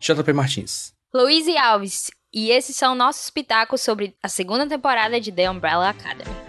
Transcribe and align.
JP 0.00 0.32
Martins. 0.32 0.92
Luiz 1.12 1.46
e 1.46 1.56
Alves. 1.56 2.10
E 2.32 2.50
esses 2.50 2.76
são 2.76 2.94
nossos 2.94 3.30
pitacos 3.30 3.80
sobre 3.80 4.14
a 4.22 4.28
segunda 4.28 4.66
temporada 4.66 5.20
de 5.20 5.32
The 5.32 5.50
Umbrella 5.50 5.88
Academy. 5.88 6.47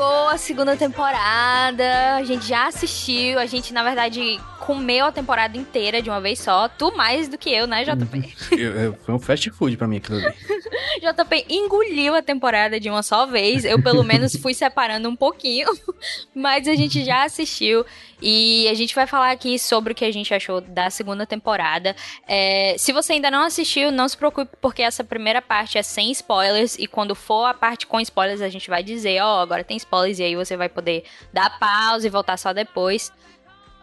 Chegou 0.00 0.28
a 0.28 0.38
segunda 0.38 0.76
temporada. 0.76 2.16
A 2.16 2.24
gente 2.24 2.46
já 2.46 2.66
assistiu. 2.68 3.38
A 3.38 3.44
gente, 3.44 3.72
na 3.74 3.82
verdade, 3.82 4.40
comeu 4.60 5.04
a 5.04 5.12
temporada 5.12 5.58
inteira 5.58 6.00
de 6.00 6.08
uma 6.08 6.20
vez 6.22 6.38
só. 6.40 6.68
Tu 6.68 6.94
mais 6.96 7.28
do 7.28 7.36
que 7.36 7.50
eu, 7.52 7.66
né, 7.66 7.84
JP? 7.84 8.34
Eu- 8.52 8.72
eu- 8.80 8.94
foi 9.04 9.14
um 9.14 9.18
fast 9.18 9.50
food 9.50 9.76
pra 9.76 9.86
mim 9.86 9.98
aquilo 9.98 10.18
ali. 10.18 10.34
JP 11.02 11.46
engoliu 11.50 12.14
a 12.14 12.22
temporada 12.22 12.80
de 12.80 12.88
uma 12.88 13.02
só 13.02 13.26
vez. 13.26 13.64
Eu, 13.64 13.82
pelo 13.82 14.02
menos, 14.02 14.34
fui 14.36 14.54
separando 14.54 15.08
um 15.08 15.16
pouquinho. 15.16 15.68
Mas 16.34 16.66
a 16.66 16.74
gente 16.74 17.04
já 17.04 17.24
assistiu. 17.24 17.84
E 18.22 18.68
a 18.68 18.74
gente 18.74 18.94
vai 18.94 19.06
falar 19.06 19.30
aqui 19.30 19.58
sobre 19.58 19.92
o 19.92 19.96
que 19.96 20.04
a 20.04 20.12
gente 20.12 20.32
achou 20.34 20.60
da 20.60 20.90
segunda 20.90 21.24
temporada. 21.24 21.96
É, 22.28 22.74
se 22.78 22.92
você 22.92 23.14
ainda 23.14 23.30
não 23.30 23.44
assistiu, 23.44 23.90
não 23.90 24.06
se 24.06 24.14
preocupe, 24.16 24.50
porque 24.60 24.82
essa 24.82 25.02
primeira 25.02 25.40
parte 25.40 25.78
é 25.78 25.82
sem 25.82 26.10
spoilers. 26.10 26.76
E 26.78 26.86
quando 26.86 27.14
for 27.14 27.46
a 27.46 27.54
parte 27.54 27.86
com 27.86 27.98
spoilers, 27.98 28.42
a 28.42 28.50
gente 28.50 28.68
vai 28.68 28.82
dizer: 28.82 29.22
Ó, 29.22 29.40
agora 29.40 29.64
tem 29.64 29.74
spoilers. 29.90 30.18
E 30.18 30.22
aí 30.22 30.36
você 30.36 30.56
vai 30.56 30.68
poder 30.68 31.04
dar 31.32 31.58
pausa 31.58 32.06
e 32.06 32.10
voltar 32.10 32.36
só 32.36 32.52
depois. 32.52 33.12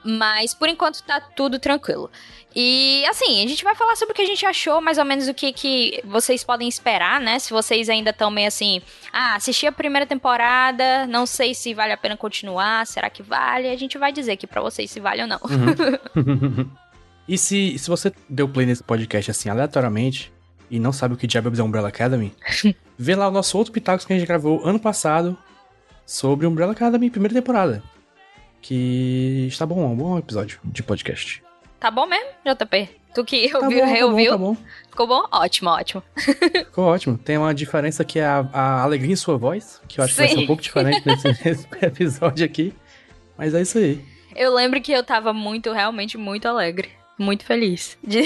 Mas 0.03 0.53
por 0.53 0.70
enquanto 0.70 1.03
tá 1.03 1.20
tudo 1.20 1.59
tranquilo. 1.59 2.09
E 2.55 3.03
assim, 3.07 3.43
a 3.43 3.47
gente 3.47 3.63
vai 3.63 3.75
falar 3.75 3.95
sobre 3.95 4.13
o 4.13 4.16
que 4.16 4.21
a 4.21 4.25
gente 4.25 4.45
achou, 4.45 4.80
mais 4.80 4.97
ou 4.97 5.03
menos 5.03 5.27
o 5.27 5.33
que, 5.33 5.52
que 5.52 6.02
vocês 6.05 6.44
podem 6.44 6.67
esperar, 6.67 7.19
né? 7.19 7.39
Se 7.39 7.52
vocês 7.52 7.89
ainda 7.89 8.11
estão 8.11 8.31
meio 8.31 8.47
assim, 8.47 8.81
ah, 9.11 9.36
assisti 9.36 9.67
a 9.67 9.72
primeira 9.72 10.05
temporada, 10.05 11.05
não 11.08 11.25
sei 11.25 11.53
se 11.53 11.73
vale 11.73 11.91
a 11.91 11.97
pena 11.97 12.16
continuar, 12.16 12.88
será 12.88 13.09
que 13.09 13.21
vale? 13.21 13.67
A 13.67 13.75
gente 13.75 13.97
vai 13.97 14.14
dizer 14.14 14.31
aqui 14.31 14.47
pra 14.47 14.61
vocês 14.61 14.89
se 14.89 14.99
vale 14.99 15.23
ou 15.23 15.27
não. 15.27 15.39
E 17.27 17.38
se, 17.38 17.77
se 17.77 17.89
você 17.89 18.11
deu 18.30 18.47
play 18.47 18.66
nesse 18.66 18.81
podcast 18.81 19.31
assim 19.31 19.49
aleatoriamente 19.49 20.31
e 20.71 20.80
não 20.80 20.94
sabe 20.94 21.14
o 21.14 21.17
que 21.17 21.27
diabo 21.27 21.53
é 21.53 21.61
Umbrella 21.61 21.89
Academy, 21.89 22.33
vê 22.97 23.16
lá 23.16 23.27
o 23.27 23.31
nosso 23.31 23.58
outro 23.58 23.73
Pitacos 23.73 24.05
que 24.05 24.14
a 24.14 24.17
gente 24.17 24.27
gravou 24.27 24.66
ano 24.66 24.80
passado 24.80 25.38
sobre 26.08 26.47
Umbrella 26.47 26.72
Academy, 26.72 27.09
primeira 27.09 27.36
temporada. 27.36 27.83
Que 28.61 29.45
está 29.47 29.66
bom, 29.66 29.83
é 29.83 29.86
um 29.86 29.95
bom 29.95 30.17
episódio 30.17 30.59
de 30.64 30.81
podcast. 30.81 31.44
Tá 31.80 31.91
bom 31.91 32.08
mesmo, 32.08 32.30
JP? 32.45 32.89
Tu 33.14 33.23
que 33.25 33.49
Tá 33.49 33.59
ouviu, 33.59 33.80
bom, 33.80 33.86
tá 33.86 33.88
bom, 33.88 33.94
reouviu? 33.94 34.31
tá 34.31 34.38
bom. 34.38 34.58
Ficou 34.89 35.08
bom? 35.08 35.25
Ótimo, 35.31 35.69
ótimo. 35.69 36.03
Ficou 36.16 36.86
ótimo. 36.86 37.17
Tem 37.17 37.38
uma 37.38 37.53
diferença 37.53 38.03
que 38.03 38.19
é 38.19 38.25
a, 38.25 38.47
a 38.53 38.81
alegria 38.83 39.14
em 39.14 39.16
sua 39.16 39.38
voz, 39.38 39.81
que 39.88 39.99
eu 39.99 40.03
acho 40.03 40.14
que 40.14 40.19
vai 40.19 40.30
ser 40.30 40.36
Sim. 40.38 40.44
um 40.44 40.47
pouco 40.47 40.61
diferente 40.61 41.03
nesse, 41.05 41.67
episódio 41.81 42.45
aqui. 42.45 42.73
Mas 43.38 43.53
é 43.53 43.61
isso 43.61 43.77
aí. 43.77 44.03
Eu 44.36 44.53
lembro 44.53 44.81
que 44.81 44.92
eu 44.92 45.03
tava 45.03 45.33
muito, 45.33 45.71
realmente 45.71 46.17
muito 46.17 46.47
alegre. 46.47 46.89
Muito 47.19 47.44
feliz 47.45 47.97
de 48.03 48.21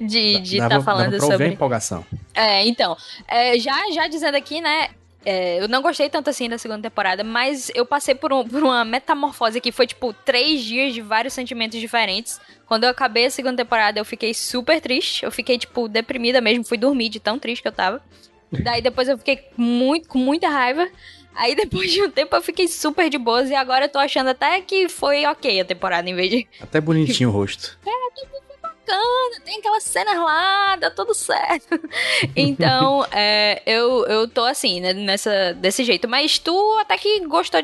de 0.00 0.38
estar 0.38 0.80
falando 0.80 1.10
dava 1.10 1.16
pra 1.16 1.24
ouvir 1.24 1.26
a 1.26 1.30
sobre 1.32 1.46
empolgação. 1.48 2.06
É, 2.32 2.64
então, 2.64 2.96
é, 3.26 3.58
já, 3.58 3.90
já 3.92 4.06
dizendo 4.06 4.36
aqui, 4.36 4.60
né? 4.60 4.90
É, 5.24 5.60
eu 5.62 5.68
não 5.68 5.80
gostei 5.82 6.08
tanto 6.08 6.28
assim 6.30 6.48
da 6.48 6.58
segunda 6.58 6.82
temporada, 6.88 7.22
mas 7.24 7.70
eu 7.74 7.84
passei 7.86 8.14
por, 8.14 8.32
um- 8.32 8.46
por 8.46 8.62
uma 8.62 8.84
metamorfose 8.84 9.60
que 9.60 9.70
foi 9.72 9.86
tipo 9.86 10.12
três 10.12 10.62
dias 10.62 10.92
de 10.94 11.00
vários 11.00 11.32
sentimentos 11.34 11.78
diferentes. 11.80 12.40
Quando 12.66 12.84
eu 12.84 12.90
acabei 12.90 13.26
a 13.26 13.30
segunda 13.30 13.56
temporada, 13.62 13.98
eu 14.00 14.04
fiquei 14.04 14.32
super 14.34 14.80
triste. 14.80 15.24
Eu 15.24 15.30
fiquei, 15.30 15.58
tipo, 15.58 15.88
deprimida 15.88 16.40
mesmo. 16.40 16.64
Fui 16.64 16.78
dormir 16.78 17.08
de 17.10 17.20
tão 17.20 17.38
triste 17.38 17.60
que 17.62 17.68
eu 17.68 17.72
tava. 17.72 18.02
Daí 18.50 18.80
depois 18.82 19.08
eu 19.08 19.18
fiquei 19.18 19.46
muito, 19.56 20.08
com 20.08 20.18
muita 20.18 20.48
raiva. 20.48 20.88
Aí 21.34 21.54
depois 21.54 21.90
de 21.90 22.02
um 22.02 22.10
tempo 22.10 22.34
eu 22.36 22.42
fiquei 22.42 22.68
super 22.68 23.08
de 23.10 23.18
boas. 23.18 23.50
E 23.50 23.54
agora 23.54 23.86
eu 23.86 23.88
tô 23.90 23.98
achando 23.98 24.28
até 24.28 24.60
que 24.60 24.88
foi 24.88 25.24
ok 25.26 25.60
a 25.60 25.64
temporada, 25.64 26.08
em 26.08 26.14
vez 26.14 26.30
de 26.30 26.48
Até 26.60 26.80
bonitinho 26.80 27.28
o 27.28 27.32
rosto. 27.32 28.51
Bacana, 28.82 29.44
tem 29.44 29.58
aquelas 29.58 29.82
cenas 29.84 30.16
lá, 30.16 30.76
dá 30.76 30.90
tudo 30.90 31.14
certo. 31.14 31.80
Então, 32.36 33.04
é, 33.10 33.62
eu, 33.66 34.04
eu 34.06 34.28
tô 34.28 34.44
assim, 34.44 34.80
né, 34.80 34.92
nessa, 34.92 35.54
desse 35.54 35.84
jeito. 35.84 36.08
Mas 36.08 36.38
tu 36.38 36.78
até 36.80 36.96
que 36.96 37.26
gostou 37.26 37.60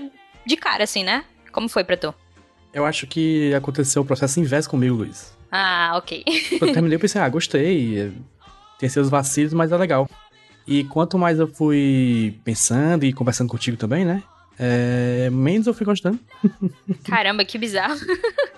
de 0.47 0.56
cara, 0.56 0.84
assim, 0.84 1.03
né? 1.03 1.25
Como 1.53 1.69
foi 1.69 1.84
pra 1.84 1.97
tu? 1.97 2.15
Eu 2.73 2.84
acho 2.84 3.06
que 3.06 3.53
aconteceu 3.55 4.03
o 4.03 4.05
processo 4.05 4.41
inverso 4.41 4.69
comigo, 4.69 4.97
Luiz. 4.97 5.33
Ah, 5.51 5.95
ok. 5.97 6.25
Quando 6.59 6.69
eu 6.69 6.73
terminei, 6.75 6.97
eu 6.97 7.01
pensei, 7.01 7.21
ah, 7.21 7.29
gostei. 7.29 8.12
Tem 8.79 8.89
seus 8.89 9.09
vacilos, 9.09 9.53
mas 9.53 9.73
é 9.73 9.77
legal. 9.77 10.09
E 10.67 10.85
quanto 10.85 11.19
mais 11.19 11.39
eu 11.39 11.49
fui 11.49 12.39
pensando 12.45 13.05
e 13.05 13.12
conversando 13.12 13.49
contigo 13.49 13.77
também, 13.77 14.05
né? 14.05 14.23
é, 14.59 15.31
menos 15.31 15.67
eu 15.67 15.75
fui 15.75 15.87
gostando. 15.87 16.19
Caramba, 17.06 17.45
que 17.45 17.56
bizarro. 17.56 17.97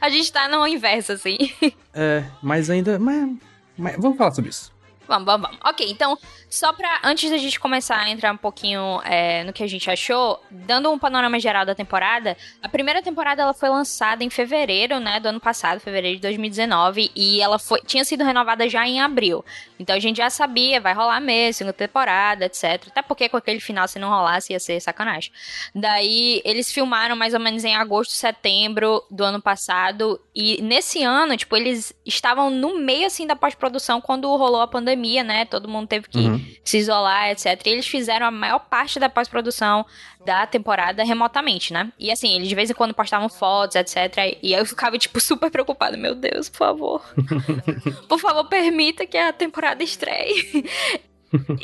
A 0.00 0.08
gente 0.08 0.32
tá 0.32 0.48
no 0.48 0.66
inverso, 0.66 1.12
assim. 1.12 1.36
É, 1.96 2.24
mas 2.42 2.68
ainda. 2.70 2.98
Mas, 2.98 3.30
mas 3.78 3.96
vamos 3.98 4.18
falar 4.18 4.32
sobre 4.32 4.50
isso. 4.50 4.74
Vamos, 5.06 5.26
vamos, 5.26 5.48
vamos. 5.48 5.60
Ok, 5.64 5.88
então, 5.90 6.18
só 6.48 6.72
pra. 6.72 7.00
Antes 7.04 7.30
da 7.30 7.36
gente 7.36 7.60
começar 7.60 7.98
a 7.98 8.08
entrar 8.08 8.32
um 8.32 8.36
pouquinho 8.36 9.00
é, 9.04 9.44
no 9.44 9.52
que 9.52 9.62
a 9.62 9.66
gente 9.66 9.90
achou, 9.90 10.42
dando 10.50 10.90
um 10.90 10.98
panorama 10.98 11.38
geral 11.38 11.64
da 11.66 11.74
temporada, 11.74 12.36
a 12.62 12.68
primeira 12.68 13.02
temporada 13.02 13.42
ela 13.42 13.54
foi 13.54 13.68
lançada 13.68 14.24
em 14.24 14.30
fevereiro, 14.30 14.98
né, 15.00 15.20
do 15.20 15.28
ano 15.28 15.40
passado, 15.40 15.80
fevereiro 15.80 16.16
de 16.16 16.22
2019, 16.22 17.10
e 17.14 17.40
ela 17.40 17.58
foi, 17.58 17.80
tinha 17.82 18.04
sido 18.04 18.24
renovada 18.24 18.68
já 18.68 18.86
em 18.86 19.00
abril. 19.00 19.44
Então 19.78 19.94
a 19.96 19.98
gente 19.98 20.18
já 20.18 20.30
sabia, 20.30 20.80
vai 20.80 20.94
rolar 20.94 21.20
mesmo, 21.20 21.54
segunda 21.58 21.72
temporada, 21.72 22.44
etc. 22.46 22.86
Até 22.88 23.02
porque 23.02 23.28
com 23.28 23.36
aquele 23.36 23.60
final, 23.60 23.88
se 23.88 23.98
não 23.98 24.08
rolasse, 24.08 24.52
ia 24.52 24.60
ser 24.60 24.80
sacanagem. 24.80 25.32
Daí 25.74 26.40
eles 26.44 26.72
filmaram 26.72 27.16
mais 27.16 27.34
ou 27.34 27.40
menos 27.40 27.64
em 27.64 27.74
agosto, 27.74 28.12
setembro 28.12 29.02
do 29.10 29.24
ano 29.24 29.40
passado. 29.42 30.20
E 30.34 30.60
nesse 30.62 31.02
ano, 31.02 31.36
tipo, 31.36 31.56
eles 31.56 31.92
estavam 32.06 32.50
no 32.50 32.78
meio 32.78 33.06
assim 33.06 33.26
da 33.26 33.34
pós-produção 33.34 34.00
quando 34.00 34.28
rolou 34.36 34.60
a 34.60 34.68
pandemia, 34.68 35.22
né? 35.24 35.44
Todo 35.44 35.68
mundo 35.68 35.88
teve 35.88 36.08
que 36.08 36.18
Uhum. 36.18 36.54
se 36.64 36.78
isolar, 36.78 37.30
etc. 37.30 37.46
E 37.66 37.70
eles 37.70 37.86
fizeram 37.86 38.26
a 38.26 38.30
maior 38.30 38.60
parte 38.60 38.98
da 39.00 39.08
pós-produção 39.08 39.84
da 40.24 40.46
temporada 40.46 41.04
remotamente, 41.04 41.72
né? 41.72 41.92
E 41.98 42.10
assim, 42.10 42.34
eles 42.34 42.48
de 42.48 42.54
vez 42.54 42.70
em 42.70 42.74
quando 42.74 42.94
postavam 42.94 43.28
fotos, 43.28 43.76
etc. 43.76 44.36
E 44.42 44.54
aí 44.54 44.60
eu 44.60 44.66
ficava, 44.66 44.98
tipo, 44.98 45.20
super 45.20 45.50
preocupada. 45.50 45.96
Meu 45.96 46.14
Deus, 46.14 46.48
por 46.48 46.58
favor. 46.58 47.14
por 48.08 48.18
favor, 48.18 48.44
permita 48.48 49.06
que 49.06 49.16
a 49.16 49.32
temporada 49.32 49.82
estreie. 49.82 50.64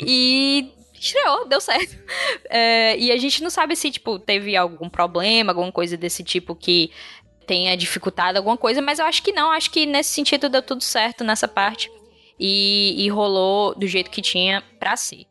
e 0.05 0.71
estreou, 0.93 1.47
deu 1.47 1.59
certo. 1.59 1.97
É, 2.49 2.97
e 2.97 3.11
a 3.11 3.17
gente 3.17 3.41
não 3.41 3.49
sabe 3.49 3.75
se, 3.75 3.91
tipo, 3.91 4.19
teve 4.19 4.55
algum 4.55 4.89
problema, 4.89 5.51
alguma 5.51 5.71
coisa 5.71 5.97
desse 5.97 6.23
tipo 6.23 6.55
que 6.55 6.91
tenha 7.47 7.75
dificultado 7.75 8.37
alguma 8.37 8.57
coisa, 8.57 8.81
mas 8.81 8.99
eu 8.99 9.05
acho 9.05 9.23
que 9.23 9.31
não. 9.31 9.51
Acho 9.51 9.71
que 9.71 9.85
nesse 9.85 10.09
sentido 10.09 10.49
deu 10.49 10.61
tudo 10.61 10.83
certo 10.83 11.23
nessa 11.23 11.47
parte. 11.47 11.91
E, 12.39 12.95
e 12.97 13.09
rolou 13.09 13.75
do 13.75 13.85
jeito 13.85 14.09
que 14.09 14.21
tinha 14.21 14.63
pra 14.79 14.97
si. 14.97 15.27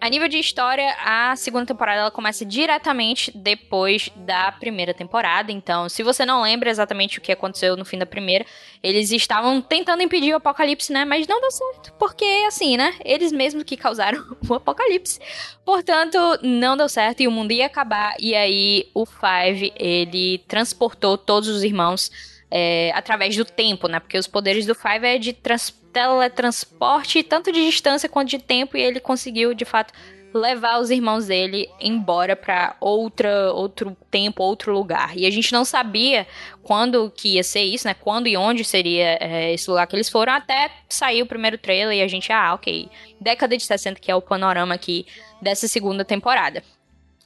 A 0.00 0.08
nível 0.08 0.28
de 0.28 0.38
história, 0.38 0.94
a 1.04 1.34
segunda 1.34 1.66
temporada 1.66 2.02
ela 2.02 2.10
começa 2.10 2.44
diretamente 2.44 3.32
depois 3.36 4.10
da 4.14 4.52
primeira 4.52 4.94
temporada. 4.94 5.50
Então, 5.50 5.88
se 5.88 6.04
você 6.04 6.24
não 6.24 6.42
lembra 6.42 6.70
exatamente 6.70 7.18
o 7.18 7.20
que 7.20 7.32
aconteceu 7.32 7.76
no 7.76 7.84
fim 7.84 7.98
da 7.98 8.06
primeira, 8.06 8.46
eles 8.80 9.10
estavam 9.10 9.60
tentando 9.60 10.02
impedir 10.02 10.32
o 10.32 10.36
apocalipse, 10.36 10.92
né? 10.92 11.04
Mas 11.04 11.26
não 11.26 11.40
deu 11.40 11.50
certo, 11.50 11.92
porque 11.98 12.24
assim, 12.46 12.76
né? 12.76 12.94
Eles 13.04 13.32
mesmos 13.32 13.64
que 13.64 13.76
causaram 13.76 14.24
o 14.48 14.54
apocalipse. 14.54 15.20
Portanto, 15.64 16.18
não 16.42 16.76
deu 16.76 16.88
certo 16.88 17.22
e 17.22 17.28
o 17.28 17.32
mundo 17.32 17.50
ia 17.50 17.66
acabar. 17.66 18.14
E 18.20 18.36
aí, 18.36 18.88
o 18.94 19.04
Five 19.04 19.72
ele 19.76 20.38
transportou 20.46 21.18
todos 21.18 21.48
os 21.48 21.64
irmãos 21.64 22.10
é, 22.50 22.92
através 22.94 23.36
do 23.36 23.44
tempo, 23.44 23.88
né? 23.88 23.98
Porque 23.98 24.16
os 24.16 24.28
poderes 24.28 24.64
do 24.64 24.74
Five 24.74 25.06
é 25.06 25.18
de 25.18 25.32
trans 25.32 25.70
teletransporte, 25.98 27.24
tanto 27.24 27.50
de 27.50 27.64
distância 27.64 28.08
quanto 28.08 28.28
de 28.28 28.38
tempo, 28.38 28.76
e 28.76 28.80
ele 28.80 29.00
conseguiu, 29.00 29.52
de 29.52 29.64
fato, 29.64 29.92
levar 30.32 30.78
os 30.78 30.90
irmãos 30.90 31.26
dele 31.26 31.68
embora 31.80 32.36
para 32.36 32.76
outra 32.80 33.52
outro 33.52 33.96
tempo, 34.08 34.42
outro 34.42 34.72
lugar. 34.72 35.16
E 35.16 35.26
a 35.26 35.30
gente 35.30 35.52
não 35.52 35.64
sabia 35.64 36.24
quando 36.62 37.10
que 37.10 37.34
ia 37.34 37.42
ser 37.42 37.62
isso, 37.62 37.88
né? 37.88 37.94
Quando 37.94 38.28
e 38.28 38.36
onde 38.36 38.62
seria 38.62 39.18
é, 39.20 39.52
esse 39.52 39.68
lugar 39.68 39.88
que 39.88 39.96
eles 39.96 40.08
foram, 40.08 40.34
até 40.34 40.70
sair 40.88 41.22
o 41.22 41.26
primeiro 41.26 41.58
trailer 41.58 41.96
e 41.98 42.02
a 42.02 42.06
gente, 42.06 42.32
ah, 42.32 42.54
ok. 42.54 42.88
Década 43.20 43.56
de 43.56 43.64
60, 43.64 43.98
que 43.98 44.10
é 44.10 44.14
o 44.14 44.22
panorama 44.22 44.74
aqui 44.74 45.04
dessa 45.42 45.66
segunda 45.66 46.04
temporada. 46.04 46.62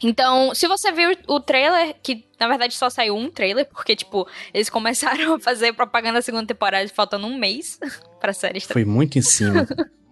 Então, 0.03 0.55
se 0.55 0.67
você 0.67 0.91
viu 0.91 1.11
o 1.29 1.41
trailer, 1.41 1.95
que 2.03 2.25
na 2.39 2.49
verdade 2.49 2.75
só 2.75 2.91
saiu 2.91 3.17
um 3.17 3.31
trailer, 3.31 3.67
porque, 3.67 3.95
tipo, 3.95 4.27
eles 4.53 4.69
começaram 4.69 5.35
a 5.35 5.39
fazer 5.39 5.73
propaganda 5.73 6.15
da 6.15 6.23
segunda 6.23 6.47
temporada 6.47 6.89
faltando 6.89 7.27
um 7.27 7.37
mês 7.37 7.79
pra 8.21 8.33
série 8.33 8.59
estar. 8.59 8.73
Foi 8.73 8.85
muito 8.85 9.19
em 9.19 9.23
cima. 9.23 9.67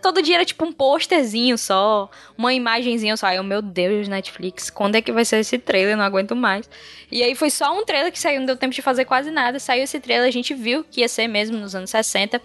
Todo 0.00 0.22
dia 0.22 0.36
era 0.36 0.44
tipo 0.44 0.64
um 0.64 0.72
posterzinho 0.72 1.58
só, 1.58 2.10
uma 2.36 2.54
imagenzinha 2.54 3.16
só. 3.16 3.26
Aí 3.26 3.36
eu, 3.36 3.44
meu 3.44 3.60
Deus, 3.60 4.08
Netflix, 4.08 4.70
quando 4.70 4.94
é 4.94 5.02
que 5.02 5.12
vai 5.12 5.24
ser 5.24 5.38
esse 5.38 5.58
trailer? 5.58 5.92
Eu 5.92 5.98
não 5.98 6.04
aguento 6.04 6.34
mais. 6.34 6.68
E 7.10 7.22
aí 7.22 7.34
foi 7.34 7.50
só 7.50 7.76
um 7.76 7.84
trailer 7.84 8.10
que 8.10 8.18
saiu, 8.18 8.40
não 8.40 8.46
deu 8.46 8.56
tempo 8.56 8.74
de 8.74 8.80
fazer 8.80 9.04
quase 9.04 9.30
nada. 9.30 9.58
Saiu 9.58 9.84
esse 9.84 10.00
trailer, 10.00 10.26
a 10.26 10.32
gente 10.32 10.54
viu 10.54 10.82
que 10.82 11.00
ia 11.00 11.08
ser 11.08 11.28
mesmo 11.28 11.58
nos 11.58 11.74
anos 11.74 11.90
60. 11.90 12.40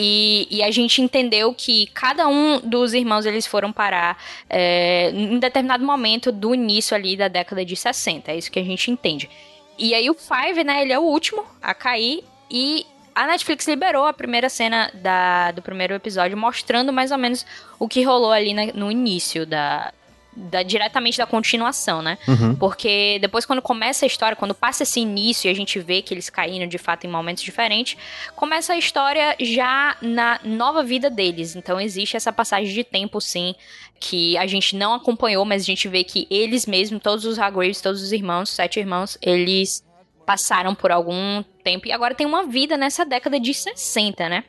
E, 0.00 0.46
e, 0.48 0.62
a 0.62 0.70
gente 0.70 1.02
entendeu 1.02 1.52
que 1.52 1.88
cada 1.88 2.28
um 2.28 2.60
dos 2.60 2.94
irmãos 2.94 3.26
eles 3.26 3.48
foram 3.48 3.72
parar 3.72 4.16
é, 4.48 5.10
em 5.10 5.40
determinado 5.40 5.84
momento 5.84 6.30
do 6.30 6.54
início 6.54 6.96
ali 6.96 7.16
da 7.16 7.26
década 7.26 7.64
de 7.64 7.74
60. 7.74 8.30
É 8.30 8.36
isso 8.36 8.48
que 8.48 8.60
a 8.60 8.64
gente 8.64 8.92
entende. 8.92 9.28
E 9.76 9.94
aí 9.94 10.08
o 10.08 10.14
Five, 10.14 10.62
né, 10.62 10.82
ele 10.82 10.92
é 10.92 10.98
o 11.00 11.02
último 11.02 11.44
a 11.60 11.74
cair 11.74 12.22
e 12.48 12.86
a 13.12 13.26
Netflix 13.26 13.66
liberou 13.66 14.06
a 14.06 14.12
primeira 14.12 14.48
cena 14.48 14.88
da, 14.94 15.50
do 15.50 15.62
primeiro 15.62 15.92
episódio 15.94 16.38
mostrando 16.38 16.92
mais 16.92 17.10
ou 17.10 17.18
menos 17.18 17.44
o 17.76 17.88
que 17.88 18.04
rolou 18.04 18.30
ali 18.30 18.54
na, 18.54 18.66
no 18.66 18.92
início 18.92 19.44
da, 19.44 19.92
da, 20.38 20.62
diretamente 20.62 21.18
da 21.18 21.26
continuação, 21.26 22.00
né? 22.00 22.16
Uhum. 22.26 22.54
Porque 22.54 23.18
depois, 23.20 23.44
quando 23.44 23.60
começa 23.60 24.04
a 24.04 24.06
história, 24.06 24.36
quando 24.36 24.54
passa 24.54 24.84
esse 24.84 25.00
início 25.00 25.48
e 25.48 25.50
a 25.50 25.54
gente 25.54 25.78
vê 25.80 26.00
que 26.00 26.14
eles 26.14 26.30
caíram 26.30 26.66
de 26.66 26.78
fato 26.78 27.06
em 27.06 27.10
momentos 27.10 27.42
diferentes, 27.42 27.96
começa 28.36 28.72
a 28.72 28.76
história 28.76 29.36
já 29.40 29.96
na 30.00 30.40
nova 30.44 30.82
vida 30.82 31.10
deles. 31.10 31.56
Então, 31.56 31.80
existe 31.80 32.16
essa 32.16 32.32
passagem 32.32 32.72
de 32.72 32.84
tempo, 32.84 33.20
sim, 33.20 33.54
que 33.98 34.38
a 34.38 34.46
gente 34.46 34.76
não 34.76 34.94
acompanhou, 34.94 35.44
mas 35.44 35.62
a 35.62 35.66
gente 35.66 35.88
vê 35.88 36.04
que 36.04 36.26
eles 36.30 36.66
mesmos, 36.66 37.02
todos 37.02 37.24
os 37.24 37.38
Hargreaves, 37.38 37.80
todos 37.80 38.02
os 38.02 38.12
irmãos, 38.12 38.50
sete 38.50 38.78
irmãos, 38.78 39.18
eles 39.20 39.84
passaram 40.24 40.74
por 40.74 40.92
algum 40.92 41.42
tempo 41.64 41.88
e 41.88 41.92
agora 41.92 42.14
tem 42.14 42.26
uma 42.26 42.46
vida 42.46 42.76
nessa 42.76 43.04
década 43.04 43.40
de 43.40 43.52
60, 43.52 44.28
né? 44.28 44.44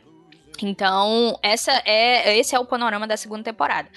Então, 0.61 1.39
essa 1.41 1.71
é, 1.85 2.37
esse 2.37 2.53
é 2.53 2.59
o 2.59 2.65
panorama 2.65 3.07
da 3.07 3.15
segunda 3.15 3.43
temporada. 3.43 3.87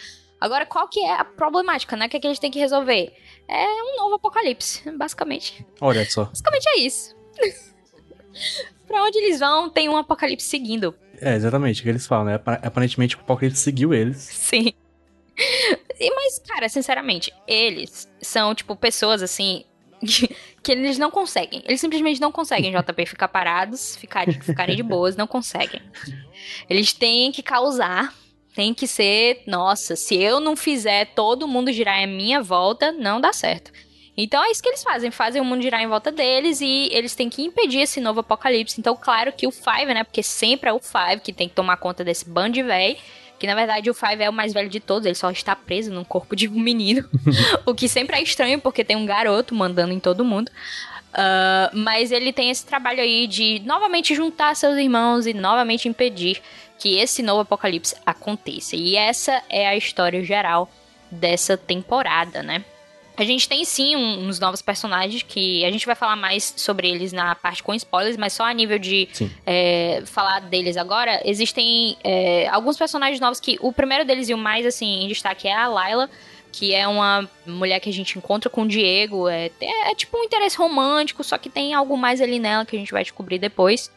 Agora, 0.43 0.67
qual 0.67 0.89
que 0.89 0.99
é 0.99 1.21
a 1.21 1.25
problemática, 1.25 1.97
né? 1.97 2.07
O 2.07 2.09
que, 2.09 2.17
é 2.17 2.21
que 2.21 2.27
a 2.27 2.31
gente 2.31 2.41
tem 2.41 2.51
que 2.51 2.59
resolver? 2.59 3.13
É 3.47 3.65
um 3.65 3.97
novo 3.97 4.17
apocalipse, 4.17 4.91
basicamente. 4.91 5.65
Olha 5.81 6.05
só. 6.05 6.25
Basicamente 6.25 6.69
é 6.69 6.79
isso. 6.81 7.15
pra 8.89 9.05
onde 9.05 9.19
eles 9.19 9.39
vão, 9.39 9.71
tem 9.71 9.89
um 9.89 9.97
apocalipse 9.97 10.45
seguindo. 10.45 10.97
É, 11.21 11.37
exatamente, 11.37 11.81
o 11.81 11.85
que 11.85 11.91
eles 11.91 12.09
falam, 12.09 12.25
né? 12.25 12.41
Aparentemente 12.45 13.15
o 13.15 13.21
apocalipse 13.21 13.63
seguiu 13.63 13.95
eles. 13.95 14.17
Sim. 14.17 14.73
E, 16.01 16.11
mas, 16.13 16.41
cara, 16.41 16.69
sinceramente, 16.69 17.33
eles 17.47 18.09
são, 18.21 18.53
tipo, 18.53 18.75
pessoas 18.75 19.23
assim. 19.23 19.65
Que, 20.05 20.35
que 20.61 20.73
eles 20.73 20.99
não 20.99 21.13
conseguem. 21.13 21.63
Eles 21.65 21.81
simplesmente 21.81 22.21
não 22.21 22.33
conseguem, 22.33 22.75
JP, 22.75 23.07
ficar 23.07 23.29
parados, 23.29 23.95
ficar, 23.95 24.27
ficarem 24.43 24.75
de 24.75 24.83
boas, 24.83 25.15
não 25.15 25.29
conseguem. 25.29 25.81
Eles 26.69 26.93
têm 26.93 27.31
que 27.31 27.45
causar 27.45 28.13
tem 28.55 28.75
que 28.75 28.87
ser, 28.87 29.43
nossa, 29.47 29.97
se 29.97 30.15
eu 30.17 30.39
não 30.39 30.55
fizer 30.55 31.07
todo 31.15 31.49
mundo 31.49 31.73
girar 31.73 32.01
em 32.01 32.07
minha 32.07 32.43
volta, 32.43 32.93
não 32.93 33.21
dá 33.21 33.33
certo. 33.33 33.73
Então 34.17 34.45
é 34.45 34.51
isso 34.51 34.63
que 34.63 34.69
eles 34.69 34.83
fazem, 34.83 35.11
fazem 35.11 35.41
o 35.41 35.45
mundo 35.45 35.63
girar 35.63 35.81
em 35.81 35.87
volta 35.87 36.13
deles 36.13 36.61
e 36.61 36.89
eles 36.93 37.15
têm 37.15 37.31
que 37.31 37.43
impedir 37.43 37.81
esse 37.81 38.01
novo 38.01 38.21
apocalipse. 38.21 38.79
Então, 38.79 38.95
claro 38.95 39.33
que 39.33 39.47
o 39.47 39.51
Five, 39.51 39.87
né? 39.87 40.05
Porque 40.05 40.23
sempre 40.23 40.69
é 40.69 40.73
o 40.73 40.79
Five 40.79 41.23
que 41.23 41.33
tem 41.33 41.49
que 41.49 41.55
tomar 41.55 41.79
conta 41.79 42.05
desse 42.05 42.29
bando 42.29 42.53
de 42.53 42.63
véi. 42.63 42.99
Que 43.39 43.47
na 43.47 43.55
verdade 43.55 43.91
o 43.91 43.95
Five 43.95 44.23
é 44.23 44.29
o 44.29 44.33
mais 44.33 44.53
velho 44.53 44.69
de 44.69 44.79
todos, 44.79 45.07
ele 45.07 45.17
só 45.17 45.31
está 45.31 45.57
preso 45.57 45.91
no 45.91 46.05
corpo 46.05 46.37
de 46.37 46.47
um 46.47 46.61
menino. 46.61 47.09
o 47.65 47.75
que 47.75 47.89
sempre 47.89 48.17
é 48.17 48.23
estranho, 48.23 48.61
porque 48.61 48.85
tem 48.85 48.97
um 48.97 49.07
garoto 49.07 49.55
mandando 49.55 49.95
em 49.95 49.99
todo 49.99 50.25
mundo. 50.25 50.51
Uh, 51.13 51.77
mas 51.77 52.11
ele 52.11 52.33
tem 52.33 52.51
esse 52.51 52.65
trabalho 52.65 53.01
aí 53.01 53.27
de 53.27 53.61
novamente 53.67 54.15
juntar 54.15 54.57
seus 54.57 54.79
irmãos 54.79 55.27
e 55.27 55.35
novamente 55.35 55.87
impedir 55.87 56.41
que 56.79 56.99
esse 56.99 57.23
novo 57.23 57.41
apocalipse 57.41 57.95
aconteça. 58.05 58.77
E 58.77 58.97
essa 58.97 59.43
é 59.49 59.69
a 59.69 59.77
história 59.77 60.23
geral 60.25 60.71
dessa 61.11 61.57
temporada, 61.57 62.43
né? 62.43 62.65
A 63.17 63.25
gente 63.25 63.47
tem 63.47 63.63
sim 63.65 63.95
uns 63.95 64.41
novos 64.41 64.63
personagens 64.63 65.23
que 65.23 65.65
a 65.65 65.71
gente 65.71 65.85
vai 65.85 65.95
falar 65.95 66.17
mais 66.17 66.55
sobre 66.57 66.89
eles 66.89 67.13
na 67.13 67.35
parte 67.35 67.63
com 67.63 67.75
spoilers, 67.75 68.17
mas 68.17 68.33
só 68.33 68.45
a 68.45 68.53
nível 68.55 68.79
de 68.79 69.07
é, 69.45 70.03
falar 70.07 70.41
deles 70.41 70.79
agora. 70.79 71.21
Existem 71.25 71.97
é, 72.03 72.49
alguns 72.49 72.79
personagens 72.79 73.21
novos 73.21 73.39
que 73.39 73.59
o 73.61 73.71
primeiro 73.71 74.05
deles 74.07 74.31
e 74.31 74.35
o 74.35 74.39
mais 74.39 74.65
assim 74.65 75.05
em 75.05 75.09
destaque 75.09 75.47
é 75.47 75.55
a 75.55 75.69
Layla, 75.69 76.09
que 76.51 76.75
é 76.75 76.89
uma 76.89 77.29
mulher 77.47 77.81
que 77.81 77.91
a 77.91 77.93
gente 77.93 78.19
encontra 78.19 78.49
com 78.49 78.63
o 78.63 78.69
Diego. 78.69 79.29
É, 79.29 79.51
é, 79.61 79.91
é 79.91 79.95
tipo 79.95 80.19
um 80.19 80.25
interesse 80.25 80.57
romântico, 80.57 81.23
só 81.23 81.37
que 81.37 81.51
tem 81.51 81.75
algo 81.75 81.99
mais 81.99 82.21
ali 82.21 82.39
nela 82.39 82.65
que 82.65 82.75
a 82.75 82.79
gente 82.79 82.93
vai 82.93 83.03
descobrir 83.03 83.39
depois. 83.39 83.91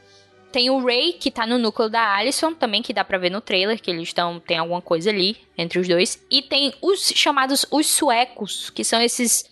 Tem 0.56 0.70
o 0.70 0.82
Ray, 0.82 1.12
que 1.12 1.30
tá 1.30 1.46
no 1.46 1.58
núcleo 1.58 1.90
da 1.90 2.16
Alison, 2.16 2.54
também 2.54 2.82
que 2.82 2.94
dá 2.94 3.04
pra 3.04 3.18
ver 3.18 3.30
no 3.30 3.42
trailer, 3.42 3.78
que 3.78 3.92
eles 3.92 4.04
estão. 4.04 4.40
Tem 4.40 4.58
alguma 4.58 4.82
coisa 4.82 5.10
ali 5.10 5.36
entre 5.58 5.80
os 5.80 5.86
dois. 5.86 6.18
E 6.32 6.42
tem 6.42 6.74
os 6.82 7.12
chamados 7.14 7.66
os 7.70 7.88
suecos, 7.88 8.70
que 8.70 8.82
são 8.82 9.02
esses. 9.02 9.44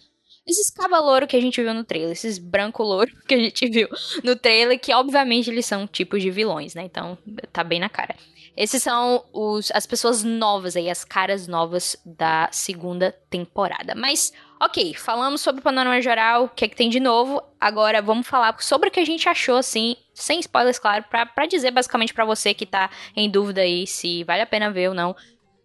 Esses 0.48 0.70
cavalouros 0.70 1.28
que 1.28 1.36
a 1.36 1.42
gente 1.42 1.62
viu 1.62 1.74
no 1.74 1.84
trailer, 1.84 2.12
esses 2.12 2.38
branco 2.38 2.84
louro 2.84 3.12
que 3.28 3.34
a 3.34 3.38
gente 3.38 3.68
viu 3.68 3.90
no 4.24 4.38
trailer, 4.38 4.80
que 4.80 4.94
obviamente 4.94 5.50
eles 5.50 5.66
são 5.66 5.86
tipos 5.86 6.22
de 6.22 6.32
vilões, 6.32 6.74
né? 6.74 6.84
Então 6.84 7.18
tá 7.52 7.66
bem 7.66 7.82
na 7.82 7.90
cara. 7.90 8.16
Esses 8.56 8.82
são 8.82 9.26
os, 9.34 9.72
as 9.72 9.86
pessoas 9.86 10.24
novas 10.24 10.78
aí, 10.78 10.90
as 10.90 11.04
caras 11.04 11.48
novas 11.48 11.98
da 12.06 12.48
segunda 12.50 13.12
temporada. 13.30 13.94
Mas 13.94 14.32
Ok, 14.62 14.94
falamos 14.96 15.42
sobre 15.42 15.60
o 15.60 15.64
panorama 15.64 16.02
geral, 16.02 16.46
o 16.46 16.50
que 16.50 16.66
é 16.66 16.68
que 16.68 16.76
tem 16.76 16.90
de 16.90 17.00
novo. 17.00 17.42
Agora 17.60 18.02
vamos 18.02 18.28
falar 18.28 18.56
sobre 18.60 18.90
o 18.90 18.92
que 18.92 19.00
a 19.00 19.06
gente 19.06 19.28
achou, 19.28 19.58
assim, 19.58 19.96
sem 20.14 20.40
spoilers, 20.40 20.80
claro, 20.80 21.04
pra, 21.10 21.26
pra 21.26 21.46
dizer 21.46 21.72
basicamente 21.72 22.14
para 22.14 22.26
você 22.26 22.54
que 22.54 22.66
tá 22.66 22.90
em 23.16 23.30
dúvida 23.30 23.62
aí 23.62 23.86
se 23.86 24.24
vale 24.24 24.42
a 24.42 24.46
pena 24.46 24.72
ver 24.72 24.90
ou 24.90 24.96
não. 24.96 25.12
O 25.12 25.16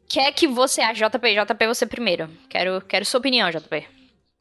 que 0.08 0.19
é 0.19 0.32
que 0.32 0.49
você 0.49 0.81
acha, 0.81 1.08
JP? 1.08 1.35
JP, 1.35 1.67
você 1.67 1.87
primeiro. 1.87 2.29
Quero, 2.49 2.81
quero 2.81 3.05
sua 3.05 3.20
opinião, 3.20 3.50
JP. 3.50 3.87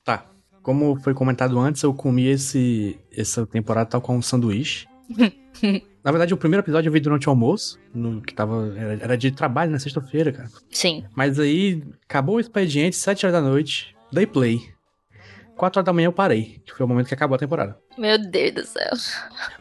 Tá. 0.04 0.26
Como 0.64 0.96
foi 1.02 1.14
comentado 1.14 1.60
antes, 1.60 1.84
eu 1.84 1.94
comi 1.94 2.28
esse, 2.28 3.00
essa 3.16 3.46
temporada 3.46 3.90
tal 3.90 4.02
como 4.02 4.20
um 4.20 4.22
sanduíche. 4.22 4.88
Na 6.04 6.12
verdade, 6.12 6.34
o 6.34 6.38
primeiro 6.38 6.64
episódio 6.64 6.88
eu 6.88 6.94
vi 6.94 7.02
durante 7.02 7.28
o 7.28 7.30
almoço, 7.30 7.78
no, 7.94 8.22
que 8.22 8.34
tava. 8.34 8.74
Era, 8.78 8.94
era 8.94 9.18
de 9.18 9.30
trabalho 9.30 9.72
na 9.72 9.80
sexta-feira, 9.80 10.32
cara. 10.32 10.50
Sim. 10.72 11.04
Mas 11.14 11.38
aí 11.38 11.84
acabou 12.08 12.36
o 12.36 12.40
expediente, 12.40 12.96
sete 12.96 13.26
horas 13.26 13.42
da 13.42 13.46
noite. 13.46 13.94
Dei 14.12 14.26
play. 14.26 14.62
4 15.56 15.80
horas 15.80 15.86
da 15.86 15.94
manhã 15.94 16.08
eu 16.08 16.14
parei, 16.14 16.62
que 16.66 16.74
foi 16.74 16.86
o 16.86 16.90
momento 16.90 17.08
que 17.08 17.14
acabou 17.14 17.36
a 17.36 17.40
temporada. 17.40 17.78
Meu 17.98 18.18
Deus 18.18 18.54
do 18.54 18.66
céu. 18.66 18.92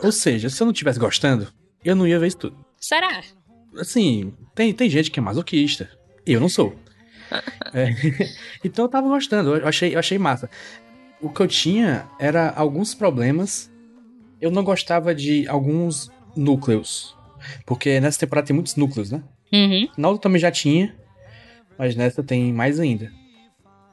Ou 0.02 0.12
seja, 0.12 0.50
se 0.50 0.62
eu 0.62 0.66
não 0.66 0.72
tivesse 0.72 0.98
gostando, 0.98 1.50
eu 1.84 1.96
não 1.96 2.06
ia 2.06 2.18
ver 2.18 2.26
isso 2.28 2.38
tudo. 2.38 2.64
Será? 2.78 3.22
Assim, 3.78 4.32
tem, 4.54 4.72
tem 4.72 4.90
gente 4.90 5.10
que 5.10 5.18
é 5.18 5.22
masoquista. 5.22 5.88
Eu 6.26 6.40
não 6.40 6.48
sou. 6.48 6.76
é, 7.72 7.88
então 8.62 8.84
eu 8.84 8.88
tava 8.88 9.08
gostando, 9.08 9.56
eu 9.56 9.66
achei, 9.66 9.94
eu 9.94 9.98
achei 9.98 10.18
massa. 10.18 10.50
O 11.20 11.30
que 11.30 11.40
eu 11.40 11.48
tinha 11.48 12.06
era 12.18 12.50
alguns 12.50 12.94
problemas. 12.94 13.70
Eu 14.38 14.50
não 14.50 14.62
gostava 14.62 15.14
de 15.14 15.48
alguns 15.48 16.10
núcleos. 16.36 17.16
Porque 17.64 17.98
nessa 18.00 18.20
temporada 18.20 18.46
tem 18.46 18.54
muitos 18.54 18.76
núcleos, 18.76 19.10
né? 19.10 19.22
Uhum. 19.52 19.88
Na 19.96 20.08
outra 20.08 20.22
também 20.22 20.40
já 20.40 20.50
tinha, 20.50 20.94
mas 21.78 21.96
nessa 21.96 22.22
tem 22.22 22.52
mais 22.52 22.78
ainda. 22.78 23.10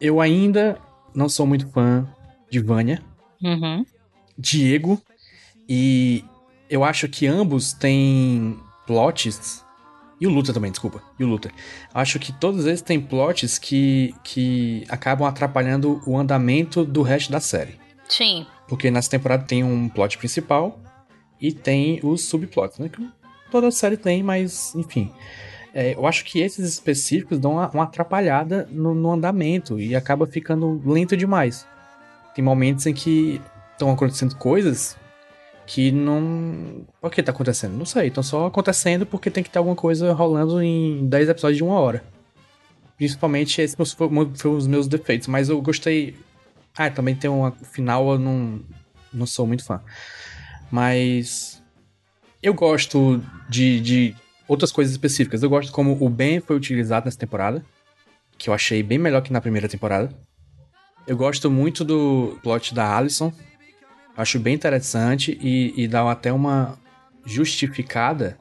Eu 0.03 0.19
ainda 0.19 0.77
não 1.15 1.29
sou 1.29 1.48
muito 1.48 1.65
fã 1.69 2.05
de 2.51 2.60
Vânia, 2.60 3.01
uhum. 3.41 3.86
Diego, 4.38 5.01
e 5.67 6.25
eu 6.69 6.83
acho 6.83 7.07
que 7.07 7.25
ambos 7.25 7.72
têm 7.72 8.60
plots. 8.86 9.63
E 10.19 10.27
o 10.27 10.29
Luta 10.29 10.51
também, 10.51 10.72
desculpa. 10.72 11.01
E 11.17 11.24
o 11.24 11.27
Luta. 11.27 11.50
Acho 11.93 12.19
que 12.19 12.33
todos 12.33 12.65
eles 12.65 12.81
têm 12.81 13.00
plots 13.00 13.57
que, 13.57 14.13
que 14.25 14.83
acabam 14.89 15.25
atrapalhando 15.25 16.01
o 16.05 16.17
andamento 16.17 16.83
do 16.83 17.01
resto 17.01 17.31
da 17.31 17.39
série. 17.39 17.79
Sim. 18.10 18.45
Porque 18.67 18.91
nessa 18.91 19.10
temporada 19.10 19.45
tem 19.45 19.63
um 19.63 19.88
plot 19.88 20.17
principal 20.17 20.81
e 21.39 21.53
tem 21.53 22.01
os 22.03 22.25
subplots, 22.25 22.77
né? 22.77 22.89
Que 22.89 23.10
toda 23.50 23.72
série 23.72 23.95
tem, 23.95 24.22
mas 24.22 24.75
enfim. 24.75 25.13
É, 25.73 25.95
eu 25.95 26.05
acho 26.05 26.23
que 26.23 26.39
esses 26.39 26.67
específicos 26.67 27.39
dão 27.39 27.53
uma, 27.53 27.69
uma 27.71 27.83
atrapalhada 27.83 28.67
no, 28.69 28.93
no, 28.93 29.11
andamento 29.11 29.79
e 29.79 29.95
acaba 29.95 30.27
ficando 30.27 30.79
lento 30.85 31.17
demais. 31.17 31.65
Tem 32.35 32.43
momentos 32.43 32.85
em 32.85 32.93
que 32.93 33.41
estão 33.71 33.91
acontecendo 33.91 34.35
coisas 34.35 34.95
que 35.65 35.91
não. 35.91 36.85
Por 37.01 37.11
que 37.11 37.23
tá 37.23 37.31
acontecendo? 37.31 37.75
Não 37.75 37.85
sei. 37.85 38.07
Estão 38.07 38.21
só 38.21 38.45
acontecendo 38.45 39.05
porque 39.05 39.31
tem 39.31 39.43
que 39.43 39.49
ter 39.49 39.57
alguma 39.57 39.75
coisa 39.75 40.13
rolando 40.13 40.61
em 40.61 41.07
10 41.07 41.29
episódios 41.29 41.57
de 41.57 41.63
uma 41.63 41.79
hora. 41.79 42.03
Principalmente 42.95 43.59
esses 43.59 43.93
foram 43.93 44.55
os 44.55 44.67
meus 44.67 44.87
defeitos, 44.87 45.27
mas 45.27 45.49
eu 45.49 45.59
gostei. 45.61 46.15
Ah, 46.77 46.89
também 46.89 47.15
tem 47.15 47.29
um 47.29 47.51
final, 47.51 48.13
eu 48.13 48.19
não, 48.19 48.59
não 49.11 49.25
sou 49.25 49.47
muito 49.47 49.65
fã. 49.65 49.81
Mas. 50.71 51.61
Eu 52.41 52.53
gosto 52.53 53.23
de, 53.47 53.79
de 53.79 54.15
outras 54.47 54.71
coisas 54.71 54.91
específicas. 54.91 55.43
Eu 55.43 55.50
gosto 55.50 55.71
como 55.71 55.97
o 56.00 56.09
Ben 56.09 56.39
foi 56.39 56.55
utilizado 56.55 57.05
nessa 57.05 57.17
temporada, 57.17 57.63
que 58.38 58.50
eu 58.50 58.53
achei 58.53 58.83
bem 58.83 58.97
melhor 58.97 59.21
que 59.21 59.33
na 59.33 59.41
primeira 59.41 59.67
temporada. 59.67 60.13
Eu 61.05 61.17
gosto 61.17 61.50
muito 61.50 61.83
do 61.83 62.39
plot 62.41 62.73
da 62.73 62.95
Alison. 62.95 63.33
Acho 64.15 64.39
bem 64.39 64.53
interessante 64.53 65.38
e, 65.41 65.73
e 65.75 65.88
dá 65.88 66.09
até 66.09 66.31
uma 66.31 66.77
justificada 67.25 68.38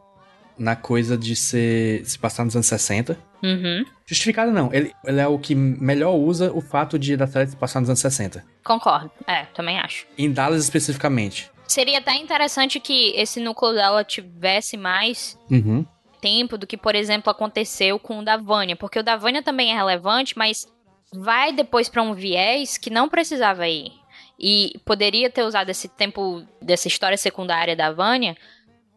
na 0.58 0.76
coisa 0.76 1.16
de 1.16 1.34
ser 1.34 2.04
se 2.04 2.18
passar 2.18 2.44
nos 2.44 2.54
anos 2.54 2.66
60. 2.66 3.18
Uhum. 3.42 3.84
Justificado 4.06 4.52
não, 4.52 4.72
ele, 4.72 4.92
ele 5.04 5.20
é 5.20 5.26
o 5.26 5.38
que 5.38 5.54
melhor 5.54 6.14
usa 6.14 6.52
o 6.52 6.60
fato 6.60 6.98
de 6.98 7.16
da 7.16 7.26
série 7.26 7.50
se 7.50 7.56
passar 7.56 7.80
nos 7.80 7.88
anos 7.88 8.00
60. 8.00 8.44
Concordo. 8.62 9.10
É, 9.26 9.44
também 9.46 9.78
acho. 9.78 10.06
Em 10.16 10.30
Dallas 10.30 10.62
especificamente. 10.62 11.50
Seria 11.66 11.98
até 11.98 12.14
interessante 12.16 12.78
que 12.80 13.12
esse 13.16 13.40
núcleo 13.40 13.72
dela 13.74 14.04
tivesse 14.04 14.76
mais 14.76 15.38
Uhum. 15.50 15.86
tempo 16.20 16.58
do 16.58 16.66
que, 16.66 16.76
por 16.76 16.94
exemplo, 16.94 17.30
aconteceu 17.30 17.98
com 17.98 18.18
o 18.18 18.24
da 18.24 18.36
Vânia. 18.36 18.76
Porque 18.76 18.98
o 18.98 19.02
da 19.02 19.16
Vânia 19.16 19.42
também 19.42 19.72
é 19.72 19.74
relevante, 19.74 20.36
mas 20.36 20.66
vai 21.12 21.52
depois 21.52 21.88
pra 21.88 22.02
um 22.02 22.14
viés 22.14 22.76
que 22.78 22.90
não 22.90 23.08
precisava 23.08 23.66
ir. 23.68 23.92
E 24.38 24.80
poderia 24.84 25.30
ter 25.30 25.42
usado 25.44 25.70
esse 25.70 25.88
tempo 25.88 26.42
dessa 26.60 26.88
história 26.88 27.16
secundária 27.16 27.76
da 27.76 27.92
Vânia 27.92 28.36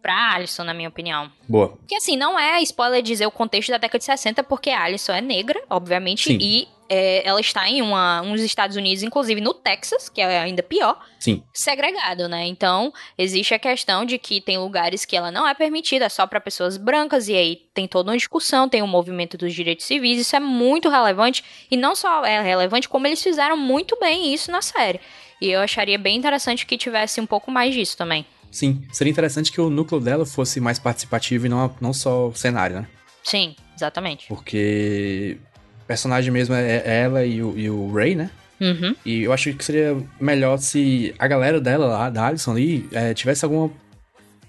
pra 0.06 0.36
Alison, 0.36 0.64
na 0.64 0.72
minha 0.72 0.88
opinião. 0.88 1.32
Boa. 1.50 1.70
Porque 1.70 1.96
assim, 1.96 2.16
não 2.16 2.38
é 2.38 2.62
spoiler 2.62 3.02
dizer 3.02 3.26
o 3.26 3.32
contexto 3.32 3.72
da 3.72 3.80
década 3.80 3.98
de 3.98 4.06
60, 4.06 4.44
porque 4.44 4.70
a 4.70 4.84
Alison 4.84 5.14
é 5.14 5.20
negra, 5.20 5.60
obviamente, 5.68 6.26
Sim. 6.26 6.38
e 6.40 6.68
é, 6.88 7.28
ela 7.28 7.42
está 7.42 7.68
em 7.68 7.82
uma, 7.82 8.22
uns 8.22 8.40
Estados 8.42 8.78
Unidos, 8.78 9.02
inclusive 9.02 9.42
no 9.42 9.52
Texas, 9.52 10.08
que 10.08 10.22
é 10.22 10.42
ainda 10.42 10.62
pior, 10.62 11.04
Sim. 11.20 11.42
segregado, 11.52 12.30
né? 12.30 12.46
Então, 12.46 12.94
existe 13.18 13.56
a 13.56 13.58
questão 13.58 14.06
de 14.06 14.20
que 14.20 14.40
tem 14.40 14.60
lugares 14.60 15.06
que 15.06 15.18
ela 15.18 15.32
não 15.32 15.48
é 15.48 15.56
permitida 15.56 16.08
só 16.08 16.28
para 16.28 16.40
pessoas 16.40 16.78
brancas, 16.78 17.28
e 17.28 17.34
aí 17.34 17.64
tem 17.74 17.88
toda 17.88 18.12
uma 18.12 18.18
discussão, 18.18 18.70
tem 18.70 18.84
o 18.84 18.88
movimento 18.88 19.40
dos 19.40 19.56
direitos 19.56 19.88
civis, 19.88 20.22
isso 20.22 20.36
é 20.36 20.40
muito 20.40 20.88
relevante, 20.88 21.44
e 21.72 21.76
não 21.76 21.96
só 21.96 22.24
é 22.24 22.44
relevante, 22.44 22.88
como 22.88 23.08
eles 23.08 23.24
fizeram 23.24 23.58
muito 23.58 23.98
bem 24.00 24.32
isso 24.32 24.52
na 24.52 24.62
série. 24.62 25.00
E 25.42 25.50
eu 25.50 25.62
acharia 25.62 25.98
bem 25.98 26.16
interessante 26.16 26.64
que 26.64 26.78
tivesse 26.78 27.20
um 27.20 27.26
pouco 27.26 27.50
mais 27.50 27.74
disso 27.74 27.98
também. 27.98 28.24
Sim. 28.56 28.82
Seria 28.90 29.12
interessante 29.12 29.52
que 29.52 29.60
o 29.60 29.70
núcleo 29.70 30.00
dela 30.00 30.26
fosse 30.26 30.62
mais 30.62 30.80
participativo 30.80 31.46
e 31.46 31.50
não, 31.50 31.76
não 31.82 31.92
só 31.92 32.30
o 32.30 32.34
cenário, 32.34 32.78
né? 32.78 32.88
Sim, 33.22 33.54
exatamente. 33.76 34.30
Porque 34.30 35.38
o 35.84 35.86
personagem 35.86 36.32
mesmo 36.32 36.56
é 36.56 36.78
é 36.78 37.02
ela 37.02 37.26
e 37.26 37.44
o, 37.44 37.60
e 37.60 37.70
o 37.70 37.92
Ray, 37.94 38.16
né? 38.16 38.32
Uhum. 38.62 38.96
E 39.06 39.24
eu 39.24 39.34
acho 39.34 39.54
que 39.54 39.66
seria 39.66 39.98
melhor 40.22 40.58
se 40.58 41.14
a 41.20 41.28
galera 41.28 41.60
dela 41.60 41.86
lá, 41.86 42.10
da 42.10 42.28
Alison 42.28 42.52
ali, 42.52 42.88
é, 42.94 43.14
tivesse 43.14 43.44
alguma 43.44 43.70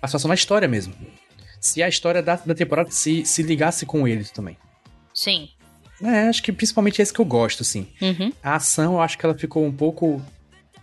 participação 0.00 0.28
na 0.28 0.36
história 0.36 0.68
mesmo. 0.68 0.94
Se 1.60 1.82
a 1.82 1.88
história 1.88 2.22
da, 2.22 2.36
da 2.36 2.54
temporada 2.54 2.92
se, 2.92 3.26
se 3.26 3.42
ligasse 3.42 3.84
com 3.84 4.06
eles 4.06 4.30
também. 4.30 4.56
Sim. 5.12 5.48
É, 6.00 6.28
acho 6.28 6.44
que 6.44 6.52
principalmente 6.52 7.00
é 7.00 7.02
esse 7.02 7.12
que 7.12 7.20
eu 7.20 7.24
gosto, 7.24 7.62
assim. 7.62 7.88
Uhum. 8.00 8.32
A 8.40 8.54
ação, 8.54 8.92
eu 8.92 9.00
acho 9.00 9.18
que 9.18 9.26
ela 9.26 9.34
ficou 9.36 9.66
um 9.66 9.72
pouco 9.72 10.22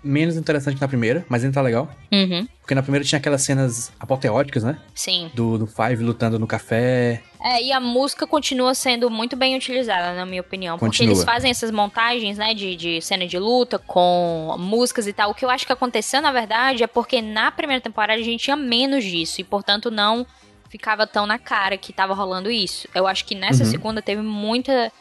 menos 0.04 0.36
interessante 0.36 0.76
que 0.76 0.82
na 0.82 0.88
primeira, 0.88 1.26
mas 1.30 1.44
ainda 1.44 1.54
tá 1.56 1.62
legal. 1.62 1.90
Uhum. 2.12 2.48
Porque 2.60 2.76
na 2.76 2.82
primeira 2.82 3.06
tinha 3.06 3.20
aquelas 3.20 3.42
cenas 3.42 3.92
apoteóticas, 4.00 4.64
né? 4.64 4.78
Sim. 4.94 5.30
Do, 5.34 5.58
do 5.58 5.68
Five 5.68 6.04
lutando 6.04 6.38
no 6.40 6.48
café. 6.48 7.22
É, 7.42 7.62
e 7.62 7.72
a 7.74 7.80
música 7.80 8.26
continua 8.26 8.74
sendo 8.74 9.10
muito 9.10 9.36
bem 9.36 9.56
utilizada, 9.56 10.14
na 10.16 10.26
minha 10.26 10.42
opinião. 10.42 10.78
Porque 10.78 10.98
Continua. 10.98 11.14
eles 11.14 11.24
fazem 11.24 11.52
essas 11.52 11.72
montagens, 11.72 12.38
né, 12.38 12.54
de, 12.54 12.76
de 12.76 13.02
cena 13.02 13.28
de 13.28 13.38
luta 13.38 13.78
com 13.80 14.56
músicas 14.58 15.08
e 15.08 15.14
tal. 15.14 15.32
O 15.32 15.34
que 15.34 15.44
eu 15.44 15.50
acho 15.50 15.66
que 15.66 15.74
aconteceu, 15.74 16.22
na 16.22 16.32
verdade, 16.32 16.84
é 16.84 16.88
porque 16.88 17.22
na 17.22 17.52
primeira 17.52 17.82
temporada 17.82 18.20
a 18.20 18.24
gente 18.24 18.44
tinha 18.46 18.56
menos 18.56 19.04
disso. 19.04 19.42
E, 19.42 19.44
portanto, 19.44 19.92
não 19.92 20.26
ficava 20.70 21.06
tão 21.06 21.26
na 21.26 21.38
cara 21.38 21.78
que 21.78 21.92
tava 21.94 22.14
rolando 22.14 22.50
isso. 22.50 22.88
Eu 22.96 23.06
acho 23.08 23.26
que 23.26 23.36
nessa 23.36 23.64
Uhum. 23.64 23.70
segunda 23.70 24.02
teve 24.02 24.22
muita. 24.22 24.92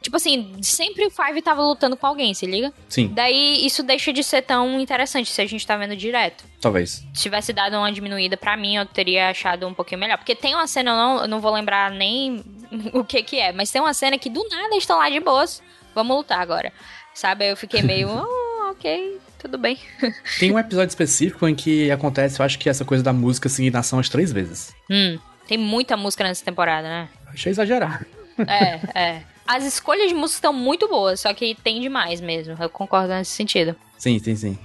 Tipo 0.00 0.16
assim, 0.16 0.56
sempre 0.62 1.06
o 1.06 1.10
Five 1.10 1.42
tava 1.42 1.62
lutando 1.62 1.96
com 1.96 2.06
alguém, 2.06 2.32
se 2.32 2.46
liga? 2.46 2.72
Sim, 2.88 3.08
Daí 3.08 3.64
isso 3.66 3.82
deixa 3.82 4.12
de 4.12 4.22
ser 4.24 4.42
tão 4.42 4.80
interessante 4.80 5.30
se 5.30 5.40
a 5.42 5.46
gente 5.46 5.66
tá 5.66 5.76
vendo 5.76 5.94
direto. 5.94 6.42
talvez. 6.60 7.04
Se 7.12 7.22
tivesse 7.22 7.52
dado 7.52 7.76
uma 7.76 7.92
diminuída 7.92 8.36
pra 8.36 8.56
mim, 8.56 8.76
eu 8.76 8.86
teria 8.86 9.28
achado 9.28 9.66
um 9.66 9.74
pouquinho 9.74 10.00
melhor. 10.00 10.16
Porque 10.16 10.34
tem 10.34 10.54
uma 10.54 10.66
cena, 10.66 10.92
eu 10.92 10.96
não, 10.96 11.22
eu 11.22 11.28
não 11.28 11.40
vou 11.40 11.52
lembrar 11.52 11.90
nem 11.90 12.42
o 12.94 13.04
que 13.04 13.22
que 13.22 13.38
é, 13.38 13.52
mas 13.52 13.70
tem 13.70 13.80
uma 13.80 13.92
cena 13.92 14.18
que 14.18 14.30
do 14.30 14.42
nada 14.48 14.74
estão 14.76 14.96
lá 14.98 15.10
de 15.10 15.20
boas. 15.20 15.62
Vamos 15.94 16.16
lutar 16.16 16.40
agora. 16.40 16.72
Sabe? 17.12 17.50
Eu 17.50 17.56
fiquei 17.56 17.82
meio, 17.82 18.08
oh, 18.08 18.70
ok, 18.70 19.18
tudo 19.38 19.58
bem. 19.58 19.78
Tem 20.38 20.50
um 20.52 20.58
episódio 20.58 20.88
específico 20.88 21.46
em 21.46 21.54
que 21.54 21.90
acontece, 21.90 22.40
eu 22.40 22.46
acho 22.46 22.58
que 22.58 22.70
essa 22.70 22.84
coisa 22.84 23.02
da 23.02 23.12
música 23.12 23.48
seguir 23.48 23.70
na 23.70 23.80
ação 23.80 23.98
as 23.98 24.08
três 24.08 24.32
vezes. 24.32 24.72
Hum, 24.88 25.18
tem 25.46 25.58
muita 25.58 25.96
música 25.96 26.22
nessa 26.24 26.44
temporada, 26.44 26.88
né? 26.88 27.08
Achei 27.26 27.50
exagerado. 27.50 28.06
É, 28.46 28.80
é. 28.98 29.22
As 29.52 29.64
escolhas 29.64 30.08
de 30.08 30.14
música 30.14 30.36
estão 30.38 30.52
muito 30.52 30.86
boas, 30.88 31.20
só 31.20 31.34
que 31.34 31.54
tem 31.56 31.80
demais 31.80 32.20
mesmo. 32.20 32.56
Eu 32.60 32.68
concordo 32.70 33.08
nesse 33.08 33.32
sentido. 33.32 33.74
Sim, 33.98 34.18
sim, 34.18 34.36
sim. 34.36 34.58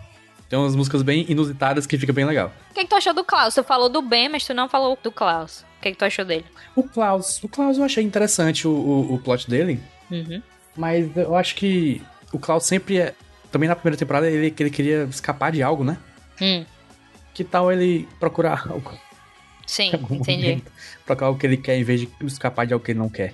Tem 0.47 0.59
umas 0.59 0.75
músicas 0.75 1.01
bem 1.01 1.25
inusitadas 1.27 1.87
que 1.87 1.97
fica 1.97 2.13
bem 2.13 2.23
legal. 2.25 2.51
O 2.69 2.73
que, 2.75 2.81
que 2.81 2.87
tu 2.87 2.95
achou 2.95 3.13
do 3.13 3.23
Klaus? 3.23 3.55
Tu 3.55 3.63
falou 3.63 3.89
do 3.89 4.01
Ben, 4.01 4.29
mas 4.29 4.45
tu 4.45 4.53
não 4.53 4.69
falou 4.69 4.95
do 5.01 5.11
Klaus. 5.11 5.65
O 5.79 5.81
que, 5.81 5.91
que 5.91 5.97
tu 5.97 6.05
achou 6.05 6.23
dele? 6.23 6.45
O 6.75 6.83
Klaus, 6.83 7.43
o 7.43 7.47
Klaus 7.49 7.77
eu 7.79 7.83
achei 7.83 8.03
interessante 8.03 8.67
o, 8.67 8.71
o, 8.71 9.13
o 9.15 9.19
plot 9.19 9.49
dele, 9.49 9.79
Uhum. 10.11 10.39
mas 10.77 11.09
eu 11.17 11.35
acho 11.35 11.55
que 11.55 11.99
o 12.31 12.37
Klaus 12.37 12.65
sempre 12.65 12.99
é. 12.99 13.15
Também 13.51 13.67
na 13.67 13.75
primeira 13.75 13.97
temporada 13.97 14.29
ele, 14.29 14.53
ele 14.59 14.69
queria 14.69 15.05
escapar 15.09 15.51
de 15.51 15.63
algo, 15.63 15.83
né? 15.83 15.97
Hum, 16.39 16.63
Que 17.33 17.43
tal 17.43 17.71
ele 17.71 18.07
procurar 18.19 18.67
algo? 18.69 18.91
sim, 19.65 19.89
entendi. 20.11 20.43
momento? 20.45 20.71
Procurar 21.05 21.27
algo 21.29 21.39
que 21.39 21.47
ele 21.47 21.57
quer 21.57 21.75
em 21.77 21.83
vez 21.83 22.01
de 22.01 22.09
escapar 22.21 22.67
de 22.67 22.73
algo 22.73 22.85
que 22.85 22.91
ele 22.91 22.99
não 22.99 23.09
quer. 23.09 23.33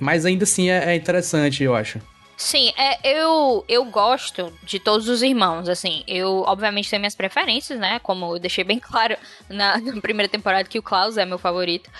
Mas 0.00 0.24
ainda 0.24 0.44
assim 0.44 0.70
é, 0.70 0.92
é 0.92 0.94
interessante, 0.94 1.62
eu 1.62 1.74
acho. 1.74 2.00
Sim, 2.36 2.70
é, 2.76 2.98
eu, 3.02 3.64
eu 3.66 3.84
gosto 3.86 4.52
de 4.62 4.78
todos 4.78 5.08
os 5.08 5.22
irmãos, 5.22 5.68
assim. 5.70 6.04
Eu, 6.06 6.44
obviamente, 6.46 6.90
tenho 6.90 7.00
minhas 7.00 7.14
preferências, 7.14 7.78
né? 7.78 7.98
Como 8.00 8.34
eu 8.34 8.38
deixei 8.38 8.62
bem 8.62 8.78
claro 8.78 9.16
na, 9.48 9.78
na 9.80 10.00
primeira 10.00 10.28
temporada 10.28 10.68
que 10.68 10.78
o 10.78 10.82
Klaus 10.82 11.16
é 11.16 11.24
meu 11.24 11.38
favorito. 11.38 11.90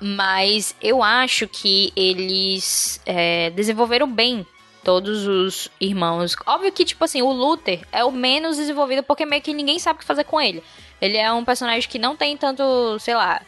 Mas 0.00 0.74
eu 0.80 1.02
acho 1.02 1.48
que 1.48 1.92
eles 1.96 3.00
é, 3.04 3.50
desenvolveram 3.50 4.10
bem 4.10 4.46
todos 4.84 5.26
os 5.26 5.68
irmãos. 5.80 6.36
Óbvio 6.46 6.72
que, 6.72 6.84
tipo 6.84 7.04
assim, 7.04 7.20
o 7.20 7.30
Luther 7.30 7.80
é 7.92 8.04
o 8.04 8.12
menos 8.12 8.56
desenvolvido 8.56 9.02
porque 9.02 9.26
meio 9.26 9.42
que 9.42 9.52
ninguém 9.52 9.78
sabe 9.78 9.98
o 9.98 10.00
que 10.00 10.06
fazer 10.06 10.24
com 10.24 10.40
ele. 10.40 10.62
Ele 11.00 11.16
é 11.16 11.30
um 11.32 11.44
personagem 11.44 11.88
que 11.88 11.98
não 11.98 12.16
tem 12.16 12.36
tanto, 12.36 12.98
sei 12.98 13.14
lá, 13.14 13.42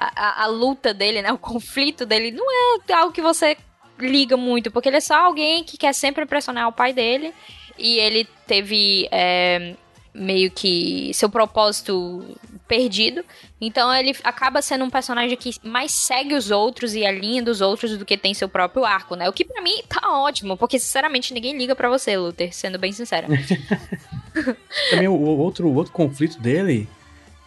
a, 0.00 0.44
a- 0.44 0.46
luta 0.46 0.94
dele, 0.94 1.20
né? 1.22 1.30
O 1.32 1.38
conflito 1.38 2.06
dele 2.06 2.30
não 2.30 2.44
é 2.88 2.92
algo 2.94 3.12
que 3.12 3.20
você 3.20 3.56
liga 3.98 4.36
muito, 4.36 4.70
porque 4.70 4.88
ele 4.88 4.96
é 4.96 5.00
só 5.00 5.14
alguém 5.14 5.62
que 5.62 5.76
quer 5.76 5.92
sempre 5.92 6.24
impressionar 6.24 6.66
o 6.68 6.72
pai 6.72 6.92
dele. 6.92 7.34
E 7.78 7.98
ele 7.98 8.26
teve 8.46 9.08
é, 9.10 9.74
meio 10.14 10.50
que 10.50 11.12
seu 11.14 11.28
propósito 11.30 12.24
perdido. 12.68 13.24
Então 13.60 13.92
ele 13.94 14.14
acaba 14.22 14.62
sendo 14.62 14.84
um 14.84 14.90
personagem 14.90 15.36
que 15.36 15.54
mais 15.62 15.90
segue 15.92 16.34
os 16.34 16.50
outros 16.50 16.94
e 16.94 17.04
a 17.04 17.10
linha 17.10 17.42
dos 17.42 17.60
outros 17.60 17.96
do 17.98 18.04
que 18.04 18.16
tem 18.16 18.32
seu 18.34 18.48
próprio 18.48 18.84
arco, 18.84 19.16
né? 19.16 19.28
O 19.28 19.32
que 19.32 19.44
pra 19.44 19.60
mim 19.62 19.82
tá 19.88 20.00
ótimo, 20.22 20.56
porque 20.56 20.78
sinceramente 20.78 21.32
ninguém 21.34 21.56
liga 21.56 21.74
pra 21.74 21.88
você, 21.88 22.16
Luther, 22.16 22.54
sendo 22.54 22.78
bem 22.78 22.92
sincera. 22.92 23.26
Também 24.90 25.08
o 25.08 25.14
outro, 25.20 25.68
o 25.68 25.74
outro 25.74 25.92
conflito 25.92 26.38
dele 26.38 26.88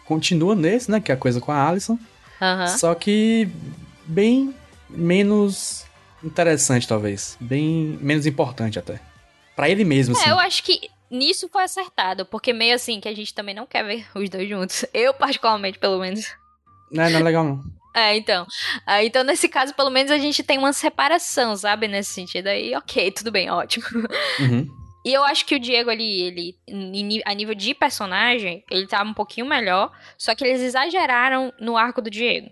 continua 0.04 0.54
nesse, 0.54 0.90
né? 0.90 1.00
Que 1.00 1.10
é 1.10 1.14
a 1.14 1.18
coisa 1.18 1.40
com 1.40 1.52
a 1.52 1.68
Alison. 1.68 1.98
Aham. 2.40 2.66
Só 2.66 2.94
que 2.94 3.48
bem 4.06 4.54
menos 4.88 5.84
interessante, 6.22 6.86
talvez. 6.88 7.36
Bem 7.40 7.98
menos 8.00 8.26
importante 8.26 8.78
até. 8.78 9.00
Pra 9.56 9.68
ele 9.68 9.84
mesmo, 9.84 10.14
assim. 10.16 10.28
É, 10.28 10.32
eu 10.32 10.38
acho 10.38 10.62
que 10.62 10.90
nisso 11.10 11.48
foi 11.52 11.62
acertado, 11.62 12.26
porque 12.26 12.52
meio 12.52 12.74
assim 12.74 13.00
que 13.00 13.08
a 13.08 13.14
gente 13.14 13.32
também 13.32 13.54
não 13.54 13.66
quer 13.66 13.84
ver 13.84 14.06
os 14.14 14.28
dois 14.28 14.48
juntos. 14.48 14.84
Eu, 14.92 15.14
particularmente, 15.14 15.78
pelo 15.78 15.98
menos. 15.98 16.26
Não, 16.90 17.08
não 17.10 17.18
é 17.18 17.22
legal, 17.22 17.44
não. 17.44 17.64
É, 17.96 18.16
então. 18.16 18.44
Ah, 18.84 19.04
então, 19.04 19.22
nesse 19.22 19.48
caso, 19.48 19.72
pelo 19.72 19.88
menos 19.88 20.10
a 20.10 20.18
gente 20.18 20.42
tem 20.42 20.58
uma 20.58 20.72
separação, 20.72 21.54
sabe? 21.54 21.86
Nesse 21.86 22.12
sentido 22.12 22.48
aí, 22.48 22.74
ok, 22.74 23.12
tudo 23.12 23.30
bem, 23.30 23.48
ótimo. 23.48 23.84
Uhum. 24.40 24.66
E 25.04 25.12
eu 25.12 25.22
acho 25.24 25.44
que 25.44 25.54
o 25.54 25.60
Diego 25.60 25.90
ali, 25.90 26.22
ele, 26.22 26.58
ni- 26.68 27.22
a 27.26 27.34
nível 27.34 27.54
de 27.54 27.74
personagem, 27.74 28.64
ele 28.70 28.86
tá 28.86 29.02
um 29.02 29.12
pouquinho 29.12 29.46
melhor, 29.46 29.92
só 30.16 30.34
que 30.34 30.42
eles 30.44 30.62
exageraram 30.62 31.52
no 31.60 31.76
arco 31.76 32.00
do 32.00 32.08
Diego. 32.10 32.46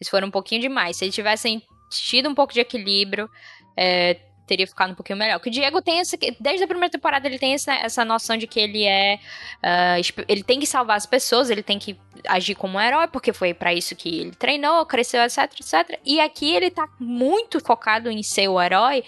Eles 0.00 0.08
foram 0.10 0.28
um 0.28 0.30
pouquinho 0.32 0.60
demais. 0.60 0.96
Se 0.96 1.04
eles 1.04 1.14
tivessem 1.14 1.62
tido 1.90 2.28
um 2.28 2.34
pouco 2.34 2.52
de 2.52 2.60
equilíbrio, 2.60 3.30
é, 3.76 4.14
teria 4.46 4.66
ficado 4.66 4.90
um 4.90 4.94
pouquinho 4.94 5.18
melhor. 5.18 5.38
Porque 5.38 5.48
o 5.48 5.52
Diego 5.52 5.80
tem 5.80 6.00
essa. 6.00 6.16
Desde 6.40 6.64
a 6.64 6.66
primeira 6.66 6.90
temporada, 6.90 7.26
ele 7.26 7.38
tem 7.38 7.54
essa, 7.54 7.72
essa 7.74 8.04
noção 8.04 8.36
de 8.36 8.46
que 8.46 8.58
ele 8.60 8.84
é. 8.84 9.18
esp- 10.00 10.24
ele 10.28 10.42
tem 10.42 10.58
que 10.60 10.66
salvar 10.66 10.96
as 10.96 11.06
pessoas, 11.06 11.50
ele 11.50 11.62
tem 11.62 11.78
que 11.78 11.96
agir 12.28 12.54
como 12.56 12.78
um 12.78 12.80
herói, 12.80 13.06
porque 13.08 13.32
foi 13.32 13.54
pra 13.54 13.72
isso 13.72 13.94
que 13.96 14.08
ele 14.20 14.32
treinou, 14.32 14.84
cresceu, 14.86 15.22
etc, 15.22 15.38
etc. 15.58 15.98
E 16.04 16.20
aqui 16.20 16.52
ele 16.54 16.70
tá 16.70 16.88
muito 16.98 17.60
focado 17.60 18.10
em 18.10 18.22
ser 18.22 18.48
o 18.48 18.60
herói. 18.60 19.02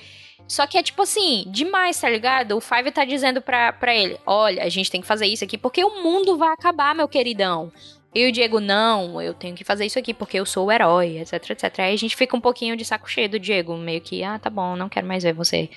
Só 0.49 0.67
que 0.67 0.78
é 0.78 0.83
tipo 0.83 1.02
assim, 1.02 1.45
demais, 1.47 2.00
tá 2.00 2.09
ligado? 2.09 2.57
O 2.57 2.61
Five 2.61 2.90
tá 2.90 3.05
dizendo 3.05 3.40
pra, 3.43 3.73
pra 3.73 3.95
ele: 3.95 4.19
olha, 4.26 4.64
a 4.64 4.69
gente 4.69 4.90
tem 4.90 5.00
que 5.00 5.07
fazer 5.07 5.26
isso 5.26 5.45
aqui 5.45 5.59
porque 5.59 5.85
o 5.85 6.02
mundo 6.02 6.38
vai 6.38 6.49
acabar, 6.49 6.95
meu 6.95 7.07
queridão. 7.07 7.71
E 8.14 8.26
o 8.26 8.33
Diego, 8.33 8.59
não, 8.59 9.21
eu 9.21 9.35
tenho 9.35 9.55
que 9.55 9.62
fazer 9.62 9.85
isso 9.85 9.99
aqui 9.99 10.14
porque 10.14 10.38
eu 10.38 10.47
sou 10.47 10.67
o 10.67 10.73
herói, 10.73 11.19
etc, 11.19 11.50
etc. 11.50 11.81
Aí 11.81 11.93
a 11.93 11.99
gente 11.99 12.17
fica 12.17 12.35
um 12.35 12.40
pouquinho 12.40 12.75
de 12.75 12.85
saco 12.85 13.09
cheio 13.09 13.28
do 13.28 13.38
Diego, 13.38 13.76
meio 13.76 14.00
que, 14.00 14.25
ah, 14.25 14.38
tá 14.38 14.49
bom, 14.49 14.75
não 14.75 14.88
quero 14.88 15.07
mais 15.07 15.23
ver 15.23 15.35
você. 15.35 15.69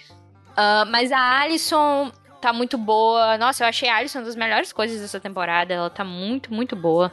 Ah, 0.55 0.85
mas 0.85 1.11
a 1.11 1.41
Alison 1.41 2.09
tá 2.39 2.53
muito 2.53 2.77
boa. 2.77 3.37
Nossa, 3.37 3.63
eu 3.63 3.67
achei 3.67 3.89
a 3.89 3.97
Alison 3.97 4.19
uma 4.19 4.25
das 4.25 4.35
melhores 4.35 4.71
coisas 4.71 5.01
dessa 5.01 5.19
temporada. 5.19 5.73
Ela 5.73 5.89
tá 5.89 6.03
muito, 6.03 6.53
muito 6.53 6.75
boa. 6.75 7.11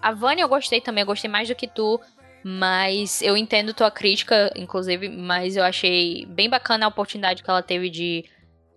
A 0.00 0.12
Vânia 0.12 0.42
eu 0.42 0.48
gostei 0.48 0.80
também, 0.80 1.02
eu 1.02 1.06
gostei 1.06 1.30
mais 1.30 1.48
do 1.48 1.54
que 1.54 1.66
tu. 1.66 2.00
Mas 2.48 3.22
eu 3.22 3.36
entendo 3.36 3.74
tua 3.74 3.90
crítica, 3.90 4.52
inclusive, 4.54 5.08
mas 5.08 5.56
eu 5.56 5.64
achei 5.64 6.24
bem 6.26 6.48
bacana 6.48 6.86
a 6.86 6.88
oportunidade 6.88 7.42
que 7.42 7.50
ela 7.50 7.60
teve 7.60 7.90
de 7.90 8.24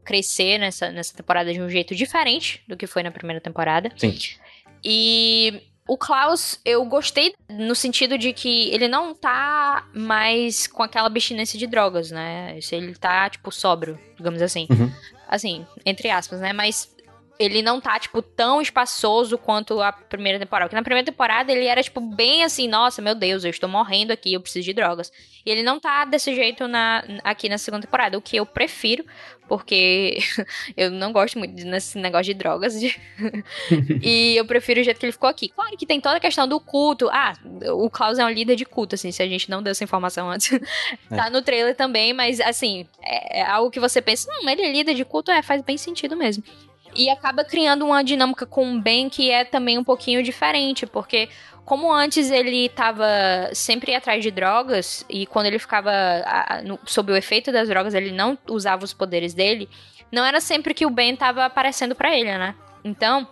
crescer 0.03 0.57
nessa, 0.57 0.89
nessa 0.89 1.15
temporada 1.15 1.53
de 1.53 1.61
um 1.61 1.69
jeito 1.69 1.93
diferente 1.93 2.63
do 2.67 2.75
que 2.75 2.87
foi 2.87 3.03
na 3.03 3.11
primeira 3.11 3.39
temporada. 3.39 3.91
Sim. 3.95 4.17
E 4.83 5.61
o 5.87 5.95
Klaus, 5.95 6.59
eu 6.65 6.83
gostei 6.85 7.31
no 7.47 7.75
sentido 7.75 8.17
de 8.17 8.33
que 8.33 8.71
ele 8.71 8.87
não 8.87 9.13
tá 9.13 9.87
mais 9.93 10.65
com 10.65 10.81
aquela 10.81 11.05
abstinência 11.05 11.59
de 11.59 11.67
drogas, 11.67 12.09
né? 12.09 12.57
Ele 12.71 12.95
tá, 12.95 13.29
tipo, 13.29 13.51
sóbrio, 13.51 13.99
digamos 14.17 14.41
assim. 14.41 14.65
Uhum. 14.71 14.91
Assim, 15.27 15.63
entre 15.85 16.09
aspas, 16.09 16.39
né? 16.39 16.53
Mas 16.53 16.91
ele 17.39 17.61
não 17.61 17.79
tá, 17.79 17.97
tipo, 17.97 18.21
tão 18.21 18.61
espaçoso 18.61 19.37
quanto 19.37 19.81
a 19.81 19.93
primeira 19.93 20.37
temporada. 20.37 20.67
Porque 20.67 20.75
na 20.75 20.83
primeira 20.83 21.05
temporada 21.05 21.49
ele 21.49 21.65
era, 21.65 21.81
tipo, 21.81 22.01
bem 22.01 22.43
assim, 22.43 22.67
nossa, 22.67 23.01
meu 23.01 23.15
Deus, 23.15 23.45
eu 23.45 23.49
estou 23.49 23.69
morrendo 23.69 24.11
aqui, 24.11 24.33
eu 24.33 24.41
preciso 24.41 24.65
de 24.65 24.73
drogas. 24.73 25.09
E 25.45 25.49
ele 25.49 25.63
não 25.63 25.79
tá 25.79 26.03
desse 26.03 26.35
jeito 26.35 26.67
na, 26.67 27.01
aqui 27.23 27.47
na 27.47 27.57
segunda 27.57 27.85
temporada, 27.85 28.17
o 28.17 28.21
que 28.21 28.35
eu 28.35 28.45
prefiro, 28.45 29.05
porque 29.47 30.17
eu 30.75 30.91
não 30.91 31.13
gosto 31.13 31.39
muito 31.39 31.55
desse 31.55 31.97
negócio 31.97 32.25
de 32.25 32.33
drogas. 32.33 32.75
e 34.03 34.35
eu 34.35 34.43
prefiro 34.45 34.81
o 34.81 34.83
jeito 34.83 34.99
que 34.99 35.05
ele 35.05 35.13
ficou 35.13 35.29
aqui. 35.29 35.47
Claro 35.47 35.77
que 35.77 35.85
tem 35.85 36.01
toda 36.01 36.17
a 36.17 36.19
questão 36.19 36.45
do 36.45 36.59
culto. 36.59 37.09
Ah, 37.09 37.33
o 37.73 37.89
Klaus 37.89 38.19
é 38.19 38.25
um 38.25 38.29
líder 38.29 38.57
de 38.57 38.65
culto, 38.65 38.95
assim, 38.95 39.13
se 39.13 39.23
a 39.23 39.27
gente 39.27 39.49
não 39.49 39.63
deu 39.63 39.71
essa 39.71 39.83
informação 39.85 40.29
antes. 40.29 40.51
É. 41.09 41.15
tá 41.15 41.29
no 41.29 41.41
trailer 41.41 41.73
também, 41.73 42.11
mas, 42.11 42.41
assim, 42.41 42.85
é, 43.01 43.39
é 43.39 43.45
algo 43.45 43.71
que 43.71 43.79
você 43.79 44.01
pensa, 44.01 44.29
hum, 44.29 44.49
ele 44.49 44.61
é 44.61 44.71
líder 44.73 44.93
de 44.93 45.05
culto, 45.05 45.31
é, 45.31 45.41
faz 45.41 45.61
bem 45.61 45.77
sentido 45.77 46.17
mesmo. 46.17 46.43
E 46.95 47.09
acaba 47.09 47.43
criando 47.43 47.85
uma 47.85 48.03
dinâmica 48.03 48.45
com 48.45 48.75
o 48.75 48.81
Ben 48.81 49.09
que 49.09 49.29
é 49.31 49.43
também 49.43 49.77
um 49.77 49.83
pouquinho 49.83 50.23
diferente, 50.23 50.85
porque 50.85 51.29
como 51.65 51.93
antes 51.93 52.31
ele 52.31 52.65
estava 52.65 53.05
sempre 53.53 53.93
atrás 53.93 54.23
de 54.23 54.31
drogas 54.31 55.05
e 55.07 55.25
quando 55.27 55.45
ele 55.45 55.59
ficava 55.59 55.91
a, 56.25 56.61
no, 56.63 56.79
sob 56.85 57.11
o 57.11 57.15
efeito 57.15 57.51
das 57.51 57.69
drogas 57.69 57.93
ele 57.93 58.11
não 58.11 58.37
usava 58.49 58.83
os 58.83 58.93
poderes 58.93 59.33
dele, 59.33 59.69
não 60.11 60.25
era 60.25 60.41
sempre 60.41 60.73
que 60.73 60.85
o 60.85 60.89
Ben 60.89 61.13
estava 61.13 61.45
aparecendo 61.45 61.93
para 61.93 62.17
ele, 62.17 62.35
né? 62.37 62.55
Então, 62.83 63.27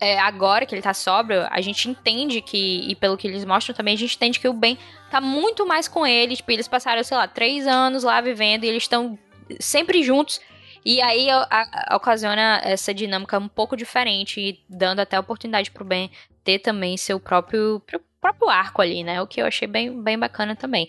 é, 0.00 0.18
agora 0.18 0.66
que 0.66 0.74
ele 0.74 0.82
tá 0.82 0.94
sóbrio, 0.94 1.46
a 1.50 1.60
gente 1.60 1.88
entende 1.88 2.40
que, 2.40 2.86
e 2.88 2.94
pelo 2.94 3.16
que 3.16 3.26
eles 3.26 3.44
mostram 3.44 3.74
também, 3.74 3.94
a 3.94 3.98
gente 3.98 4.16
entende 4.16 4.40
que 4.40 4.48
o 4.48 4.52
Ben 4.52 4.78
tá 5.10 5.20
muito 5.20 5.66
mais 5.66 5.88
com 5.88 6.06
ele. 6.06 6.36
Tipo, 6.36 6.52
eles 6.52 6.68
passaram, 6.68 7.02
sei 7.02 7.16
lá, 7.16 7.28
três 7.28 7.66
anos 7.66 8.02
lá 8.02 8.20
vivendo 8.20 8.64
e 8.64 8.68
eles 8.68 8.84
estão 8.84 9.18
sempre 9.60 10.02
juntos. 10.02 10.40
E 10.84 11.00
aí 11.00 11.30
a, 11.30 11.46
a, 11.50 11.96
ocasiona 11.96 12.60
essa 12.62 12.92
dinâmica 12.92 13.38
um 13.38 13.48
pouco 13.48 13.76
diferente, 13.76 14.62
dando 14.68 15.00
até 15.00 15.18
oportunidade 15.18 15.70
pro 15.70 15.84
Ben 15.84 16.10
ter 16.44 16.58
também 16.58 16.96
seu 16.96 17.18
próprio, 17.18 17.82
próprio 18.20 18.48
arco 18.50 18.82
ali, 18.82 19.02
né? 19.02 19.22
O 19.22 19.26
que 19.26 19.40
eu 19.40 19.46
achei 19.46 19.66
bem, 19.66 20.02
bem 20.02 20.18
bacana 20.18 20.54
também. 20.54 20.88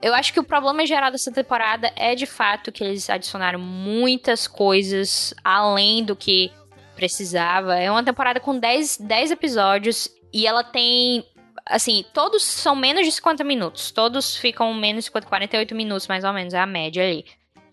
Eu 0.00 0.14
acho 0.14 0.32
que 0.32 0.40
o 0.40 0.44
problema 0.44 0.86
geral 0.86 1.10
dessa 1.10 1.32
temporada 1.32 1.92
é 1.96 2.14
de 2.14 2.24
fato 2.24 2.72
que 2.72 2.82
eles 2.82 3.10
adicionaram 3.10 3.58
muitas 3.58 4.46
coisas 4.46 5.34
além 5.44 6.04
do 6.04 6.16
que 6.16 6.50
precisava. 6.94 7.76
É 7.76 7.90
uma 7.90 8.02
temporada 8.02 8.40
com 8.40 8.58
10, 8.58 8.98
10 8.98 9.30
episódios 9.32 10.08
e 10.32 10.46
ela 10.46 10.64
tem. 10.64 11.24
Assim, 11.66 12.04
todos 12.14 12.42
são 12.44 12.74
menos 12.74 13.04
de 13.04 13.12
50 13.12 13.44
minutos. 13.44 13.90
Todos 13.90 14.36
ficam 14.36 14.72
menos 14.72 15.04
de 15.04 15.10
48 15.10 15.74
minutos, 15.74 16.08
mais 16.08 16.24
ou 16.24 16.32
menos, 16.32 16.54
é 16.54 16.58
a 16.58 16.66
média 16.66 17.02
ali. 17.02 17.26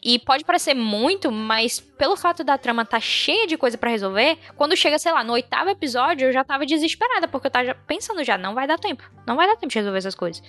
E 0.07 0.19
pode 0.19 0.45
parecer 0.45 0.75
muito, 0.75 1.31
mas 1.31 1.79
pelo 1.79 2.15
fato 2.15 2.43
da 2.43 2.59
trama 2.59 2.85
tá 2.85 3.00
cheia 3.00 3.47
de 3.47 3.57
coisa 3.57 3.75
para 3.75 3.89
resolver, 3.89 4.38
quando 4.55 4.77
chega, 4.77 5.00
sei 5.00 5.12
lá, 5.12 5.24
no 5.24 5.33
oitavo 5.33 5.71
episódio, 5.71 6.27
eu 6.27 6.31
já 6.31 6.43
tava 6.43 6.63
desesperada, 6.63 7.27
porque 7.27 7.47
eu 7.47 7.51
tava 7.51 7.74
pensando 7.88 8.24
já, 8.24 8.38
não 8.38 8.53
vai 8.53 8.67
dar 8.67 8.77
tempo. 8.77 9.03
Não 9.25 9.35
vai 9.35 9.47
dar 9.47 9.55
tempo 9.55 9.71
de 9.71 9.79
resolver 9.79 9.97
essas 9.97 10.13
coisas. 10.13 10.43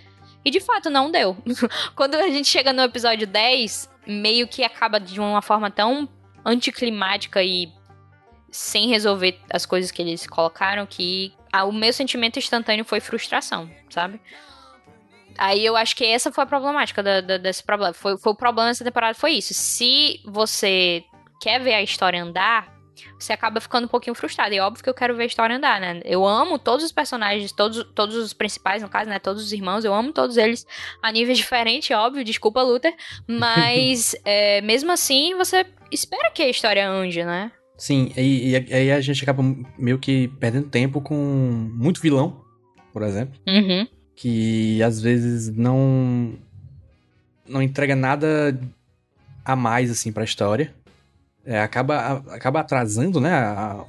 E 0.44 0.50
de 0.50 0.60
fato, 0.60 0.90
não 0.90 1.10
deu. 1.10 1.34
quando 1.96 2.16
a 2.16 2.28
gente 2.28 2.46
chega 2.46 2.70
no 2.70 2.82
episódio 2.82 3.26
10, 3.26 3.90
meio 4.06 4.46
que 4.46 4.62
acaba 4.62 5.00
de 5.00 5.18
uma 5.18 5.40
forma 5.40 5.70
tão 5.70 6.06
anticlimática 6.44 7.42
e 7.42 7.72
sem 8.50 8.88
resolver 8.88 9.40
as 9.50 9.64
coisas 9.64 9.90
que 9.90 10.02
eles 10.02 10.26
colocaram 10.26 10.84
que 10.84 11.32
o 11.66 11.72
meu 11.72 11.94
sentimento 11.94 12.38
instantâneo 12.38 12.84
foi 12.84 13.00
frustração, 13.00 13.70
sabe? 13.88 14.20
Aí 15.38 15.64
eu 15.64 15.76
acho 15.76 15.94
que 15.94 16.04
essa 16.04 16.32
foi 16.32 16.44
a 16.44 16.46
problemática 16.46 17.02
da, 17.02 17.20
da, 17.20 17.36
desse 17.36 17.62
problema. 17.62 17.92
Foi, 17.92 18.16
foi 18.18 18.32
o 18.32 18.36
problema 18.36 18.70
dessa 18.70 18.84
temporada, 18.84 19.14
foi 19.14 19.32
isso. 19.32 19.54
Se 19.54 20.20
você 20.24 21.02
quer 21.40 21.60
ver 21.60 21.74
a 21.74 21.82
história 21.82 22.22
andar, 22.22 22.76
você 23.18 23.32
acaba 23.32 23.60
ficando 23.60 23.84
um 23.84 23.88
pouquinho 23.88 24.14
frustrado. 24.14 24.54
E 24.54 24.58
é 24.58 24.62
óbvio 24.62 24.82
que 24.82 24.90
eu 24.90 24.94
quero 24.94 25.16
ver 25.16 25.24
a 25.24 25.26
história 25.26 25.56
andar, 25.56 25.80
né? 25.80 26.00
Eu 26.04 26.26
amo 26.26 26.58
todos 26.58 26.84
os 26.84 26.92
personagens, 26.92 27.52
todos, 27.52 27.84
todos 27.94 28.16
os 28.16 28.32
principais, 28.32 28.82
no 28.82 28.88
caso, 28.88 29.10
né? 29.10 29.18
Todos 29.18 29.42
os 29.42 29.52
irmãos, 29.52 29.84
eu 29.84 29.94
amo 29.94 30.12
todos 30.12 30.36
eles 30.36 30.66
a 31.02 31.12
níveis 31.12 31.38
diferentes, 31.38 31.90
óbvio, 31.96 32.24
desculpa, 32.24 32.62
Luther. 32.62 32.94
Mas, 33.26 34.14
é, 34.24 34.60
mesmo 34.62 34.90
assim, 34.92 35.34
você 35.36 35.66
espera 35.90 36.30
que 36.30 36.42
a 36.42 36.48
história 36.48 36.88
ande, 36.88 37.24
né? 37.24 37.52
Sim, 37.76 38.10
e 38.16 38.56
aí 38.72 38.90
a 38.90 39.00
gente 39.02 39.22
acaba 39.22 39.42
meio 39.78 39.98
que 39.98 40.28
perdendo 40.40 40.70
tempo 40.70 40.98
com 41.02 41.14
muito 41.14 42.00
vilão, 42.00 42.42
por 42.90 43.02
exemplo. 43.02 43.38
Uhum 43.46 43.86
que 44.16 44.82
às 44.82 45.00
vezes 45.00 45.54
não 45.54 46.32
não 47.46 47.62
entrega 47.62 47.94
nada 47.94 48.58
a 49.44 49.54
mais 49.54 49.90
assim 49.90 50.10
para 50.10 50.22
a 50.22 50.24
história. 50.24 50.74
É, 51.44 51.60
acaba, 51.60 52.24
acaba 52.30 52.58
atrasando 52.58 53.20
né, 53.20 53.32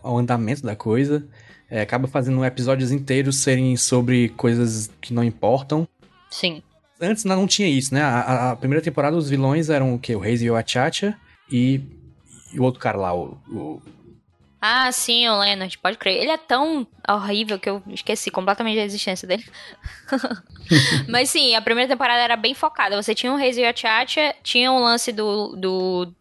o 0.04 0.18
andamento 0.18 0.62
da 0.62 0.76
coisa. 0.76 1.26
É, 1.70 1.82
acaba 1.82 2.08
fazendo 2.08 2.46
episódios 2.46 2.92
inteiros 2.92 3.38
serem 3.38 3.76
sobre 3.76 4.30
coisas 4.30 4.92
que 5.02 5.12
não 5.12 5.24
importam. 5.24 5.88
Sim. 6.30 6.62
Antes 7.02 7.24
não 7.24 7.48
tinha 7.48 7.68
isso, 7.68 7.94
né? 7.94 8.02
A, 8.02 8.52
a 8.52 8.56
primeira 8.56 8.84
temporada 8.84 9.18
os 9.18 9.30
vilões 9.30 9.70
eram 9.70 9.96
o 9.96 10.00
quê? 10.00 10.16
O 10.16 10.20
Reis 10.20 10.42
e 10.42 10.50
o 10.50 10.56
Achacha 10.56 11.18
e, 11.52 11.82
e 12.54 12.60
o 12.60 12.64
outro 12.64 12.80
cara 12.80 12.98
lá, 12.98 13.16
o, 13.16 13.38
o 13.50 13.82
ah, 14.70 14.92
sim, 14.92 15.28
o 15.28 15.40
Leonard, 15.40 15.78
pode 15.78 15.98
crer. 15.98 16.18
Ele 16.18 16.32
é 16.32 16.38
tão 16.38 16.86
horrível 17.08 17.58
que 17.58 17.70
eu 17.70 17.82
esqueci 17.88 18.30
completamente 18.30 18.78
da 18.78 18.84
existência 18.84 19.28
dele. 19.28 19.46
Mas 21.08 21.30
sim, 21.30 21.56
a 21.56 21.62
primeira 21.62 21.90
temporada 21.90 22.20
era 22.20 22.36
bem 22.36 22.54
focada. 22.54 23.02
Você 23.02 23.16
tinha 23.16 23.32
o 23.32 23.36
Reis 23.36 23.58
e 23.58 23.62
o 23.62 23.78
Chacha, 23.78 24.36
tinha 24.44 24.72
o 24.72 24.80
lance 24.80 25.12
do, 25.12 25.56
do 25.56 26.14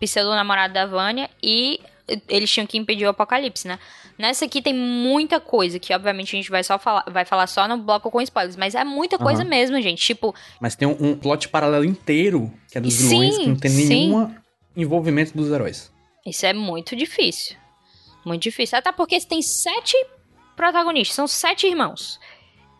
pseudo-namorado 0.00 0.72
da 0.72 0.86
Vânia 0.86 1.28
e 1.42 1.80
eles 2.28 2.50
tinham 2.50 2.66
que 2.66 2.78
impedir 2.78 3.06
o 3.06 3.10
apocalipse, 3.10 3.68
né? 3.68 3.78
Nessa 4.18 4.44
aqui 4.44 4.60
tem 4.60 4.74
muita 4.74 5.40
coisa, 5.40 5.78
que 5.78 5.94
obviamente 5.94 6.36
a 6.36 6.38
gente 6.38 6.50
vai 6.50 6.62
só 6.62 6.78
falar, 6.78 7.04
vai 7.10 7.24
falar 7.24 7.46
só 7.46 7.66
no 7.66 7.78
bloco 7.78 8.10
com 8.10 8.20
spoilers, 8.20 8.56
mas 8.56 8.74
é 8.74 8.84
muita 8.84 9.16
coisa 9.18 9.42
uhum. 9.42 9.48
mesmo, 9.48 9.80
gente. 9.80 10.04
Tipo. 10.04 10.34
Mas 10.60 10.76
tem 10.76 10.86
um, 10.86 10.96
um, 11.00 11.16
plot 11.16 11.48
paralelo 11.48 11.84
inteiro, 11.84 12.52
que 12.70 12.76
é 12.76 12.80
dos 12.80 12.92
sim, 12.92 13.08
vilões, 13.08 13.38
que 13.38 13.46
não 13.46 13.56
tem 13.56 13.70
nenhum 13.70 14.34
envolvimento 14.76 15.34
dos 15.34 15.50
heróis. 15.50 15.90
Isso 16.26 16.44
é 16.44 16.52
muito 16.52 16.94
difícil. 16.94 17.56
Muito 18.24 18.42
difícil. 18.42 18.78
Até 18.78 18.92
porque 18.92 19.18
tem 19.20 19.42
sete 19.42 19.96
protagonistas, 20.56 21.14
são 21.14 21.26
sete 21.26 21.66
irmãos. 21.66 22.18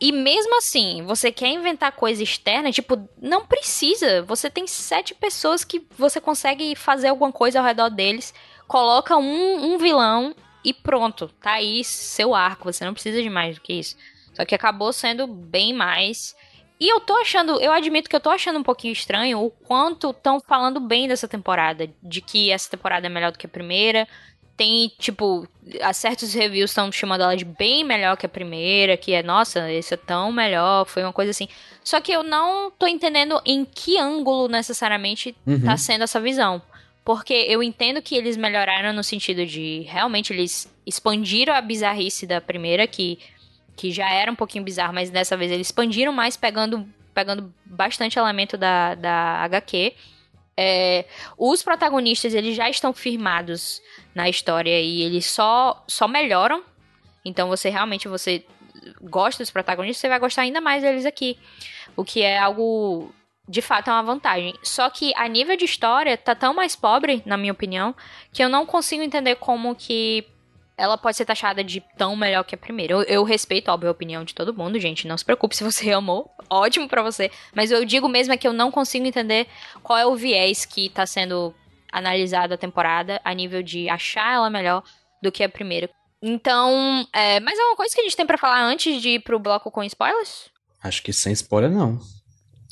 E 0.00 0.12
mesmo 0.12 0.57
assim, 0.57 1.03
você 1.03 1.31
quer 1.31 1.48
inventar 1.48 1.92
coisa 1.92 2.22
externa, 2.22 2.72
tipo, 2.72 3.07
não 3.20 3.44
precisa. 3.44 4.22
Você 4.22 4.48
tem 4.48 4.66
sete 4.66 5.14
pessoas 5.14 5.62
que 5.62 5.87
você 5.96 6.20
consegue 6.20 6.74
fazer 6.74 7.09
alguma 7.09 7.31
coisa 7.31 7.59
ao 7.59 7.64
redor 7.64 7.90
deles, 7.90 8.33
coloca 8.66 9.16
um, 9.16 9.74
um 9.74 9.79
vilão 9.79 10.35
e 10.64 10.72
pronto. 10.72 11.29
Tá 11.42 11.53
aí 11.53 11.85
seu 11.85 12.35
arco. 12.35 12.72
Você 12.72 12.85
não 12.85 12.94
precisa 12.94 13.22
de 13.22 13.29
mais 13.29 13.57
do 13.57 13.61
que 13.61 13.74
isso. 13.74 13.94
Só 14.33 14.44
que 14.44 14.55
acabou 14.55 14.90
sendo 14.90 15.26
bem 15.26 15.74
mais. 15.74 16.35
E 16.79 16.88
eu 16.88 16.98
tô 16.98 17.14
achando, 17.16 17.61
eu 17.61 17.70
admito 17.70 18.09
que 18.09 18.16
eu 18.16 18.20
tô 18.20 18.31
achando 18.31 18.59
um 18.59 18.62
pouquinho 18.62 18.92
estranho 18.92 19.38
o 19.38 19.50
quanto 19.50 20.11
estão 20.11 20.40
falando 20.40 20.81
bem 20.81 21.09
dessa 21.09 21.29
temporada. 21.29 21.90
De 22.03 22.22
que 22.22 22.50
essa 22.50 22.70
temporada 22.70 23.07
é 23.07 23.11
melhor 23.11 23.33
do 23.33 23.38
que 23.38 23.44
a 23.44 23.50
primeira, 23.50 24.09
tem, 24.57 24.93
tipo, 24.99 25.49
certos 25.95 26.35
reviews 26.35 26.71
estão 26.71 26.91
chamando 26.93 27.23
ela 27.23 27.37
de 27.37 27.45
bem 27.45 27.83
melhor 27.83 28.17
que 28.17 28.27
a 28.27 28.29
primeira, 28.29 28.97
que 28.97 29.13
é, 29.13 29.23
nossa, 29.23 29.71
esse 29.73 29.95
é 29.95 29.97
tão 29.97 30.31
melhor, 30.31 30.85
foi 30.85 31.03
uma 31.03 31.13
coisa 31.13 31.31
assim. 31.31 31.49
Só 31.83 32.01
que 32.01 32.13
eu 32.13 32.23
não 32.23 32.71
tô 32.71 32.87
entendendo 32.87 33.41
em 33.45 33.65
que 33.65 33.99
ângulo 33.99 34.49
necessariamente 34.49 35.35
uhum. 35.47 35.63
tá 35.63 35.77
sendo 35.77 36.05
essa 36.05 36.21
visão. 36.21 36.61
Porque 37.05 37.33
eu 37.33 37.63
entendo 37.63 38.03
que 38.03 38.15
eles 38.15 38.37
melhoraram 38.37 38.93
no 38.93 39.03
sentido 39.03 39.47
de 39.47 39.87
realmente 39.89 40.33
eles 40.33 40.71
expandiram 40.87 41.55
a 41.55 41.61
bizarrice 41.61 42.27
da 42.27 42.41
primeira, 42.41 42.87
que, 42.87 43.19
que 43.77 43.91
já 43.91 44.11
era 44.11 44.31
um 44.31 44.37
pouquinho 44.37 44.63
bizarro, 44.63 44.93
mas 44.93 45.11
dessa 45.11 45.37
vez 45.37 45.51
eles 45.51 45.69
expandiram 45.69 46.13
mais, 46.13 46.37
pegando, 46.37 46.87
pegando 47.15 47.53
bastante 47.65 48.19
elemento 48.19 48.59
da, 48.59 48.95
da 48.95 49.43
HQ. 49.45 49.95
É, 50.62 51.07
os 51.38 51.62
protagonistas 51.62 52.35
eles 52.35 52.55
já 52.55 52.68
estão 52.68 52.92
firmados 52.92 53.81
na 54.14 54.29
história 54.29 54.79
e 54.79 55.01
eles 55.01 55.25
só 55.25 55.83
só 55.88 56.07
melhoram. 56.07 56.62
Então 57.25 57.49
você 57.49 57.70
realmente 57.70 58.07
você 58.07 58.44
gosta 59.01 59.42
dos 59.42 59.51
protagonistas, 59.51 60.03
você 60.03 60.09
vai 60.11 60.18
gostar 60.18 60.42
ainda 60.42 60.61
mais 60.61 60.83
deles 60.83 61.07
aqui. 61.07 61.38
O 61.96 62.05
que 62.05 62.20
é 62.20 62.38
algo 62.38 63.11
de 63.49 63.62
fato 63.62 63.88
é 63.88 63.92
uma 63.94 64.03
vantagem. 64.03 64.55
Só 64.62 64.90
que 64.90 65.14
a 65.16 65.27
nível 65.27 65.57
de 65.57 65.64
história 65.64 66.14
tá 66.18 66.35
tão 66.35 66.53
mais 66.53 66.77
pobre, 66.77 67.23
na 67.25 67.38
minha 67.38 67.55
opinião, 67.55 67.94
que 68.31 68.44
eu 68.44 68.49
não 68.51 68.66
consigo 68.66 69.03
entender 69.03 69.37
como 69.37 69.75
que 69.75 70.27
ela 70.81 70.97
pode 70.97 71.16
ser 71.16 71.27
taxada 71.27 71.62
de 71.62 71.83
tão 71.99 72.16
melhor 72.16 72.43
que 72.43 72.55
a 72.55 72.59
primeira. 72.59 72.95
Eu, 72.95 73.03
eu 73.03 73.23
respeito, 73.23 73.71
óbvio, 73.71 73.90
a 73.90 73.93
opinião 73.93 74.25
de 74.25 74.35
todo 74.35 74.55
mundo, 74.55 74.81
gente. 74.81 75.07
Não 75.07 75.19
se 75.19 75.25
preocupe 75.25 75.55
se 75.55 75.62
você 75.62 75.90
amou. 75.93 76.31
Ótimo 76.49 76.88
para 76.88 77.03
você. 77.03 77.31
Mas 77.55 77.71
eu 77.71 77.85
digo 77.85 78.09
mesmo 78.09 78.33
é 78.33 78.37
que 78.38 78.49
eu 78.49 78.53
não 78.53 78.71
consigo 78.71 79.07
entender 79.07 79.47
qual 79.83 79.99
é 79.99 80.07
o 80.07 80.16
viés 80.16 80.64
que 80.64 80.88
tá 80.88 81.05
sendo 81.05 81.55
analisado 81.93 82.55
a 82.55 82.57
temporada 82.57 83.21
a 83.23 83.35
nível 83.35 83.62
de 83.62 83.90
achar 83.90 84.35
ela 84.35 84.49
melhor 84.49 84.83
do 85.23 85.31
que 85.31 85.45
a 85.45 85.49
primeira. 85.49 85.90
Então, 86.23 87.07
é, 87.12 87.40
mais 87.40 87.59
alguma 87.59 87.77
coisa 87.77 87.95
que 87.95 88.01
a 88.01 88.05
gente 88.05 88.16
tem 88.16 88.27
para 88.27 88.38
falar 88.38 88.62
antes 88.62 89.03
de 89.03 89.11
ir 89.11 89.21
pro 89.21 89.38
bloco 89.38 89.71
com 89.71 89.85
spoilers? 89.85 90.51
Acho 90.83 91.03
que 91.03 91.12
sem 91.12 91.33
spoiler 91.33 91.71
não. 91.71 92.01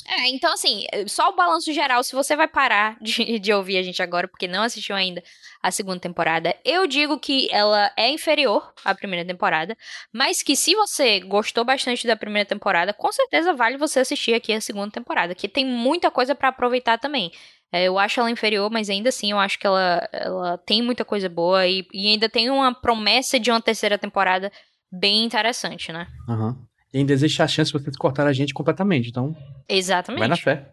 É, 0.08 0.28
então 0.28 0.50
assim, 0.52 0.86
só 1.06 1.28
o 1.28 1.36
balanço 1.36 1.70
geral, 1.70 2.02
se 2.02 2.14
você 2.14 2.34
vai 2.34 2.48
parar 2.48 2.96
de, 3.00 3.38
de 3.38 3.52
ouvir 3.52 3.76
a 3.76 3.82
gente 3.82 4.02
agora, 4.02 4.26
porque 4.26 4.48
não 4.48 4.62
assistiu 4.62 4.96
ainda 4.96 5.22
a 5.62 5.70
segunda 5.70 6.00
temporada, 6.00 6.56
eu 6.64 6.86
digo 6.86 7.18
que 7.18 7.46
ela 7.50 7.92
é 7.94 8.08
inferior 8.08 8.72
à 8.84 8.94
primeira 8.94 9.26
temporada, 9.26 9.76
mas 10.10 10.42
que 10.42 10.56
se 10.56 10.74
você 10.74 11.20
gostou 11.20 11.62
bastante 11.62 12.06
da 12.06 12.16
primeira 12.16 12.48
temporada, 12.48 12.94
com 12.94 13.12
certeza 13.12 13.52
vale 13.52 13.76
você 13.76 14.00
assistir 14.00 14.32
aqui 14.32 14.52
a 14.52 14.60
segunda 14.60 14.90
temporada, 14.90 15.34
que 15.34 15.48
tem 15.48 15.66
muita 15.66 16.10
coisa 16.10 16.34
para 16.34 16.48
aproveitar 16.48 16.96
também. 16.98 17.30
É, 17.70 17.84
eu 17.84 17.98
acho 17.98 18.18
ela 18.18 18.30
inferior, 18.30 18.70
mas 18.70 18.88
ainda 18.88 19.10
assim 19.10 19.30
eu 19.30 19.38
acho 19.38 19.58
que 19.58 19.66
ela, 19.66 20.08
ela 20.10 20.58
tem 20.58 20.80
muita 20.80 21.04
coisa 21.04 21.28
boa 21.28 21.66
e, 21.66 21.86
e 21.92 22.08
ainda 22.08 22.26
tem 22.28 22.48
uma 22.48 22.72
promessa 22.74 23.38
de 23.38 23.50
uma 23.50 23.60
terceira 23.60 23.98
temporada 23.98 24.50
bem 24.90 25.24
interessante, 25.24 25.92
né? 25.92 26.06
Uhum. 26.26 26.56
E 26.92 26.98
ainda 26.98 27.12
existe 27.12 27.42
a 27.42 27.48
chance 27.48 27.70
de 27.70 27.78
vocês 27.78 27.96
cortar 27.96 28.26
a 28.26 28.32
gente 28.32 28.54
completamente, 28.54 29.10
então. 29.10 29.36
Exatamente. 29.68 30.20
Vai 30.20 30.28
na 30.28 30.36
fé. 30.36 30.70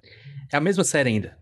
É 0.52 0.58
a 0.58 0.62
mesma 0.62 0.84
série 0.84 1.10
ainda. 1.10 1.38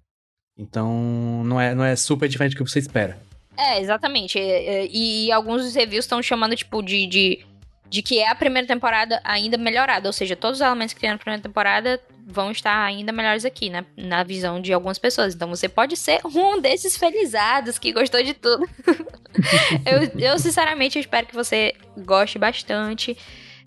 Então, 0.58 1.44
não 1.46 1.60
é, 1.60 1.74
não 1.74 1.84
é 1.84 1.96
super 1.96 2.28
diferente 2.28 2.56
do 2.56 2.64
que 2.64 2.70
você 2.70 2.80
espera. 2.80 3.20
É, 3.58 3.80
exatamente. 3.80 4.40
E, 4.40 5.26
e 5.28 5.32
alguns 5.32 5.64
dos 5.64 5.76
reviews 5.76 6.06
estão 6.06 6.22
chamando, 6.22 6.56
tipo, 6.56 6.82
de, 6.82 7.06
de, 7.06 7.46
de 7.90 8.02
que 8.02 8.20
é 8.20 8.30
a 8.30 8.36
primeira 8.36 8.68
temporada 8.68 9.22
ainda 9.24 9.58
melhorada. 9.58 10.10
Ou 10.10 10.14
seja, 10.14 10.36
todos 10.36 10.60
os 10.60 10.66
elementos 10.66 10.94
que 10.94 11.02
tem 11.02 11.10
na 11.10 11.18
primeira 11.18 11.42
temporada 11.42 12.00
vão 12.26 12.52
estar 12.52 12.84
ainda 12.84 13.12
melhores 13.12 13.46
aqui, 13.46 13.70
né? 13.70 13.86
Na 13.98 14.24
visão 14.24 14.62
de 14.62 14.74
algumas 14.74 14.98
pessoas. 14.98 15.36
Então 15.36 15.50
você 15.50 15.68
pode 15.68 15.98
ser 15.98 16.20
um 16.26 16.60
desses 16.60 16.98
felizados 16.98 17.78
que 17.78 17.92
gostou 17.92 18.24
de 18.24 18.34
tudo. 18.34 18.68
eu, 19.86 20.20
eu, 20.20 20.40
sinceramente, 20.40 20.98
espero 21.00 21.28
que 21.28 21.36
você 21.36 21.74
goste 21.98 22.40
bastante. 22.40 23.18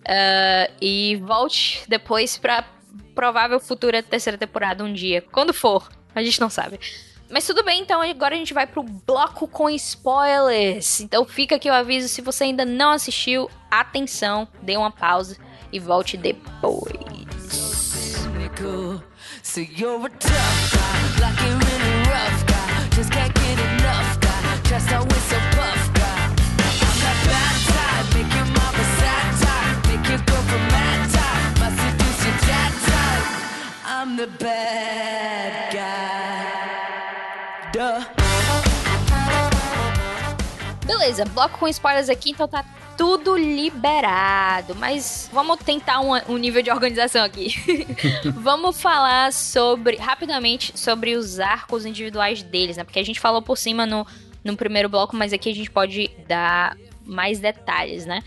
Uh, 0.01 0.73
e 0.81 1.17
volte 1.17 1.83
depois 1.87 2.37
pra 2.37 2.63
provável 3.13 3.59
futura 3.59 4.01
terceira 4.03 4.37
temporada 4.37 4.83
um 4.83 4.93
dia. 4.93 5.21
Quando 5.31 5.53
for, 5.53 5.89
a 6.13 6.23
gente 6.23 6.39
não 6.39 6.49
sabe. 6.49 6.79
Mas 7.29 7.45
tudo 7.45 7.63
bem, 7.63 7.81
então 7.81 8.01
agora 8.01 8.35
a 8.35 8.37
gente 8.37 8.53
vai 8.53 8.65
pro 8.65 8.83
bloco 8.83 9.47
com 9.47 9.69
spoilers. 9.71 11.01
Então 11.01 11.25
fica 11.25 11.55
aqui 11.55 11.69
o 11.69 11.73
aviso, 11.73 12.07
se 12.07 12.21
você 12.21 12.45
ainda 12.45 12.63
não 12.63 12.91
assistiu, 12.91 13.49
atenção, 13.69 14.47
dê 14.61 14.77
uma 14.77 14.91
pausa 14.91 15.37
e 15.71 15.79
volte 15.79 16.15
depois. 16.15 17.37
So 19.43 19.61
you're 19.61 20.05
a 20.05 20.09
tough 20.09 20.73
guy, 20.73 21.21
like 21.21 21.39
a 21.41 21.57
really 21.57 22.09
rough 22.09 22.45
guy. 22.45 22.89
Just 22.95 23.11
can't 23.11 23.33
get 23.33 23.59
enough 23.59 24.19
guy, 24.19 24.61
just 24.69 24.91
always 24.91 25.23
so 25.23 25.56
I'm 33.99 34.15
the 34.15 34.27
bad 34.27 35.73
guy. 35.73 36.51
Duh. 37.73 38.05
Beleza, 40.85 41.25
bloco 41.25 41.57
com 41.57 41.67
spoilers 41.67 42.07
aqui, 42.07 42.29
então 42.29 42.47
tá 42.47 42.63
tudo 42.95 43.35
liberado. 43.35 44.75
Mas 44.75 45.27
vamos 45.33 45.57
tentar 45.57 45.99
um, 46.01 46.11
um 46.31 46.37
nível 46.37 46.61
de 46.61 46.69
organização 46.69 47.25
aqui. 47.25 47.55
vamos 48.37 48.79
falar 48.79 49.33
sobre, 49.33 49.95
rapidamente, 49.95 50.79
sobre 50.79 51.15
os 51.15 51.39
arcos 51.39 51.83
individuais 51.83 52.43
deles, 52.43 52.77
né? 52.77 52.83
Porque 52.83 52.99
a 52.99 53.03
gente 53.03 53.19
falou 53.19 53.41
por 53.41 53.57
cima 53.57 53.87
no, 53.87 54.05
no 54.43 54.55
primeiro 54.55 54.89
bloco, 54.89 55.15
mas 55.15 55.33
aqui 55.33 55.49
a 55.49 55.55
gente 55.55 55.71
pode 55.71 56.11
dar 56.27 56.77
mais 57.03 57.39
detalhes, 57.39 58.05
né? 58.05 58.21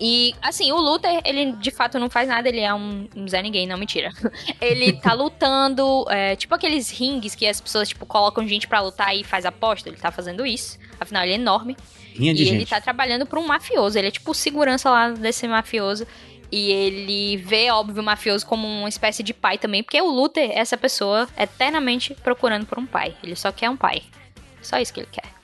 E, 0.00 0.34
assim, 0.42 0.72
o 0.72 0.76
Luther, 0.76 1.20
ele 1.24 1.52
de 1.52 1.70
fato 1.70 1.98
não 1.98 2.10
faz 2.10 2.28
nada, 2.28 2.48
ele 2.48 2.60
é 2.60 2.74
um, 2.74 3.08
um 3.14 3.28
Zé 3.28 3.40
Ninguém, 3.42 3.66
não, 3.66 3.78
mentira. 3.78 4.10
ele 4.60 4.92
tá 4.92 5.12
lutando, 5.12 6.04
é, 6.10 6.34
tipo 6.34 6.54
aqueles 6.54 6.90
rings 6.90 7.34
que 7.34 7.46
as 7.46 7.60
pessoas, 7.60 7.88
tipo, 7.88 8.04
colocam 8.04 8.46
gente 8.46 8.66
para 8.66 8.80
lutar 8.80 9.14
e 9.16 9.22
faz 9.22 9.44
aposta, 9.44 9.88
ele 9.88 9.96
tá 9.96 10.10
fazendo 10.10 10.44
isso. 10.44 10.78
Afinal, 10.98 11.22
ele 11.22 11.32
é 11.32 11.36
enorme. 11.36 11.76
Rinha 12.14 12.34
de 12.34 12.42
e 12.42 12.44
gente. 12.44 12.56
ele 12.56 12.66
tá 12.66 12.80
trabalhando 12.80 13.26
pra 13.26 13.38
um 13.38 13.46
mafioso. 13.46 13.98
Ele 13.98 14.08
é 14.08 14.10
tipo 14.10 14.32
segurança 14.32 14.88
lá 14.90 15.10
desse 15.10 15.46
mafioso. 15.48 16.06
E 16.50 16.70
ele 16.70 17.36
vê, 17.38 17.70
óbvio, 17.70 18.00
o 18.00 18.04
mafioso 18.04 18.46
como 18.46 18.66
uma 18.66 18.88
espécie 18.88 19.22
de 19.22 19.34
pai 19.34 19.58
também. 19.58 19.82
Porque 19.82 20.00
o 20.00 20.08
Luther 20.08 20.50
é 20.50 20.58
essa 20.58 20.76
pessoa 20.76 21.28
eternamente 21.36 22.14
procurando 22.22 22.66
por 22.66 22.78
um 22.78 22.86
pai. 22.86 23.16
Ele 23.22 23.34
só 23.34 23.50
quer 23.50 23.68
um 23.68 23.76
pai. 23.76 24.02
Só 24.62 24.78
isso 24.78 24.92
que 24.94 25.00
ele 25.00 25.08
quer. 25.10 25.34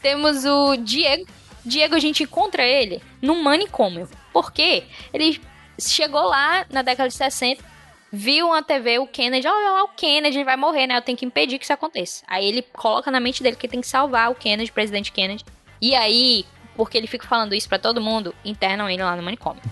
Temos 0.00 0.44
o 0.44 0.76
Diego. 0.76 1.26
Diego, 1.64 1.94
a 1.94 1.98
gente 1.98 2.22
encontra 2.22 2.62
ele 2.62 3.02
num 3.22 3.42
manicômio. 3.42 4.08
Por 4.32 4.52
quê? 4.52 4.84
Ele 5.12 5.40
chegou 5.78 6.22
lá 6.22 6.66
na 6.70 6.82
década 6.82 7.08
de 7.08 7.14
60, 7.14 7.64
viu 8.12 8.48
na 8.48 8.62
TV 8.62 8.98
o 8.98 9.06
Kennedy, 9.06 9.46
olha 9.46 9.72
lá 9.72 9.84
o 9.84 9.88
Kennedy, 9.88 10.44
vai 10.44 10.56
morrer, 10.56 10.86
né? 10.86 10.96
Eu 10.96 11.02
tenho 11.02 11.18
que 11.18 11.24
impedir 11.24 11.58
que 11.58 11.64
isso 11.64 11.72
aconteça. 11.72 12.22
Aí 12.28 12.46
ele 12.46 12.62
coloca 12.62 13.10
na 13.10 13.18
mente 13.18 13.42
dele 13.42 13.56
que 13.56 13.66
tem 13.66 13.80
que 13.80 13.86
salvar 13.86 14.30
o 14.30 14.34
Kennedy, 14.34 14.70
o 14.70 14.74
presidente 14.74 15.10
Kennedy. 15.10 15.44
E 15.80 15.94
aí, 15.94 16.44
porque 16.76 16.96
ele 16.96 17.06
fica 17.06 17.26
falando 17.26 17.54
isso 17.54 17.68
para 17.68 17.78
todo 17.78 18.00
mundo, 18.00 18.34
internam 18.44 18.88
ele 18.88 19.02
lá 19.02 19.16
no 19.16 19.22
manicômio. 19.22 19.62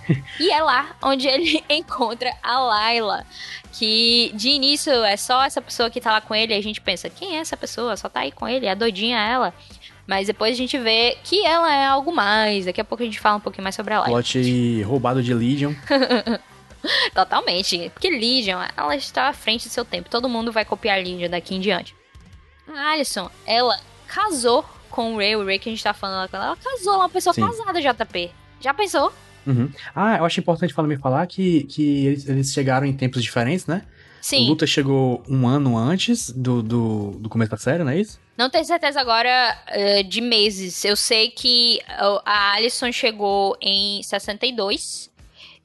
e 0.41 0.51
é 0.51 0.61
lá 0.61 0.97
onde 1.03 1.29
ele 1.29 1.63
encontra 1.71 2.35
a 2.43 2.59
Layla, 2.59 3.25
que 3.73 4.33
de 4.35 4.51
início 4.51 4.93
é 5.05 5.17
só 5.17 5.45
essa 5.45 5.61
pessoa 5.61 5.91
que 5.91 6.01
tá 6.01 6.11
lá 6.11 6.21
com 6.21 6.35
ele, 6.35 6.53
e 6.53 6.57
a 6.57 6.63
gente 6.63 6.81
pensa, 6.81 7.09
quem 7.09 7.37
é 7.37 7.41
essa 7.41 7.57
pessoa? 7.57 7.97
Só 7.97 8.09
tá 8.09 8.21
aí 8.21 8.33
com 8.33 8.49
ele, 8.49 8.67
é 8.67 8.75
doidinha 8.75 9.19
ela. 9.19 9.55
Mas 10.07 10.27
depois 10.27 10.53
a 10.53 10.57
gente 10.57 10.77
vê 10.79 11.17
que 11.23 11.45
ela 11.47 11.73
é 11.73 11.87
algo 11.87 12.13
mais. 12.15 12.67
Daqui 12.67 12.81
a 12.81 12.85
pouco 12.85 13.03
a 13.03 13.07
gente 13.07 13.21
fala 13.21 13.37
um 13.37 13.41
pouquinho 13.41 13.63
mais 13.63 13.75
sobre 13.75 13.95
a 13.95 14.01
Layla. 14.01 14.23
Plot 14.23 14.83
roubado 14.83 15.23
de 15.23 15.33
Legion. 15.33 15.73
Totalmente. 17.15 17.91
Porque 17.95 18.11
Legion, 18.11 18.61
ela 18.77 18.97
está 18.97 19.29
à 19.29 19.33
frente 19.33 19.69
do 19.69 19.73
seu 19.73 19.85
tempo. 19.85 20.11
Todo 20.11 20.29
mundo 20.29 20.51
vai 20.51 20.65
copiar 20.65 20.99
Legion 20.99 21.31
daqui 21.31 21.55
em 21.55 21.61
diante. 21.61 21.95
A 22.69 22.93
Alison, 22.93 23.31
ela 23.47 23.79
casou 24.07 24.65
com 24.91 25.15
o 25.15 25.19
Ray, 25.19 25.37
o 25.37 25.45
Ray 25.45 25.59
que 25.59 25.69
a 25.69 25.73
gente 25.73 25.83
tá 25.83 25.95
falando 25.95 26.31
lá, 26.33 26.45
ela 26.47 26.57
casou, 26.57 26.97
uma 26.97 27.09
pessoa 27.09 27.33
Sim. 27.33 27.43
casada, 27.43 27.81
JP. 27.81 28.31
Já 28.61 28.75
pensou? 28.75 29.13
Uhum. 29.47 29.71
Ah, 29.95 30.19
eu 30.19 30.25
acho 30.25 30.39
importante 30.39 30.73
falar, 30.73 30.87
me 30.87 30.97
falar 30.97 31.27
que, 31.27 31.65
que 31.65 32.07
eles, 32.07 32.29
eles 32.29 32.53
chegaram 32.53 32.87
em 32.87 32.93
tempos 32.93 33.23
diferentes, 33.23 33.67
né? 33.67 33.83
Sim. 34.23 34.47
O 34.47 34.49
Luta 34.51 34.67
chegou 34.67 35.23
um 35.29 35.47
ano 35.47 35.77
antes 35.77 36.31
do, 36.31 36.63
do, 36.63 37.11
do 37.19 37.29
começo 37.29 37.51
da 37.51 37.59
série, 37.59 37.85
não 37.85 37.91
é 37.91 38.01
isso? 38.01 38.19
Não 38.39 38.49
tenho 38.49 38.65
certeza 38.65 38.99
agora 39.01 39.59
uh, 39.69 40.05
de 40.05 40.23
meses. 40.23 40.83
Eu 40.85 40.97
sei 40.97 41.31
que 41.31 41.83
a 42.25 42.53
Alison 42.55 42.91
chegou 42.91 43.57
em 43.61 44.03
62. 44.03 45.11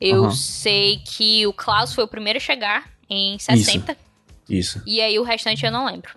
Eu 0.02 0.24
uhum. 0.24 0.32
sei 0.32 0.98
que 1.06 1.48
o 1.48 1.54
Klaus 1.54 1.94
foi 1.94 2.04
o 2.04 2.08
primeiro 2.08 2.38
a 2.38 2.40
chegar 2.42 2.92
em 3.10 3.40
60. 3.40 3.92
Isso. 4.50 4.78
Isso. 4.78 4.84
E 4.86 5.00
aí 5.00 5.18
o 5.18 5.24
restante 5.24 5.66
eu 5.66 5.72
não 5.72 5.86
lembro. 5.86 6.14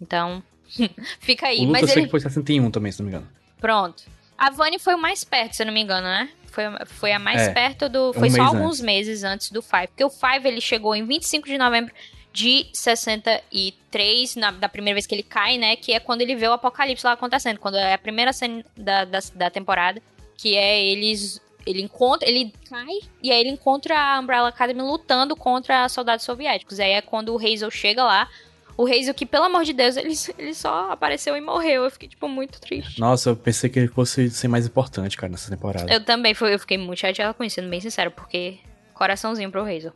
Então, 0.00 0.42
Fica 1.20 1.48
aí. 1.48 1.58
O 1.58 1.66
Luta 1.66 1.72
mas 1.72 1.82
eu 1.82 1.88
sei 1.88 1.96
ele... 1.98 2.06
que 2.06 2.10
foi 2.10 2.20
61 2.20 2.70
também, 2.70 2.92
se 2.92 3.00
não 3.00 3.06
me 3.06 3.10
engano. 3.10 3.28
Pronto. 3.60 4.04
A 4.36 4.50
Vani 4.50 4.78
foi 4.78 4.94
o 4.94 4.98
mais 4.98 5.22
perto, 5.24 5.54
se 5.54 5.62
eu 5.62 5.66
não 5.66 5.72
me 5.72 5.80
engano, 5.80 6.06
né? 6.06 6.28
Foi, 6.52 6.64
foi 6.84 7.12
a 7.12 7.18
mais 7.18 7.40
é, 7.40 7.52
perto 7.52 7.88
do. 7.88 8.12
Foi 8.12 8.28
um 8.28 8.32
só 8.32 8.42
alguns 8.42 8.74
antes. 8.74 8.80
meses 8.82 9.24
antes 9.24 9.50
do 9.50 9.62
Five. 9.62 9.88
Porque 9.88 10.04
o 10.04 10.10
Five 10.10 10.46
ele 10.46 10.60
chegou 10.60 10.94
em 10.94 11.04
25 11.04 11.48
de 11.48 11.56
novembro 11.56 11.92
de 12.30 12.66
63, 12.74 14.36
na, 14.36 14.50
da 14.50 14.68
primeira 14.68 14.94
vez 14.94 15.06
que 15.06 15.14
ele 15.14 15.22
cai, 15.22 15.56
né? 15.56 15.76
Que 15.76 15.94
é 15.94 16.00
quando 16.00 16.20
ele 16.20 16.36
vê 16.36 16.46
o 16.46 16.52
apocalipse 16.52 17.06
lá 17.06 17.12
acontecendo. 17.12 17.58
Quando 17.58 17.78
é 17.78 17.94
a 17.94 17.98
primeira 17.98 18.34
cena 18.34 18.62
da, 18.76 19.06
da, 19.06 19.18
da 19.34 19.50
temporada. 19.50 20.02
Que 20.36 20.54
é 20.54 20.84
eles. 20.84 21.40
Ele 21.64 21.80
encontra. 21.80 22.28
Ele 22.28 22.52
cai 22.68 23.00
e 23.22 23.32
aí 23.32 23.40
ele 23.40 23.50
encontra 23.50 23.98
a 23.98 24.20
Umbrella 24.20 24.48
Academy 24.48 24.82
lutando 24.82 25.34
contra 25.34 25.88
soldados 25.88 26.24
soviéticos. 26.24 26.78
Aí 26.78 26.92
é 26.92 27.00
quando 27.00 27.34
o 27.34 27.38
Hazel 27.38 27.70
chega 27.70 28.04
lá 28.04 28.28
o 28.76 28.86
Hazel, 28.86 29.14
que, 29.14 29.26
pelo 29.26 29.44
amor 29.44 29.64
de 29.64 29.72
Deus, 29.72 29.96
ele, 29.96 30.14
ele 30.38 30.54
só 30.54 30.90
apareceu 30.90 31.36
e 31.36 31.40
morreu. 31.40 31.84
Eu 31.84 31.90
fiquei, 31.90 32.08
tipo, 32.08 32.28
muito 32.28 32.60
triste. 32.60 33.00
Nossa, 33.00 33.30
eu 33.30 33.36
pensei 33.36 33.68
que 33.68 33.78
ele 33.78 33.88
fosse 33.88 34.30
ser 34.30 34.48
mais 34.48 34.66
importante, 34.66 35.16
cara, 35.16 35.30
nessa 35.30 35.50
temporada. 35.50 35.92
Eu 35.92 36.04
também, 36.04 36.34
eu 36.40 36.58
fiquei 36.58 36.78
muito 36.78 36.98
chateada 36.98 37.34
com 37.34 37.44
isso, 37.44 37.56
sendo 37.56 37.68
bem 37.68 37.80
sincero, 37.80 38.10
porque 38.10 38.58
coraçãozinho 38.94 39.50
pro 39.50 39.62
Hazel. 39.62 39.92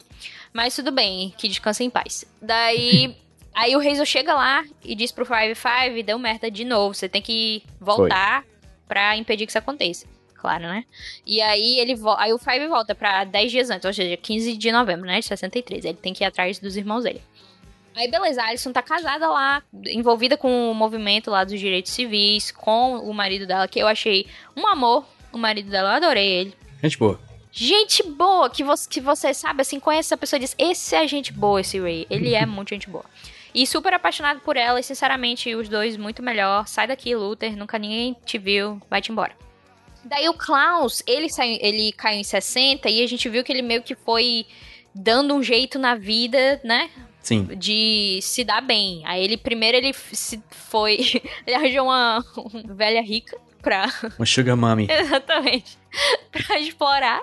Mas 0.53 0.75
tudo 0.75 0.91
bem, 0.91 1.33
que 1.37 1.49
descanse 1.49 1.85
em 1.85 1.91
paz. 1.91 2.25
Daí, 2.41 3.17
aí 3.55 3.77
o 3.77 3.79
Hazel 3.79 4.05
chega 4.05 4.35
lá 4.35 4.65
e 4.85 4.95
diz 4.95 5.13
pro 5.13 5.25
Five 5.25 5.55
Five, 5.55 6.03
deu 6.03 6.19
merda 6.19 6.51
de 6.51 6.65
novo, 6.65 6.95
você 6.95 7.09
tem 7.09 7.23
que 7.23 7.63
voltar 7.81 8.43
Foi. 8.43 8.51
pra 8.89 9.17
impedir 9.17 9.47
que 9.47 9.51
isso 9.51 9.59
aconteça. 9.59 10.07
Claro, 10.35 10.65
né? 10.65 10.85
E 11.25 11.41
aí 11.41 11.79
ele 11.79 11.95
aí 12.19 12.33
o 12.33 12.39
Five 12.39 12.67
volta 12.69 12.95
pra 12.95 13.25
10 13.25 13.51
dias 13.51 13.71
antes, 13.71 13.85
ou 13.85 13.93
seja, 13.93 14.17
15 14.17 14.57
de 14.57 14.71
novembro, 14.71 15.07
né, 15.07 15.19
de 15.19 15.27
63. 15.27 15.85
Ele 15.85 15.95
tem 15.95 16.13
que 16.13 16.23
ir 16.23 16.27
atrás 16.27 16.59
dos 16.59 16.77
irmãos 16.77 17.05
dele. 17.05 17.23
Aí, 17.97 18.11
beleza, 18.11 18.43
a 18.43 18.49
Alison 18.49 18.73
tá 18.73 18.83
casada 18.83 19.27
lá, 19.27 19.63
envolvida 19.87 20.37
com 20.37 20.71
o 20.71 20.75
movimento 20.75 21.31
lá 21.31 21.45
dos 21.45 21.59
direitos 21.59 21.93
civis, 21.93 22.51
com 22.51 22.99
o 22.99 23.15
marido 23.15 23.47
dela, 23.47 23.67
que 23.67 23.79
eu 23.79 23.87
achei 23.87 24.27
um 24.55 24.67
amor. 24.67 25.07
O 25.33 25.39
marido 25.39 25.71
dela, 25.71 25.89
eu 25.89 25.97
adorei 25.97 26.27
ele. 26.27 26.55
Gente 26.83 26.99
boa. 26.99 27.21
Gente 27.51 28.03
boa, 28.03 28.51
que 28.51 28.63
você, 28.63 28.87
que 28.87 29.01
você 29.01 29.33
sabe, 29.33 29.63
assim, 29.63 29.81
conhece 29.81 30.09
essa 30.09 30.17
pessoa 30.17 30.37
e 30.37 30.41
diz: 30.41 30.55
Esse 30.59 30.95
é 30.95 31.09
gente 31.09 31.33
boa, 31.33 31.63
esse 31.63 31.81
Ray. 31.81 32.07
Ele 32.11 32.35
é 32.35 32.45
muito 32.47 32.69
gente 32.69 32.89
boa. 32.91 33.05
E 33.55 33.67
super 33.67 33.95
apaixonado 33.95 34.41
por 34.41 34.59
ela, 34.59 34.79
e 34.79 34.83
sinceramente, 34.83 35.55
os 35.55 35.67
dois 35.67 35.97
muito 35.97 36.23
melhor. 36.23 36.69
Sai 36.69 36.87
daqui, 36.87 37.17
Luther, 37.17 37.57
nunca 37.57 37.79
ninguém 37.79 38.15
te 38.27 38.37
viu, 38.37 38.79
vai-te 38.91 39.11
embora. 39.11 39.33
Daí 40.05 40.29
o 40.29 40.35
Klaus, 40.35 41.03
ele, 41.07 41.31
saiu, 41.31 41.59
ele 41.63 41.93
caiu 41.93 42.21
em 42.21 42.25
60 42.25 42.91
e 42.91 43.03
a 43.03 43.09
gente 43.09 43.27
viu 43.31 43.43
que 43.43 43.51
ele 43.51 43.63
meio 43.63 43.83
que 43.83 43.95
foi 43.95 44.47
dando 44.95 45.35
um 45.35 45.43
jeito 45.43 45.79
na 45.79 45.95
vida, 45.95 46.61
né? 46.63 46.91
Sim. 47.27 47.43
De 47.57 48.21
se 48.23 48.45
dar 48.45 48.61
bem. 48.61 49.03
Aí 49.05 49.25
ele, 49.25 49.37
primeiro, 49.37 49.77
ele 49.77 49.93
se 49.93 50.41
foi. 50.49 51.21
ele 51.45 51.57
arranjou 51.57 51.87
uma, 51.87 52.25
uma 52.37 52.75
velha 52.75 53.03
rica 53.03 53.37
pra. 53.61 53.93
Uma 54.17 54.25
sugar 54.25 54.57
mommy. 54.57 54.87
Exatamente. 54.89 55.77
pra 56.31 56.61
explorar. 56.61 57.21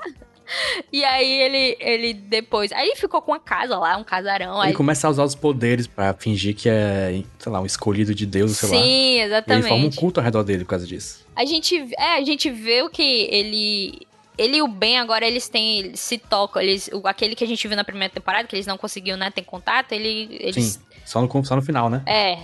E 0.92 1.06
aí 1.06 1.42
ele, 1.42 1.78
ele 1.80 2.14
depois. 2.14 2.74
Aí 2.74 2.90
ele 2.90 2.98
ficou 2.98 3.22
com 3.22 3.32
uma 3.32 3.40
casa 3.40 3.78
lá, 3.78 3.96
um 3.96 4.04
casarão. 4.04 4.58
Ele 4.58 4.68
aí... 4.68 4.74
começa 4.74 5.08
a 5.08 5.10
usar 5.10 5.24
os 5.24 5.36
poderes 5.36 5.88
pra 5.88 6.14
fingir 6.14 6.54
que 6.54 6.68
é, 6.68 7.24
sei 7.40 7.50
lá, 7.50 7.62
um 7.62 7.66
escolhido 7.66 8.14
de 8.14 8.26
Deus, 8.26 8.58
sei 8.58 8.70
lá. 8.70 8.76
Sim, 8.76 8.84
E 8.84 9.20
exatamente. 9.22 9.64
ele 9.64 9.70
forma 9.70 9.86
um 9.86 9.92
culto 9.92 10.20
ao 10.20 10.24
redor 10.26 10.44
dele 10.44 10.66
por 10.66 10.72
causa 10.72 10.86
disso. 10.86 11.26
A 11.34 11.46
gente, 11.46 11.78
é, 11.98 12.18
a 12.18 12.26
gente 12.26 12.50
vê 12.50 12.82
o 12.84 12.90
que 12.90 13.30
ele. 13.32 14.06
Ele 14.38 14.58
e 14.58 14.62
o 14.62 14.68
Ben 14.68 14.98
agora 15.00 15.26
eles 15.26 15.48
têm. 15.48 15.80
Eles 15.80 16.00
se 16.00 16.18
tocam. 16.18 16.62
Eles, 16.62 16.90
o- 16.94 17.08
aquele 17.08 17.36
que 17.36 17.44
a 17.44 17.48
gente 17.48 17.68
viu 17.68 17.78
na 17.78 17.84
primeira 17.84 18.14
temporada, 18.14 18.48
que 18.48 18.56
eles 18.56 18.66
não 18.68 18.78
conseguiam, 18.78 19.16
né, 19.18 19.30
ter 19.32 19.44
contato, 19.44 19.92
ele, 19.92 20.38
eles. 20.40 20.66
Sim. 20.66 20.82
Só 21.06 21.22
no, 21.22 21.46
só 21.46 21.56
no 21.56 21.62
final, 21.62 21.90
né? 21.90 22.02
É, 22.06 22.40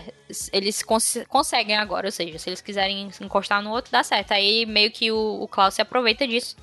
eles 0.52 0.84
cons- 0.84 1.23
conseguem 1.30 1.78
agora, 1.78 2.08
ou 2.08 2.12
seja, 2.12 2.38
se 2.38 2.49
eles 2.49 2.60
quiserem 2.62 3.10
se 3.10 3.23
encostar 3.23 3.63
no 3.63 3.71
outro, 3.71 3.91
dá 3.91 4.04
certo. 4.04 4.34
Aí 4.34 4.65
meio 4.65 4.91
que 4.91 5.12
o, 5.12 5.41
o 5.41 5.47
Klaus 5.47 5.73
se 5.75 5.82
aproveita 5.82 6.28
disso 6.28 6.58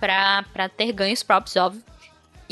pra, 0.00 0.44
pra 0.52 0.68
ter 0.68 0.90
ganhos 0.92 1.22
próprios, 1.22 1.54
óbvio. 1.56 1.82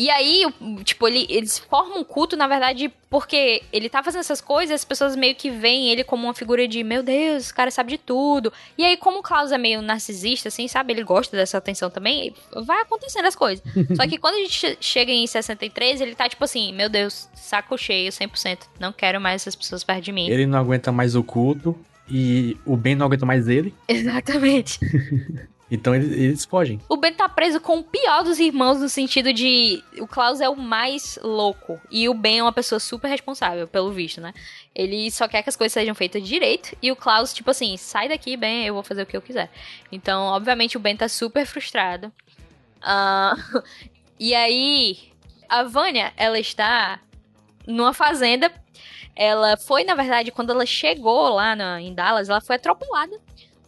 E 0.01 0.09
aí, 0.09 0.47
tipo, 0.83 1.07
ele, 1.07 1.27
eles 1.29 1.59
formam 1.59 1.99
um 2.01 2.05
culto, 2.05 2.35
na 2.35 2.47
verdade, 2.47 2.91
porque 3.11 3.63
ele 3.71 3.91
tá 3.91 4.03
fazendo 4.03 4.21
essas 4.21 4.41
coisas, 4.41 4.77
as 4.77 4.85
pessoas 4.85 5.15
meio 5.15 5.35
que 5.35 5.51
veem 5.51 5.91
ele 5.91 6.03
como 6.03 6.25
uma 6.27 6.33
figura 6.33 6.67
de, 6.67 6.83
meu 6.83 7.03
Deus, 7.03 7.43
esse 7.45 7.53
cara 7.55 7.71
sabe 7.71 7.91
de 7.91 7.99
tudo. 7.99 8.51
E 8.79 8.85
aí, 8.85 8.97
como 8.97 9.19
o 9.19 9.23
Klaus 9.23 9.53
é 9.53 9.59
meio 9.59 9.83
narcisista, 9.83 10.49
assim, 10.49 10.67
sabe? 10.69 10.95
Ele 10.95 11.05
gosta 11.05 11.37
dessa 11.37 11.59
atenção 11.59 11.91
também, 11.91 12.35
vai 12.65 12.81
acontecendo 12.81 13.27
as 13.27 13.37
coisas. 13.37 13.63
Só 13.95 14.07
que 14.09 14.17
quando 14.17 14.37
a 14.37 14.39
gente 14.39 14.55
che- 14.59 14.79
chega 14.81 15.13
em 15.13 15.27
63, 15.27 16.01
ele 16.01 16.15
tá 16.15 16.27
tipo 16.31 16.43
assim, 16.45 16.73
meu 16.73 16.89
Deus, 16.89 17.29
saco 17.35 17.77
cheio, 17.77 18.11
100%. 18.11 18.61
Não 18.81 18.95
quero 18.95 19.21
mais 19.21 19.43
essas 19.43 19.55
pessoas 19.55 19.85
perto 19.85 20.03
de 20.05 20.13
mim. 20.13 20.31
Ele 20.31 20.47
não 20.47 20.59
aguenta 20.59 20.91
mais 20.91 21.15
o 21.15 21.23
culto 21.23 21.79
e 22.09 22.57
o 22.65 22.75
Ben 22.75 22.95
não 22.95 23.05
aguenta 23.05 23.27
mais 23.27 23.49
ele. 23.49 23.75
Exatamente. 23.87 24.79
Então 25.71 25.95
eles, 25.95 26.11
eles 26.11 26.45
fogem. 26.45 26.81
O 26.89 26.97
Ben 26.97 27.13
tá 27.15 27.29
preso 27.29 27.61
com 27.61 27.79
o 27.79 27.85
pior 27.85 28.25
dos 28.25 28.41
irmãos 28.41 28.81
no 28.81 28.89
sentido 28.89 29.33
de 29.33 29.83
o 29.99 30.07
Klaus 30.07 30.41
é 30.41 30.49
o 30.49 30.57
mais 30.57 31.19
louco 31.23 31.81
e 31.91 32.09
o 32.09 32.15
Ben 32.15 32.41
é 32.41 32.43
uma 32.43 32.53
pessoa 32.53 32.81
super 32.81 33.09
responsável, 33.09 33.69
pelo 33.69 33.93
visto, 33.93 34.21
né? 34.21 34.35
Ele 34.75 35.11
só 35.11 35.29
quer 35.29 35.43
que 35.43 35.49
as 35.49 35.57
coisas 35.57 35.73
sejam 35.73 35.95
feitas 35.95 36.27
direito 36.27 36.77
e 36.83 36.91
o 36.91 36.97
Klaus, 36.97 37.33
tipo 37.33 37.51
assim, 37.51 37.77
sai 37.77 38.09
daqui, 38.09 38.37
Ben, 38.37 38.67
eu 38.67 38.75
vou 38.75 38.83
fazer 38.83 39.03
o 39.03 39.07
que 39.07 39.17
eu 39.17 39.23
quiser. 39.23 39.51
Então, 39.93 40.23
obviamente, 40.25 40.77
o 40.77 40.81
Ben 40.81 40.97
tá 40.97 41.09
super 41.09 41.47
frustrado. 41.47 42.13
Ah, 42.83 43.37
e 44.19 44.35
aí, 44.35 44.99
a 45.49 45.63
Vânia, 45.63 46.13
ela 46.17 46.39
está 46.39 47.01
numa 47.67 47.95
fazenda. 47.95 48.51
Ela 49.15 49.57
foi, 49.57 49.85
na 49.85 49.95
verdade, 49.95 50.31
quando 50.33 50.51
ela 50.51 50.67
chegou 50.67 51.29
lá 51.29 51.55
na, 51.55 51.81
em 51.81 51.95
Dallas, 51.95 52.29
ela 52.29 52.41
foi 52.41 52.57
atropelada 52.57 53.21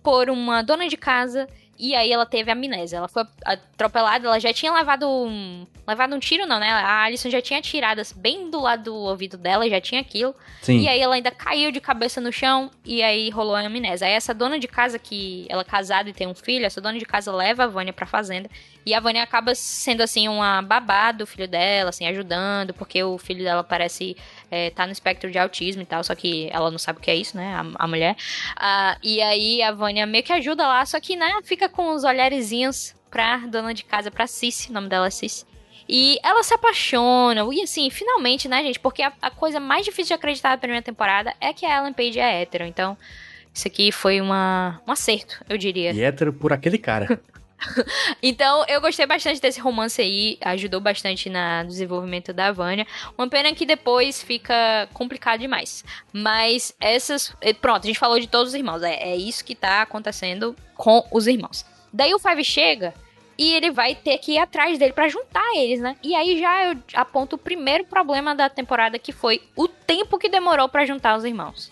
por 0.02 0.30
uma 0.30 0.62
dona 0.62 0.88
de 0.88 0.96
casa 0.96 1.46
e 1.78 1.94
aí 1.94 2.12
ela 2.12 2.24
teve 2.24 2.50
amnésia. 2.50 2.98
Ela 2.98 3.08
foi 3.08 3.24
atropelada, 3.44 4.26
ela 4.26 4.38
já 4.38 4.52
tinha 4.52 4.72
levado 4.72 5.08
um. 5.08 5.66
Levado 5.86 6.14
um 6.14 6.18
tiro, 6.18 6.46
não, 6.46 6.60
né? 6.60 6.70
A 6.70 7.02
Alison 7.02 7.28
já 7.28 7.42
tinha 7.42 7.58
atirado 7.58 8.00
assim, 8.00 8.14
bem 8.18 8.50
do 8.50 8.60
lado 8.60 8.84
do 8.84 8.94
ouvido 8.94 9.36
dela, 9.36 9.68
já 9.68 9.80
tinha 9.80 10.00
aquilo. 10.00 10.34
Sim. 10.60 10.80
E 10.80 10.88
aí 10.88 11.00
ela 11.00 11.14
ainda 11.16 11.30
caiu 11.30 11.72
de 11.72 11.80
cabeça 11.80 12.20
no 12.20 12.32
chão 12.32 12.70
e 12.84 13.02
aí 13.02 13.30
rolou 13.30 13.56
a 13.56 13.60
amnésia. 13.60 14.06
Aí 14.06 14.12
essa 14.12 14.32
dona 14.32 14.58
de 14.58 14.68
casa 14.68 14.98
que 14.98 15.46
ela 15.48 15.62
é 15.62 15.64
casada 15.64 16.08
e 16.08 16.12
tem 16.12 16.26
um 16.26 16.34
filho, 16.34 16.64
essa 16.64 16.80
dona 16.80 16.98
de 16.98 17.04
casa 17.04 17.32
leva 17.32 17.64
a 17.64 17.66
Vânia 17.66 17.92
pra 17.92 18.06
fazenda. 18.06 18.48
E 18.84 18.94
a 18.94 19.00
Vânia 19.00 19.22
acaba 19.22 19.54
sendo 19.54 20.02
assim 20.02 20.28
uma 20.28 20.60
babá 20.60 21.12
do 21.12 21.26
filho 21.26 21.46
dela, 21.46 21.90
assim, 21.90 22.06
ajudando, 22.06 22.74
porque 22.74 23.02
o 23.02 23.16
filho 23.18 23.44
dela 23.44 23.62
parece 23.62 24.16
é, 24.50 24.70
tá 24.70 24.86
no 24.86 24.92
espectro 24.92 25.30
de 25.30 25.38
autismo 25.38 25.82
e 25.82 25.86
tal, 25.86 26.02
só 26.02 26.14
que 26.14 26.48
ela 26.52 26.70
não 26.70 26.78
sabe 26.78 26.98
o 26.98 27.02
que 27.02 27.10
é 27.10 27.14
isso, 27.14 27.36
né? 27.36 27.54
A, 27.54 27.84
a 27.84 27.86
mulher. 27.86 28.16
Ah, 28.56 28.96
e 29.02 29.22
aí 29.22 29.62
a 29.62 29.72
Vânia 29.72 30.06
meio 30.06 30.24
que 30.24 30.32
ajuda 30.32 30.66
lá, 30.66 30.84
só 30.84 30.98
que, 31.00 31.16
né, 31.16 31.30
fica 31.44 31.68
com 31.68 31.94
os 31.94 32.04
olharezinhos 32.04 32.94
pra 33.10 33.38
dona 33.38 33.72
de 33.72 33.84
casa, 33.84 34.10
pra 34.10 34.26
Cici, 34.26 34.70
o 34.70 34.72
nome 34.72 34.88
dela 34.88 35.06
é 35.06 35.10
Cici. 35.10 35.44
E 35.88 36.18
ela 36.22 36.42
se 36.42 36.54
apaixona, 36.54 37.46
e 37.52 37.62
assim, 37.62 37.90
finalmente, 37.90 38.48
né, 38.48 38.62
gente? 38.62 38.80
Porque 38.80 39.02
a, 39.02 39.12
a 39.20 39.30
coisa 39.30 39.60
mais 39.60 39.84
difícil 39.84 40.08
de 40.08 40.14
acreditar 40.14 40.50
da 40.50 40.58
primeira 40.58 40.82
temporada 40.82 41.34
é 41.40 41.52
que 41.52 41.66
a 41.66 41.78
Ellen 41.78 41.92
Page 41.92 42.18
é 42.18 42.42
hétero. 42.42 42.64
Então, 42.64 42.96
isso 43.52 43.68
aqui 43.68 43.92
foi 43.92 44.20
uma, 44.20 44.80
um 44.86 44.92
acerto, 44.92 45.44
eu 45.48 45.58
diria. 45.58 45.92
E 45.92 46.02
hétero 46.02 46.32
por 46.32 46.52
aquele 46.52 46.78
cara. 46.78 47.20
Então, 48.22 48.64
eu 48.68 48.80
gostei 48.80 49.06
bastante 49.06 49.40
desse 49.40 49.60
romance 49.60 50.00
aí, 50.00 50.38
ajudou 50.42 50.80
bastante 50.80 51.28
na- 51.28 51.62
no 51.62 51.68
desenvolvimento 51.68 52.32
da 52.32 52.52
Vânia. 52.52 52.86
Uma 53.16 53.28
pena 53.28 53.52
que 53.54 53.66
depois 53.66 54.22
fica 54.22 54.88
complicado 54.92 55.40
demais. 55.40 55.84
Mas 56.12 56.74
essas. 56.80 57.34
Pronto, 57.60 57.84
a 57.84 57.86
gente 57.86 57.98
falou 57.98 58.18
de 58.20 58.26
todos 58.26 58.48
os 58.48 58.54
irmãos. 58.54 58.82
É, 58.82 59.10
é 59.12 59.16
isso 59.16 59.44
que 59.44 59.54
tá 59.54 59.82
acontecendo 59.82 60.54
com 60.74 61.04
os 61.10 61.26
irmãos. 61.26 61.64
Daí 61.92 62.14
o 62.14 62.18
Five 62.18 62.44
chega 62.44 62.94
e 63.38 63.52
ele 63.54 63.70
vai 63.70 63.94
ter 63.94 64.18
que 64.18 64.32
ir 64.32 64.38
atrás 64.38 64.78
dele 64.78 64.92
pra 64.92 65.08
juntar 65.08 65.44
eles, 65.56 65.80
né? 65.80 65.96
E 66.02 66.14
aí 66.14 66.38
já 66.40 66.66
eu 66.66 66.76
aponto 66.94 67.36
o 67.36 67.38
primeiro 67.38 67.84
problema 67.84 68.34
da 68.34 68.48
temporada, 68.48 68.98
que 68.98 69.12
foi 69.12 69.42
o 69.56 69.66
tempo 69.68 70.18
que 70.18 70.28
demorou 70.28 70.68
pra 70.68 70.86
juntar 70.86 71.16
os 71.16 71.24
irmãos. 71.24 71.70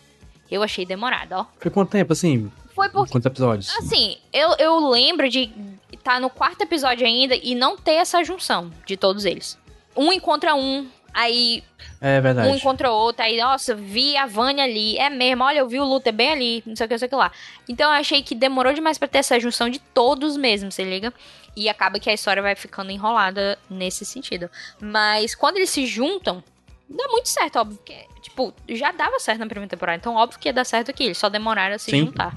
Eu 0.50 0.62
achei 0.62 0.85
demorado, 0.85 1.33
ó. 1.33 1.46
Foi 1.61 1.70
quanto 1.70 1.90
tempo, 1.90 2.12
assim? 2.12 2.50
Foi 2.74 2.88
porque. 2.88 3.12
Quantos 3.12 3.26
episódios? 3.26 3.70
Assim, 3.78 4.16
eu, 4.33 4.54
eu 4.59 4.88
lembro 4.88 5.28
de 5.28 5.50
estar 5.92 6.20
no 6.20 6.30
quarto 6.30 6.62
episódio 6.62 7.06
ainda 7.06 7.35
e 7.35 7.54
não 7.54 7.76
ter 7.76 7.94
essa 7.94 8.22
junção 8.24 8.70
de 8.87 8.96
todos 8.96 9.24
eles. 9.24 9.59
Um 9.96 10.12
encontra 10.12 10.54
um, 10.54 10.88
aí 11.12 11.62
É 12.00 12.20
verdade. 12.20 12.48
um 12.48 12.54
encontra 12.54 12.90
outro, 12.90 13.24
aí, 13.24 13.38
nossa, 13.38 13.74
vi 13.74 14.16
a 14.16 14.26
Vânia 14.26 14.64
ali. 14.64 14.96
É 14.96 15.11
mesmo, 15.11 15.44
olha, 15.44 15.59
eu 15.59 15.68
vi 15.68 15.78
o 15.80 15.85
Luther 15.85 16.12
bem 16.12 16.30
ali, 16.30 16.62
não 16.64 16.76
sei 16.76 16.87
o 16.87 16.88
que, 16.88 16.94
não 16.94 16.98
sei 16.98 17.06
o 17.06 17.09
que 17.11 17.16
lá. 17.16 17.33
Então 17.68 17.92
eu 17.92 17.98
achei 17.98 18.22
que 18.22 18.35
demorou 18.35 18.72
demais 18.72 18.98
pra 18.98 19.09
ter 19.09 19.18
essa 19.18 19.38
junção 19.38 19.68
de 19.68 19.78
todos 19.78 20.37
mesmo, 20.37 20.70
se 20.70 20.83
liga? 20.85 21.12
E 21.56 21.68
acaba 21.68 21.98
que 21.98 22.09
a 22.09 22.14
história 22.14 22.40
vai 22.40 22.54
ficando 22.54 22.90
enrolada 22.92 23.59
nesse 23.68 24.04
sentido. 24.04 24.48
Mas 24.80 25.35
quando 25.35 25.56
eles 25.56 25.70
se 25.70 25.85
juntam, 25.85 26.42
dá 26.88 27.09
muito 27.09 27.28
certo, 27.28 27.56
óbvio. 27.59 27.76
Porque, 27.78 28.06
tipo, 28.22 28.54
já 28.68 28.92
dava 28.92 29.18
certo 29.18 29.40
na 29.40 29.46
primeira 29.46 29.68
temporada. 29.68 29.98
Então, 29.98 30.14
óbvio 30.14 30.38
que 30.38 30.48
ia 30.48 30.52
dar 30.52 30.64
certo 30.64 30.90
aqui. 30.92 31.04
Eles 31.04 31.18
só 31.18 31.28
demoraram 31.28 31.74
a 31.74 31.78
se 31.78 31.90
Sim. 31.90 32.06
juntar. 32.06 32.37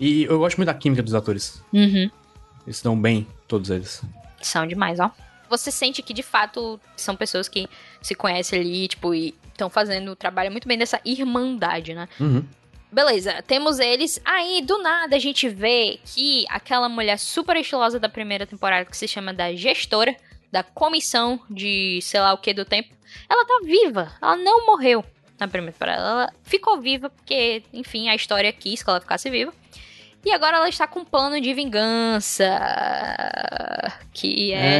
E 0.00 0.24
eu 0.24 0.38
gosto 0.38 0.56
muito 0.56 0.68
da 0.68 0.74
química 0.74 1.02
dos 1.02 1.14
atores. 1.14 1.62
Uhum. 1.72 2.10
Eles 2.66 2.80
dão 2.80 3.00
bem, 3.00 3.26
todos 3.46 3.68
eles. 3.68 4.02
São 4.40 4.66
demais, 4.66 4.98
ó. 4.98 5.10
Você 5.48 5.70
sente 5.70 6.02
que 6.02 6.14
de 6.14 6.22
fato 6.22 6.80
são 6.96 7.14
pessoas 7.14 7.48
que 7.48 7.68
se 8.00 8.14
conhecem 8.14 8.60
ali, 8.60 8.88
tipo, 8.88 9.14
e 9.14 9.34
estão 9.48 9.68
fazendo 9.68 10.12
o 10.12 10.16
trabalho 10.16 10.50
muito 10.50 10.66
bem 10.66 10.78
dessa 10.78 11.00
irmandade, 11.04 11.92
né? 11.92 12.08
Uhum. 12.18 12.44
Beleza, 12.90 13.42
temos 13.46 13.78
eles. 13.78 14.20
Aí, 14.24 14.62
do 14.62 14.78
nada, 14.82 15.14
a 15.16 15.18
gente 15.18 15.48
vê 15.48 16.00
que 16.04 16.44
aquela 16.48 16.88
mulher 16.88 17.18
super 17.18 17.56
estilosa 17.56 18.00
da 18.00 18.08
primeira 18.08 18.46
temporada, 18.46 18.84
que 18.84 18.96
se 18.96 19.06
chama 19.06 19.32
da 19.32 19.54
gestora, 19.54 20.16
da 20.50 20.62
comissão 20.62 21.40
de 21.48 22.00
sei 22.02 22.20
lá 22.20 22.32
o 22.32 22.38
que 22.38 22.52
do 22.54 22.64
tempo, 22.64 22.94
ela 23.28 23.44
tá 23.44 23.60
viva. 23.64 24.12
Ela 24.20 24.36
não 24.36 24.66
morreu 24.66 25.04
na 25.38 25.46
primeira 25.46 25.72
temporada. 25.72 26.02
Ela 26.02 26.32
ficou 26.42 26.80
viva 26.80 27.10
porque, 27.10 27.62
enfim, 27.72 28.08
a 28.08 28.14
história 28.14 28.52
quis 28.52 28.82
que 28.82 28.90
ela 28.90 29.00
ficasse 29.00 29.30
viva. 29.30 29.52
E 30.24 30.30
agora 30.32 30.58
ela 30.58 30.68
está 30.68 30.86
com 30.86 31.00
um 31.00 31.04
plano 31.04 31.40
de 31.40 31.54
vingança. 31.54 32.44
Que 34.12 34.52
é 34.52 34.78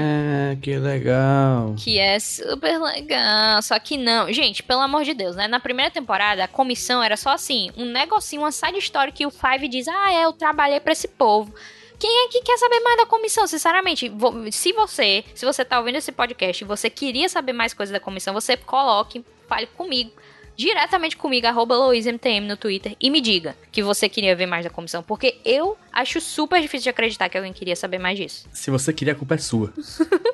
É, 0.53 0.59
que 0.61 0.77
legal. 0.77 1.75
que 1.79 1.99
é 1.99 2.19
super 2.19 2.79
legal. 2.79 3.63
Só 3.63 3.79
que 3.79 3.97
não. 3.97 4.31
Gente, 4.33 4.63
pelo 4.63 4.81
amor 4.81 5.05
de 5.05 5.15
Deus, 5.15 5.37
né? 5.37 5.49
Na 5.49 5.61
primeira 5.61 5.91
temporada, 5.91 6.45
a 6.45 6.49
comissão 6.49 7.03
era 7.03 7.17
só 7.17 7.31
assim: 7.31 7.71
um 7.77 7.87
negocinho, 7.87 8.43
uma 8.43 8.53
side 8.53 8.79
story 8.79 9.13
que 9.13 9.27
o 9.27 9.31
Five 9.31 9.67
diz: 9.69 9.89
Ah, 9.89 10.13
é, 10.13 10.25
eu 10.25 10.33
trabalhei 10.33 10.81
pra 10.81 10.93
esse 10.93 11.09
povo. 11.09 11.55
Quem 11.99 12.25
é 12.25 12.29
que 12.29 12.41
quer 12.43 12.57
saber 12.57 12.81
mais 12.81 12.97
da 12.97 13.07
comissão? 13.07 13.47
Sinceramente, 13.47 14.11
se 14.51 14.73
você, 14.73 15.23
se 15.35 15.45
você 15.45 15.65
tá 15.65 15.79
ouvindo 15.79 15.97
esse 15.97 16.11
podcast 16.11 16.65
e 16.65 16.67
você 16.67 16.89
queria 16.89 17.29
saber 17.29 17.53
mais 17.53 17.75
coisas 17.75 17.93
da 17.93 18.01
comissão, 18.01 18.33
você 18.33 18.57
coloque, 18.57 19.23
fale 19.47 19.67
comigo, 19.67 20.11
diretamente 20.61 21.17
comigo, 21.17 21.47
arroba 21.47 21.75
LoisMTM 21.75 22.47
no 22.47 22.57
Twitter, 22.57 22.95
e 23.01 23.09
me 23.09 23.23
diga 23.23 23.57
que 23.73 23.83
você 23.83 24.11
queria 24.11 24.37
ver 24.37 24.45
mais 24.45 24.63
da 24.63 24.71
comissão. 24.71 25.03
Porque 25.03 25.39
eu 25.43 25.77
acho 25.91 26.21
super 26.21 26.61
difícil 26.61 26.85
de 26.85 26.91
acreditar 26.91 27.31
que 27.31 27.39
alguém 27.39 27.53
queria 27.53 27.75
saber 27.75 27.99
mais 27.99 28.19
disso. 28.19 28.47
Se 28.53 28.71
você 28.71 28.93
queria, 28.93 29.15
a 29.15 29.17
culpa 29.17 29.37
é 29.37 29.39
sua. 29.39 29.73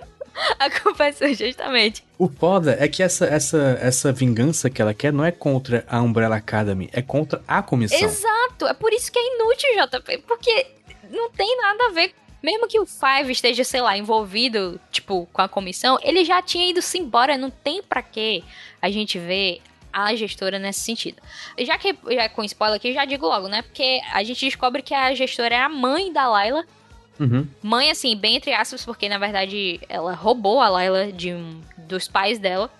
a 0.58 0.68
culpa 0.68 1.06
é 1.06 1.12
sua, 1.12 1.32
justamente. 1.32 2.04
O 2.18 2.28
foda 2.28 2.76
é 2.80 2.88
que 2.88 3.04
essa, 3.04 3.26
essa, 3.26 3.78
essa 3.80 4.12
vingança 4.12 4.68
que 4.68 4.82
ela 4.82 4.92
quer 4.92 5.12
não 5.12 5.24
é 5.24 5.30
contra 5.30 5.84
a 5.88 6.02
Umbrella 6.02 6.36
Academy, 6.36 6.90
é 6.92 7.00
contra 7.00 7.40
a 7.46 7.62
comissão. 7.62 7.96
Exato, 7.96 8.66
é 8.66 8.74
por 8.74 8.92
isso 8.92 9.12
que 9.12 9.18
é 9.20 9.34
inútil, 9.36 9.68
JP, 9.86 10.24
porque 10.26 10.66
não 11.08 11.30
tem 11.30 11.56
nada 11.58 11.86
a 11.86 11.90
ver. 11.90 12.12
Mesmo 12.42 12.68
que 12.68 12.78
o 12.78 12.86
Five 12.86 13.30
esteja, 13.30 13.64
sei 13.64 13.80
lá, 13.80 13.96
envolvido, 13.96 14.78
tipo, 14.90 15.26
com 15.32 15.42
a 15.42 15.48
comissão, 15.48 15.98
ele 16.02 16.24
já 16.24 16.42
tinha 16.42 16.68
ido-se 16.68 16.98
embora, 16.98 17.38
não 17.38 17.50
tem 17.50 17.82
pra 17.82 18.02
que 18.02 18.44
a 18.80 18.90
gente 18.90 19.18
ver 19.18 19.60
a 19.96 20.14
gestora 20.14 20.58
nesse 20.58 20.80
sentido. 20.80 21.22
Já 21.58 21.78
que 21.78 21.96
já 22.10 22.28
com 22.28 22.44
spoiler 22.44 22.76
aqui, 22.76 22.92
já 22.92 23.06
digo 23.06 23.26
logo, 23.26 23.48
né? 23.48 23.62
Porque 23.62 24.02
a 24.12 24.22
gente 24.22 24.44
descobre 24.44 24.82
que 24.82 24.92
a 24.92 25.14
gestora 25.14 25.54
é 25.54 25.58
a 25.58 25.70
mãe 25.70 26.12
da 26.12 26.28
Layla. 26.28 26.66
Uhum. 27.18 27.48
Mãe, 27.62 27.90
assim, 27.90 28.14
bem 28.14 28.36
entre 28.36 28.52
aspas, 28.52 28.84
porque 28.84 29.08
na 29.08 29.16
verdade 29.16 29.80
ela 29.88 30.12
roubou 30.12 30.60
a 30.60 30.68
Layla 30.68 31.10
de 31.10 31.32
um, 31.32 31.62
dos 31.78 32.06
pais 32.06 32.38
dela. 32.38 32.70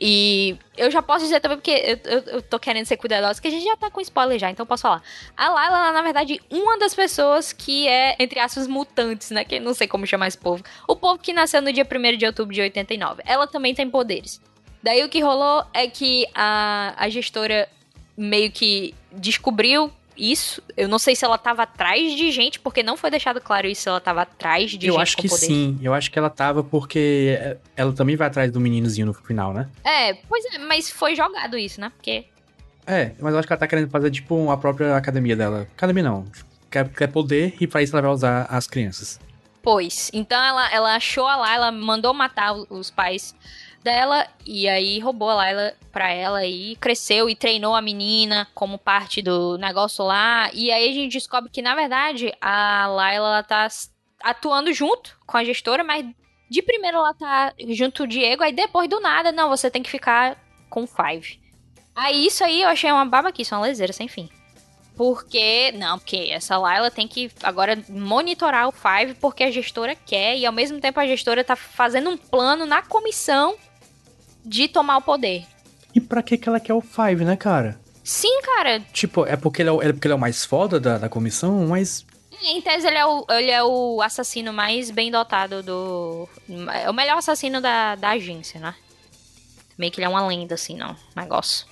E 0.00 0.56
eu 0.76 0.90
já 0.90 1.02
posso 1.02 1.24
dizer 1.24 1.40
também, 1.40 1.58
porque 1.58 1.70
eu, 1.70 2.12
eu, 2.12 2.20
eu, 2.20 2.42
tô 2.42 2.58
querendo 2.58 2.86
ser 2.86 2.96
cuidadosa, 2.96 3.42
que 3.42 3.48
a 3.48 3.50
gente 3.50 3.64
já 3.64 3.76
tá 3.76 3.90
com 3.90 4.00
spoiler 4.00 4.38
já, 4.38 4.48
então 4.48 4.64
posso 4.64 4.82
falar. 4.82 5.02
A 5.36 5.50
Layla, 5.50 5.76
ela, 5.76 5.92
na 5.92 6.02
verdade, 6.02 6.40
uma 6.48 6.78
das 6.78 6.94
pessoas 6.94 7.52
que 7.52 7.86
é, 7.88 8.16
entre 8.18 8.38
aspas, 8.38 8.66
mutantes, 8.66 9.32
né? 9.32 9.44
Que 9.44 9.60
não 9.60 9.74
sei 9.74 9.86
como 9.86 10.06
chamar 10.06 10.28
esse 10.28 10.38
povo. 10.38 10.64
O 10.86 10.96
povo 10.96 11.18
que 11.20 11.34
nasceu 11.34 11.60
no 11.60 11.70
dia 11.70 11.84
1 11.84 12.16
de 12.16 12.24
outubro 12.24 12.54
de 12.54 12.62
89. 12.62 13.22
Ela 13.26 13.46
também 13.46 13.74
tem 13.74 13.90
poderes. 13.90 14.40
Daí 14.82 15.04
o 15.04 15.08
que 15.08 15.20
rolou 15.20 15.64
é 15.72 15.88
que 15.88 16.26
a, 16.34 16.94
a 16.96 17.08
gestora 17.08 17.68
meio 18.16 18.50
que 18.50 18.94
descobriu 19.12 19.92
isso. 20.18 20.60
Eu 20.76 20.88
não 20.88 20.98
sei 20.98 21.14
se 21.14 21.24
ela 21.24 21.38
tava 21.38 21.62
atrás 21.62 22.12
de 22.16 22.30
gente, 22.32 22.58
porque 22.58 22.82
não 22.82 22.96
foi 22.96 23.10
deixado 23.10 23.40
claro 23.40 23.66
isso, 23.66 23.82
se 23.82 23.88
ela 23.88 24.00
tava 24.00 24.22
atrás 24.22 24.72
de 24.72 24.86
eu 24.86 24.94
gente 24.94 25.02
acho 25.02 25.16
com 25.16 25.22
que 25.22 25.28
poder. 25.28 25.46
sim, 25.46 25.78
eu 25.80 25.94
acho 25.94 26.10
que 26.10 26.18
ela 26.18 26.28
tava 26.28 26.64
porque 26.64 27.56
ela 27.76 27.92
também 27.92 28.16
vai 28.16 28.26
atrás 28.26 28.50
do 28.50 28.60
meninozinho 28.60 29.06
no 29.06 29.14
final, 29.14 29.52
né? 29.52 29.68
É, 29.84 30.14
pois 30.14 30.44
é, 30.46 30.58
mas 30.58 30.90
foi 30.90 31.14
jogado 31.14 31.56
isso, 31.56 31.80
né? 31.80 31.90
Porque. 31.96 32.24
É, 32.86 33.12
mas 33.20 33.32
eu 33.32 33.38
acho 33.38 33.46
que 33.46 33.52
ela 33.52 33.60
tá 33.60 33.68
querendo 33.68 33.90
fazer 33.90 34.10
tipo 34.10 34.50
a 34.50 34.56
própria 34.56 34.96
academia 34.96 35.36
dela. 35.36 35.68
Academia 35.76 36.02
não. 36.02 36.24
Quer, 36.70 36.88
quer 36.88 37.06
poder 37.08 37.54
e 37.60 37.66
pra 37.66 37.82
isso 37.82 37.94
ela 37.94 38.02
vai 38.02 38.10
usar 38.10 38.46
as 38.50 38.66
crianças. 38.66 39.20
Pois. 39.62 40.10
Então 40.12 40.42
ela, 40.42 40.72
ela 40.72 40.96
achou 40.96 41.26
a 41.26 41.36
lá, 41.36 41.54
ela 41.54 41.70
mandou 41.70 42.12
matar 42.14 42.54
os 42.54 42.90
pais 42.90 43.34
dela 43.82 44.26
e 44.46 44.68
aí 44.68 44.98
roubou 44.98 45.30
a 45.30 45.34
Layla 45.34 45.74
pra 45.92 46.10
ela 46.10 46.44
e 46.44 46.76
cresceu 46.76 47.28
e 47.28 47.34
treinou 47.34 47.74
a 47.74 47.82
menina 47.82 48.46
como 48.54 48.78
parte 48.78 49.22
do 49.22 49.56
negócio 49.58 50.04
lá. 50.04 50.50
E 50.52 50.70
aí 50.70 50.90
a 50.90 50.92
gente 50.92 51.12
descobre 51.12 51.50
que, 51.50 51.62
na 51.62 51.74
verdade, 51.74 52.32
a 52.40 52.86
Layla 52.86 53.26
ela 53.26 53.42
tá 53.42 53.68
atuando 54.22 54.72
junto 54.72 55.18
com 55.26 55.36
a 55.36 55.44
gestora, 55.44 55.84
mas 55.84 56.04
de 56.50 56.62
primeiro 56.62 56.98
ela 56.98 57.14
tá 57.14 57.52
junto 57.68 58.04
o 58.04 58.06
Diego, 58.06 58.42
aí 58.42 58.52
depois 58.52 58.88
do 58.88 59.00
nada, 59.00 59.30
não, 59.30 59.48
você 59.48 59.70
tem 59.70 59.82
que 59.82 59.90
ficar 59.90 60.36
com 60.70 60.84
o 60.84 60.86
Five. 60.86 61.40
Aí 61.94 62.26
isso 62.26 62.44
aí 62.44 62.62
eu 62.62 62.68
achei 62.68 62.90
uma 62.90 63.04
babaquice, 63.04 63.52
uma 63.52 63.60
leseira 63.60 63.92
sem 63.92 64.08
fim. 64.08 64.28
Porque, 64.96 65.72
não, 65.72 65.96
porque 65.96 66.28
essa 66.32 66.58
Layla 66.58 66.90
tem 66.90 67.06
que 67.06 67.30
agora 67.42 67.78
monitorar 67.88 68.66
o 68.66 68.72
Five 68.72 69.14
porque 69.20 69.44
a 69.44 69.50
gestora 69.50 69.94
quer 69.94 70.36
e 70.36 70.44
ao 70.44 70.52
mesmo 70.52 70.80
tempo 70.80 70.98
a 70.98 71.06
gestora 71.06 71.44
tá 71.44 71.54
fazendo 71.54 72.10
um 72.10 72.16
plano 72.16 72.66
na 72.66 72.82
comissão 72.82 73.56
de 74.48 74.66
tomar 74.66 74.96
o 74.96 75.02
poder. 75.02 75.44
E 75.94 76.00
pra 76.00 76.22
que 76.22 76.38
que 76.38 76.48
ela 76.48 76.58
quer 76.58 76.74
o 76.74 76.80
Five, 76.80 77.24
né, 77.24 77.36
cara? 77.36 77.78
Sim, 78.02 78.40
cara. 78.42 78.80
Tipo, 78.92 79.26
é 79.26 79.36
porque 79.36 79.60
ele 79.60 79.68
é, 79.68 79.72
o, 79.72 79.82
é 79.82 79.92
porque 79.92 80.06
ele 80.06 80.12
é 80.12 80.16
o 80.16 80.20
mais 80.20 80.44
foda 80.44 80.80
da, 80.80 80.96
da 80.96 81.08
comissão, 81.08 81.66
mas. 81.68 82.06
Em 82.42 82.62
tese, 82.62 82.86
ele 82.86 82.96
é, 82.96 83.04
o, 83.04 83.26
ele 83.28 83.50
é 83.50 83.62
o 83.62 84.00
assassino 84.00 84.52
mais 84.52 84.90
bem 84.90 85.10
dotado 85.10 85.62
do. 85.62 86.28
É 86.72 86.88
o 86.88 86.94
melhor 86.94 87.18
assassino 87.18 87.60
da, 87.60 87.96
da 87.96 88.10
agência, 88.10 88.58
né? 88.60 88.74
Meio 89.76 89.92
que 89.92 90.00
ele 90.00 90.06
é 90.06 90.08
uma 90.08 90.26
lenda, 90.26 90.54
assim, 90.54 90.76
não. 90.76 90.96
Negócio. 91.14 91.66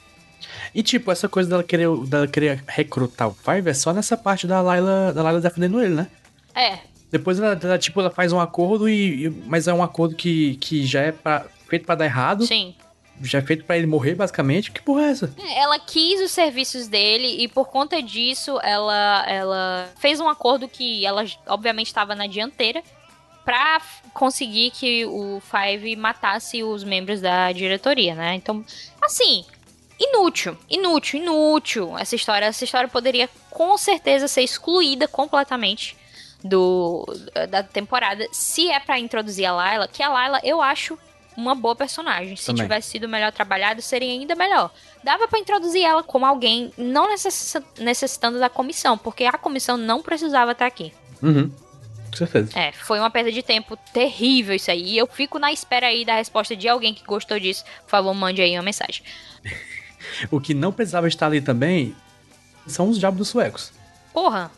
E 0.74 0.82
tipo, 0.82 1.10
essa 1.10 1.28
coisa 1.28 1.48
dela 1.48 1.64
querer, 1.64 1.88
dela 2.06 2.28
querer 2.28 2.62
recrutar 2.66 3.28
o 3.28 3.34
Five 3.34 3.70
é 3.70 3.74
só 3.74 3.92
nessa 3.92 4.16
parte 4.16 4.46
da 4.46 4.60
Layla, 4.60 5.12
da 5.14 5.22
Layla 5.22 5.40
defendendo 5.40 5.80
ele, 5.80 5.94
né? 5.94 6.08
É. 6.54 6.78
Depois 7.10 7.38
ela, 7.38 7.58
ela 7.60 7.78
tipo, 7.78 8.00
ela 8.00 8.10
faz 8.10 8.32
um 8.32 8.40
acordo 8.40 8.88
e. 8.88 9.30
Mas 9.46 9.66
é 9.66 9.72
um 9.72 9.82
acordo 9.82 10.14
que, 10.14 10.56
que 10.56 10.84
já 10.84 11.00
é 11.00 11.12
pra, 11.12 11.46
feito 11.66 11.84
para 11.84 11.96
dar 11.96 12.04
errado. 12.04 12.46
Sim. 12.46 12.74
Já 13.22 13.38
é 13.38 13.42
feito 13.42 13.64
para 13.64 13.78
ele 13.78 13.86
morrer, 13.86 14.14
basicamente. 14.14 14.70
Que 14.70 14.82
porra 14.82 15.06
é 15.06 15.10
essa? 15.10 15.34
Ela 15.54 15.78
quis 15.78 16.20
os 16.20 16.30
serviços 16.30 16.86
dele 16.86 17.42
e 17.42 17.48
por 17.48 17.68
conta 17.68 18.02
disso 18.02 18.60
ela, 18.62 19.24
ela 19.26 19.90
fez 19.98 20.20
um 20.20 20.28
acordo 20.28 20.68
que 20.68 21.04
ela 21.04 21.24
obviamente 21.46 21.86
estava 21.86 22.14
na 22.14 22.26
dianteira 22.26 22.82
para 23.44 23.80
conseguir 24.12 24.70
que 24.72 25.06
o 25.06 25.40
Five 25.40 25.94
matasse 25.96 26.62
os 26.62 26.84
membros 26.84 27.20
da 27.20 27.52
diretoria, 27.52 28.14
né? 28.14 28.34
Então, 28.34 28.64
assim, 29.00 29.44
inútil, 29.98 30.56
inútil, 30.68 31.20
inútil 31.20 31.98
essa 31.98 32.16
história. 32.16 32.46
Essa 32.46 32.64
história 32.64 32.88
poderia 32.88 33.30
com 33.50 33.78
certeza 33.78 34.28
ser 34.28 34.42
excluída 34.42 35.08
completamente 35.08 35.96
do 36.44 37.06
da 37.48 37.62
temporada 37.62 38.26
se 38.30 38.70
é 38.70 38.78
para 38.78 38.98
introduzir 38.98 39.46
a 39.46 39.52
Layla, 39.52 39.88
que 39.88 40.02
a 40.02 40.08
Layla 40.08 40.40
eu 40.44 40.60
acho 40.60 40.98
uma 41.36 41.54
boa 41.54 41.76
personagem. 41.76 42.36
Se 42.36 42.46
Também. 42.46 42.62
tivesse 42.62 42.90
sido 42.90 43.08
melhor 43.08 43.32
trabalhado, 43.32 43.82
seria 43.82 44.10
ainda 44.10 44.34
melhor. 44.34 44.70
Dava 45.04 45.28
para 45.28 45.38
introduzir 45.38 45.82
ela 45.84 46.02
como 46.02 46.24
alguém 46.24 46.72
não 46.76 47.08
necess 47.08 47.56
necessitando 47.78 48.38
da 48.38 48.48
comissão, 48.48 48.96
porque 48.96 49.24
a 49.24 49.32
comissão 49.32 49.76
não 49.76 50.02
precisava 50.02 50.52
estar 50.52 50.66
aqui. 50.66 50.92
Uhum. 51.22 51.50
Com 52.10 52.16
certeza. 52.16 52.58
É, 52.58 52.72
foi 52.72 52.98
uma 52.98 53.10
perda 53.10 53.30
de 53.30 53.42
tempo 53.42 53.76
terrível 53.92 54.54
isso 54.54 54.70
aí. 54.70 54.94
E 54.94 54.98
eu 54.98 55.06
fico 55.06 55.38
na 55.38 55.52
espera 55.52 55.88
aí 55.88 56.04
da 56.04 56.16
resposta 56.16 56.56
de 56.56 56.66
alguém 56.68 56.94
que 56.94 57.04
gostou 57.04 57.38
disso. 57.38 57.64
Por 57.82 57.90
favor, 57.90 58.14
mande 58.14 58.40
aí 58.40 58.56
uma 58.56 58.62
mensagem. 58.62 59.02
o 60.30 60.40
que 60.40 60.54
não 60.54 60.72
precisava 60.72 61.06
estar 61.08 61.26
ali 61.26 61.40
também 61.40 61.94
são 62.66 62.88
os 62.88 62.98
diabos 62.98 63.18
dos 63.18 63.28
suecos. 63.28 63.72
Porra. 64.12 64.50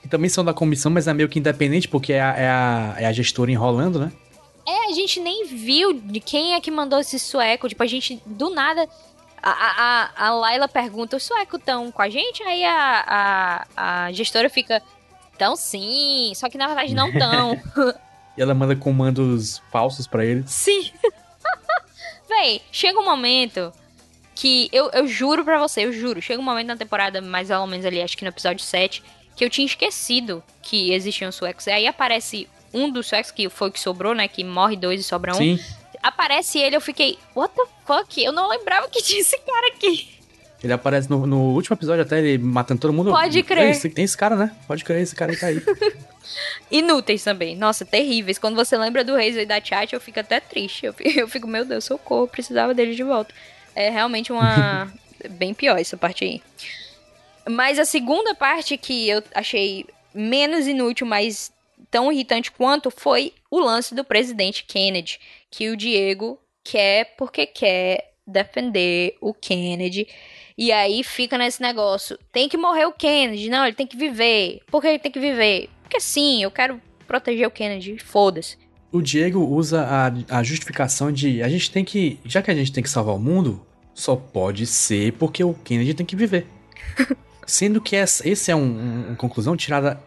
Que 0.00 0.08
também 0.08 0.30
são 0.30 0.44
da 0.44 0.54
comissão, 0.54 0.90
mas 0.90 1.08
é 1.08 1.12
meio 1.12 1.28
que 1.28 1.38
independente, 1.38 1.88
porque 1.88 2.12
é 2.12 2.20
a, 2.20 2.34
é 2.36 2.48
a, 2.48 2.94
é 2.98 3.06
a 3.06 3.12
gestora 3.12 3.50
enrolando, 3.50 3.98
né? 3.98 4.12
A 4.90 4.92
gente 4.92 5.20
nem 5.20 5.46
viu 5.46 5.92
de 5.92 6.18
quem 6.18 6.54
é 6.54 6.60
que 6.60 6.70
mandou 6.70 6.98
esse 6.98 7.16
sueco. 7.16 7.68
Tipo, 7.68 7.82
a 7.84 7.86
gente, 7.86 8.20
do 8.26 8.50
nada. 8.50 8.88
A, 9.40 9.50
a, 10.18 10.26
a 10.26 10.34
Laila 10.34 10.68
pergunta: 10.68 11.16
os 11.16 11.22
suecos 11.22 11.60
estão 11.60 11.92
com 11.92 12.02
a 12.02 12.08
gente? 12.08 12.42
Aí 12.42 12.64
a, 12.64 13.04
a, 13.76 14.04
a 14.06 14.12
gestora 14.12 14.50
fica. 14.50 14.82
Tão 15.38 15.56
sim, 15.56 16.32
só 16.34 16.50
que 16.50 16.58
na 16.58 16.66
verdade 16.66 16.94
não 16.94 17.10
tão. 17.10 17.58
e 18.36 18.42
ela 18.42 18.52
manda 18.52 18.76
comandos 18.76 19.62
falsos 19.70 20.06
para 20.06 20.24
ele. 20.24 20.42
Sim. 20.46 20.90
Véi, 22.28 22.60
chega 22.70 22.98
um 22.98 23.04
momento 23.04 23.72
que 24.34 24.68
eu, 24.72 24.90
eu 24.90 25.06
juro 25.06 25.44
pra 25.44 25.58
você, 25.58 25.86
eu 25.86 25.92
juro, 25.92 26.20
chega 26.20 26.40
um 26.40 26.44
momento 26.44 26.66
na 26.66 26.76
temporada, 26.76 27.22
mais 27.22 27.50
ou 27.50 27.66
menos 27.66 27.86
ali, 27.86 28.02
acho 28.02 28.16
que 28.16 28.24
no 28.24 28.30
episódio 28.30 28.62
7, 28.62 29.02
que 29.34 29.44
eu 29.44 29.48
tinha 29.48 29.66
esquecido 29.66 30.42
que 30.62 30.92
existiam 30.92 31.32
suecos. 31.32 31.66
E 31.66 31.70
aí 31.70 31.86
aparece 31.86 32.46
um 32.72 32.90
dos 32.90 33.06
suecos, 33.06 33.30
que 33.30 33.48
foi 33.48 33.68
o 33.68 33.72
que 33.72 33.80
sobrou, 33.80 34.14
né? 34.14 34.28
Que 34.28 34.44
morre 34.44 34.76
dois 34.76 35.00
e 35.00 35.04
sobra 35.04 35.32
um. 35.32 35.38
Sim. 35.38 35.58
Aparece 36.02 36.58
ele, 36.58 36.76
eu 36.76 36.80
fiquei, 36.80 37.18
what 37.34 37.54
the 37.54 37.64
fuck? 37.86 38.22
Eu 38.22 38.32
não 38.32 38.48
lembrava 38.48 38.88
que 38.88 39.02
tinha 39.02 39.20
esse 39.20 39.38
cara 39.38 39.68
aqui. 39.68 40.20
Ele 40.62 40.72
aparece 40.72 41.08
no, 41.08 41.26
no 41.26 41.54
último 41.54 41.74
episódio 41.74 42.02
até, 42.02 42.18
ele 42.18 42.38
matando 42.38 42.80
todo 42.80 42.92
mundo. 42.92 43.10
Pode 43.10 43.42
crer. 43.42 43.78
Tem, 43.78 43.90
tem 43.90 44.04
esse 44.04 44.16
cara, 44.16 44.36
né? 44.36 44.54
Pode 44.66 44.84
crer, 44.84 45.02
esse 45.02 45.14
cara 45.14 45.32
aí 45.32 45.38
tá 45.38 45.46
aí. 45.46 45.62
Inúteis 46.70 47.24
também. 47.24 47.56
Nossa, 47.56 47.84
terríveis. 47.84 48.38
Quando 48.38 48.56
você 48.56 48.76
lembra 48.76 49.02
do 49.02 49.14
Razer 49.14 49.42
e 49.42 49.46
da 49.46 49.62
Chat, 49.62 49.94
eu 49.94 50.00
fico 50.00 50.20
até 50.20 50.38
triste. 50.38 50.84
Eu 50.84 50.92
fico, 50.92 51.08
eu 51.18 51.28
fico, 51.28 51.46
meu 51.46 51.64
Deus, 51.64 51.84
socorro, 51.84 52.28
precisava 52.28 52.74
dele 52.74 52.94
de 52.94 53.02
volta. 53.02 53.34
É 53.74 53.88
realmente 53.88 54.32
uma. 54.32 54.92
bem 55.30 55.54
pior 55.54 55.78
essa 55.78 55.96
parte 55.96 56.24
aí. 56.24 56.42
Mas 57.48 57.78
a 57.78 57.84
segunda 57.84 58.34
parte 58.34 58.76
que 58.76 59.08
eu 59.08 59.22
achei 59.34 59.86
menos 60.14 60.66
inútil, 60.66 61.06
mas 61.06 61.50
tão 61.90 62.12
irritante 62.12 62.52
quanto 62.52 62.90
foi 62.90 63.32
o 63.50 63.58
lance 63.58 63.94
do 63.94 64.04
presidente 64.04 64.64
Kennedy, 64.64 65.18
que 65.50 65.68
o 65.68 65.76
Diego 65.76 66.38
quer 66.62 67.14
porque 67.16 67.46
quer 67.46 68.12
defender 68.26 69.16
o 69.20 69.34
Kennedy. 69.34 70.06
E 70.56 70.70
aí 70.72 71.02
fica 71.02 71.38
nesse 71.38 71.60
negócio, 71.60 72.18
tem 72.32 72.48
que 72.48 72.56
morrer 72.56 72.84
o 72.84 72.92
Kennedy, 72.92 73.48
não, 73.48 73.64
ele 73.64 73.74
tem 73.74 73.86
que 73.86 73.96
viver. 73.96 74.60
Por 74.70 74.80
que 74.80 74.88
ele 74.88 74.98
tem 74.98 75.10
que 75.10 75.20
viver? 75.20 75.68
Porque 75.82 76.00
sim, 76.00 76.42
eu 76.42 76.50
quero 76.50 76.80
proteger 77.06 77.46
o 77.46 77.50
Kennedy, 77.50 77.98
foda-se. 77.98 78.56
O 78.92 79.00
Diego 79.00 79.40
usa 79.40 79.82
a, 79.82 80.38
a 80.38 80.42
justificação 80.42 81.12
de 81.12 81.42
a 81.42 81.48
gente 81.48 81.70
tem 81.70 81.84
que, 81.84 82.18
já 82.24 82.42
que 82.42 82.50
a 82.50 82.54
gente 82.54 82.72
tem 82.72 82.82
que 82.82 82.90
salvar 82.90 83.14
o 83.14 83.18
mundo, 83.18 83.64
só 83.94 84.16
pode 84.16 84.66
ser 84.66 85.12
porque 85.14 85.42
o 85.42 85.54
Kennedy 85.54 85.94
tem 85.94 86.06
que 86.06 86.16
viver. 86.16 86.46
Sendo 87.46 87.80
que 87.80 87.96
essa, 87.96 88.28
esse 88.28 88.50
é 88.50 88.54
um, 88.54 88.60
um, 88.60 89.06
uma 89.08 89.16
conclusão 89.16 89.56
tirada 89.56 90.00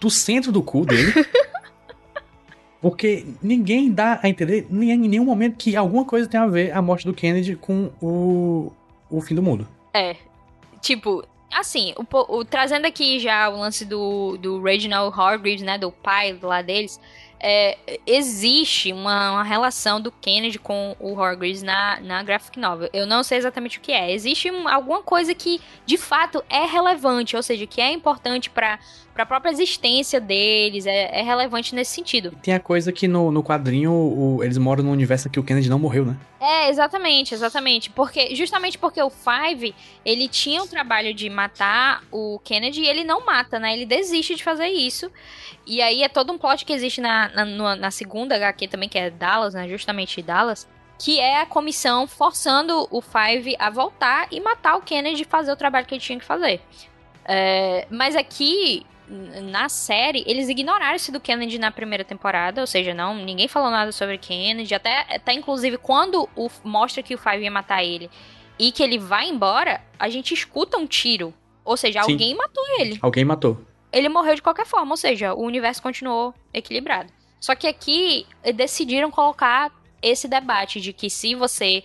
do 0.00 0.10
centro 0.10 0.50
do 0.50 0.62
cu 0.62 0.84
dele. 0.84 1.12
Porque 2.80 3.26
ninguém 3.42 3.92
dá 3.92 4.18
a 4.22 4.28
entender 4.28 4.66
em 4.70 4.96
nenhum 4.96 5.24
momento 5.24 5.56
que 5.58 5.76
alguma 5.76 6.04
coisa 6.04 6.26
tem 6.26 6.40
a 6.40 6.46
ver 6.46 6.72
a 6.72 6.80
morte 6.80 7.04
do 7.04 7.12
Kennedy 7.12 7.54
com 7.54 7.90
o, 8.00 8.72
o 9.10 9.20
fim 9.20 9.34
do 9.34 9.42
mundo. 9.42 9.68
É. 9.92 10.16
Tipo, 10.80 11.22
assim, 11.52 11.92
o, 11.96 12.36
o, 12.38 12.44
trazendo 12.44 12.86
aqui 12.86 13.18
já 13.18 13.50
o 13.50 13.58
lance 13.58 13.84
do, 13.84 14.38
do 14.38 14.62
Reginald 14.62 15.14
Hargreaves, 15.14 15.62
né? 15.62 15.76
Do 15.76 15.92
pai 15.92 16.38
lá 16.40 16.62
deles. 16.62 16.98
é, 17.40 17.76
existe 18.06 18.92
uma, 18.92 19.32
uma, 19.32 19.42
relação 19.42 19.98
do 20.00 20.12
Kennedy 20.12 20.58
com 20.58 20.94
o 21.00 21.18
Horgreaves 21.18 21.62
na, 21.62 21.98
na 22.00 22.22
graphic 22.22 22.58
novel. 22.58 22.90
Eu 22.92 23.06
não 23.06 23.22
sei 23.22 23.38
exatamente 23.38 23.78
o 23.78 23.80
que 23.80 23.92
é. 23.92 24.12
Existe 24.12 24.50
um, 24.50 24.68
alguma 24.68 25.02
coisa 25.02 25.34
que, 25.34 25.58
de 25.86 25.96
fato, 25.96 26.44
é 26.50 26.66
relevante, 26.66 27.36
ou 27.36 27.42
seja, 27.42 27.66
que 27.66 27.80
é 27.80 27.90
importante 27.90 28.50
para 28.50 28.78
a 29.14 29.26
própria 29.26 29.50
existência 29.50 30.20
deles, 30.20 30.86
é, 30.86 31.20
é, 31.20 31.22
relevante 31.22 31.74
nesse 31.74 31.92
sentido. 31.92 32.32
Tem 32.42 32.54
a 32.54 32.60
coisa 32.60 32.92
que 32.92 33.06
no, 33.06 33.30
no 33.30 33.42
quadrinho 33.42 33.92
o, 33.92 34.42
eles 34.42 34.56
moram 34.56 34.84
num 34.84 34.92
universo 34.92 35.28
que 35.28 35.38
o 35.38 35.42
Kennedy 35.42 35.68
não 35.68 35.78
morreu, 35.78 36.06
né? 36.06 36.16
É, 36.40 36.70
exatamente, 36.70 37.34
exatamente. 37.34 37.90
Porque, 37.90 38.34
justamente 38.34 38.78
porque 38.78 39.02
o 39.02 39.10
Five, 39.10 39.74
ele 40.04 40.28
tinha 40.28 40.62
o 40.62 40.66
trabalho 40.66 41.12
de 41.12 41.28
matar 41.28 42.02
o 42.10 42.38
Kennedy 42.42 42.82
e 42.82 42.88
ele 42.88 43.04
não 43.04 43.24
mata, 43.24 43.58
né? 43.58 43.74
Ele 43.74 43.84
desiste 43.84 44.34
de 44.34 44.42
fazer 44.42 44.68
isso. 44.68 45.10
E 45.66 45.82
aí 45.82 46.02
é 46.02 46.08
todo 46.08 46.32
um 46.32 46.38
plot 46.38 46.64
que 46.64 46.72
existe 46.72 47.00
na, 47.00 47.28
na, 47.28 47.76
na 47.76 47.90
segunda 47.90 48.34
HQ 48.36 48.68
também, 48.68 48.88
que 48.88 48.98
é 48.98 49.10
Dallas, 49.10 49.54
né? 49.54 49.68
Justamente 49.68 50.22
Dallas. 50.22 50.66
Que 50.98 51.18
é 51.18 51.40
a 51.40 51.46
comissão 51.46 52.06
forçando 52.06 52.86
o 52.90 53.00
Five 53.00 53.56
a 53.58 53.70
voltar 53.70 54.28
e 54.30 54.40
matar 54.40 54.76
o 54.76 54.82
Kennedy 54.82 55.22
e 55.22 55.24
fazer 55.24 55.52
o 55.52 55.56
trabalho 55.56 55.86
que 55.86 55.94
ele 55.94 56.02
tinha 56.02 56.18
que 56.18 56.24
fazer. 56.24 56.60
É, 57.24 57.86
mas 57.90 58.16
aqui, 58.16 58.84
na 59.42 59.68
série, 59.68 60.22
eles 60.26 60.48
ignoraram 60.48 60.94
esse 60.94 61.10
do 61.10 61.20
Kennedy 61.20 61.58
na 61.58 61.70
primeira 61.70 62.04
temporada, 62.04 62.60
ou 62.60 62.66
seja, 62.66 62.94
não, 62.94 63.14
ninguém 63.14 63.48
falou 63.48 63.70
nada 63.70 63.90
sobre 63.92 64.18
Kennedy, 64.18 64.74
até, 64.74 65.06
até 65.14 65.32
inclusive 65.32 65.78
quando 65.78 66.28
o, 66.36 66.48
mostra 66.62 67.02
que 67.02 67.14
o 67.14 67.18
Five 67.18 67.42
ia 67.42 67.50
matar 67.50 67.82
ele 67.82 68.10
e 68.58 68.70
que 68.70 68.82
ele 68.82 68.98
vai 68.98 69.28
embora, 69.28 69.80
a 69.98 70.08
gente 70.08 70.32
escuta 70.32 70.76
um 70.76 70.86
tiro. 70.86 71.34
Ou 71.64 71.76
seja, 71.76 72.02
Sim. 72.02 72.12
alguém 72.12 72.34
matou 72.34 72.64
ele. 72.78 72.98
Alguém 73.02 73.24
matou 73.24 73.58
ele 73.92 74.08
morreu 74.08 74.34
de 74.34 74.42
qualquer 74.42 74.66
forma, 74.66 74.92
ou 74.92 74.96
seja, 74.96 75.34
o 75.34 75.42
universo 75.42 75.82
continuou 75.82 76.34
equilibrado. 76.52 77.12
Só 77.40 77.54
que 77.54 77.66
aqui 77.66 78.26
decidiram 78.54 79.10
colocar 79.10 79.72
esse 80.02 80.28
debate 80.28 80.80
de 80.80 80.92
que 80.92 81.10
se 81.10 81.34
você 81.34 81.82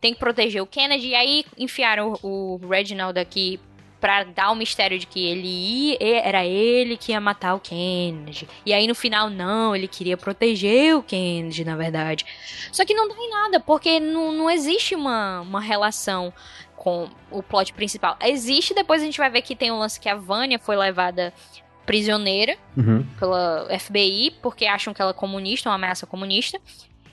tem 0.00 0.12
que 0.12 0.18
proteger 0.18 0.62
o 0.62 0.66
Kennedy, 0.66 1.08
e 1.08 1.14
aí 1.14 1.44
enfiaram 1.56 2.18
o, 2.22 2.60
o 2.62 2.68
Reginald 2.68 3.18
aqui 3.18 3.60
para 4.06 4.22
dar 4.22 4.52
o 4.52 4.54
mistério 4.54 4.96
de 5.00 5.04
que 5.04 5.26
ele 5.26 5.48
ia, 5.48 5.98
era 6.00 6.46
ele 6.46 6.96
que 6.96 7.10
ia 7.10 7.20
matar 7.20 7.54
o 7.54 7.58
Kennedy. 7.58 8.48
E 8.64 8.72
aí 8.72 8.86
no 8.86 8.94
final 8.94 9.28
não, 9.28 9.74
ele 9.74 9.88
queria 9.88 10.16
proteger 10.16 10.96
o 10.96 11.02
Kennedy, 11.02 11.64
na 11.64 11.74
verdade. 11.74 12.24
Só 12.70 12.84
que 12.84 12.94
não 12.94 13.08
dá 13.08 13.16
em 13.16 13.28
nada, 13.28 13.58
porque 13.58 13.98
não, 13.98 14.30
não 14.30 14.48
existe 14.48 14.94
uma, 14.94 15.40
uma 15.40 15.60
relação 15.60 16.32
com 16.76 17.08
o 17.32 17.42
plot 17.42 17.72
principal. 17.72 18.16
Existe, 18.22 18.72
depois 18.74 19.02
a 19.02 19.04
gente 19.04 19.18
vai 19.18 19.28
ver 19.28 19.42
que 19.42 19.56
tem 19.56 19.72
um 19.72 19.78
lance 19.80 19.98
que 19.98 20.08
a 20.08 20.14
Vânia 20.14 20.60
foi 20.60 20.76
levada 20.76 21.34
prisioneira 21.84 22.56
uhum. 22.76 23.04
pela 23.18 23.66
FBI, 23.76 24.34
porque 24.40 24.66
acham 24.66 24.94
que 24.94 25.02
ela 25.02 25.10
é 25.10 25.14
comunista, 25.14 25.68
uma 25.68 25.74
ameaça 25.74 26.06
comunista. 26.06 26.60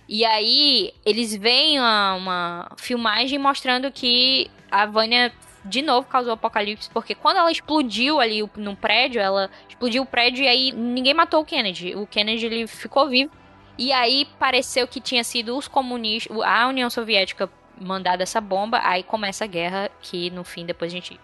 E 0.08 0.24
aí 0.24 0.94
eles 1.04 1.36
veem 1.36 1.80
uma, 1.80 2.14
uma 2.14 2.72
filmagem 2.78 3.40
mostrando 3.40 3.92
que 3.92 4.52
a 4.70 4.86
Vânia 4.86 5.34
de 5.66 5.82
novo 5.82 6.08
causou 6.08 6.34
apocalipse, 6.34 6.90
porque 6.90 7.16
quando 7.16 7.38
ela 7.38 7.52
explodiu 7.52 8.20
ali 8.20 8.48
no 8.56 8.76
prédio, 8.76 9.22
ela 9.22 9.50
explodiu 9.68 10.04
o 10.04 10.06
prédio 10.06 10.44
e 10.44 10.48
aí 10.48 10.72
ninguém 10.72 11.14
matou 11.14 11.42
o 11.42 11.46
Kennedy. 11.46 11.96
O 11.96 12.06
Kennedy 12.06 12.46
ele 12.46 12.68
ficou 12.68 13.08
vivo. 13.08 13.32
E 13.78 13.92
aí 13.92 14.28
pareceu 14.38 14.88
que 14.88 15.02
tinha 15.02 15.24
sido 15.24 15.58
os 15.58 15.68
comunistas, 15.68 16.38
a 16.44 16.68
União 16.68 16.90
Soviética 16.90 17.50
mandada 17.82 18.22
essa 18.22 18.40
bomba, 18.40 18.80
aí 18.84 19.02
começa 19.02 19.46
a 19.46 19.48
guerra 19.48 19.90
que 20.00 20.30
no 20.30 20.44
fim 20.44 20.64
depois 20.64 20.92
a 20.92 20.96
gente 20.96 21.20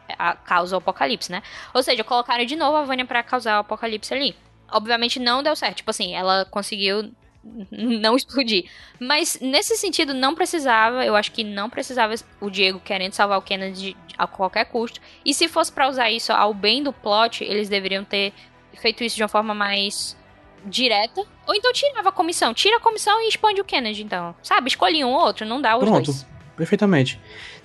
causa 0.46 0.76
o 0.76 0.80
apocalipse, 0.80 1.32
né? 1.32 1.44
Ou 1.74 1.84
seja, 1.84 2.04
colocaram 2.04 2.44
de 2.46 2.56
novo 2.56 2.78
a 2.78 2.84
Vânia 2.84 3.06
para 3.06 3.22
causar 3.22 3.58
o 3.58 3.60
apocalipse 3.60 4.12
ali. 4.14 4.36
Obviamente 4.72 5.20
não 5.20 5.44
deu 5.44 5.56
certo, 5.56 5.78
tipo 5.78 5.92
assim, 5.92 6.16
ela 6.16 6.44
conseguiu 6.46 7.12
não 7.72 8.16
explodir. 8.16 8.66
Mas 9.00 9.40
nesse 9.42 9.78
sentido 9.78 10.14
não 10.14 10.36
precisava, 10.36 11.06
eu 11.06 11.16
acho 11.16 11.32
que 11.32 11.44
não 11.44 11.70
precisava 11.70 12.14
o 12.40 12.50
Diego 12.50 12.80
querendo 12.80 13.14
salvar 13.14 13.38
o 13.38 13.42
Kennedy 13.42 13.96
a 14.18 14.28
qualquer 14.28 14.66
custo. 14.66 15.00
E 15.26 15.34
se 15.34 15.48
fosse 15.48 15.72
para 15.72 15.90
usar 15.90 16.12
isso 16.12 16.32
ao 16.32 16.54
bem 16.54 16.84
do 16.84 16.92
plot, 16.92 17.44
eles 17.44 17.70
deveriam 17.70 18.04
ter 18.04 18.34
feito 18.80 19.04
isso 19.04 19.16
de 19.16 19.24
uma 19.24 19.30
forma 19.30 19.54
mais 19.54 20.18
direta. 20.66 21.26
Ou 21.48 21.56
então 21.56 21.72
tirava 21.72 22.10
a 22.10 22.12
comissão. 22.12 22.54
Tira 22.54 22.78
a 22.78 22.80
comissão 22.80 23.22
e 23.22 23.30
expande 23.30 23.62
o 23.62 23.66
Kennedy, 23.66 24.04
então. 24.04 24.36
Sabe? 24.44 24.68
Escolhe 24.68 25.04
um 25.04 25.10
ou 25.10 25.22
outro, 25.22 25.46
não 25.46 25.62
dá 25.62 25.78
os 25.78 25.84
Pronto. 25.84 26.06
dois. 26.06 26.28
Perfeitamente. 26.56 27.18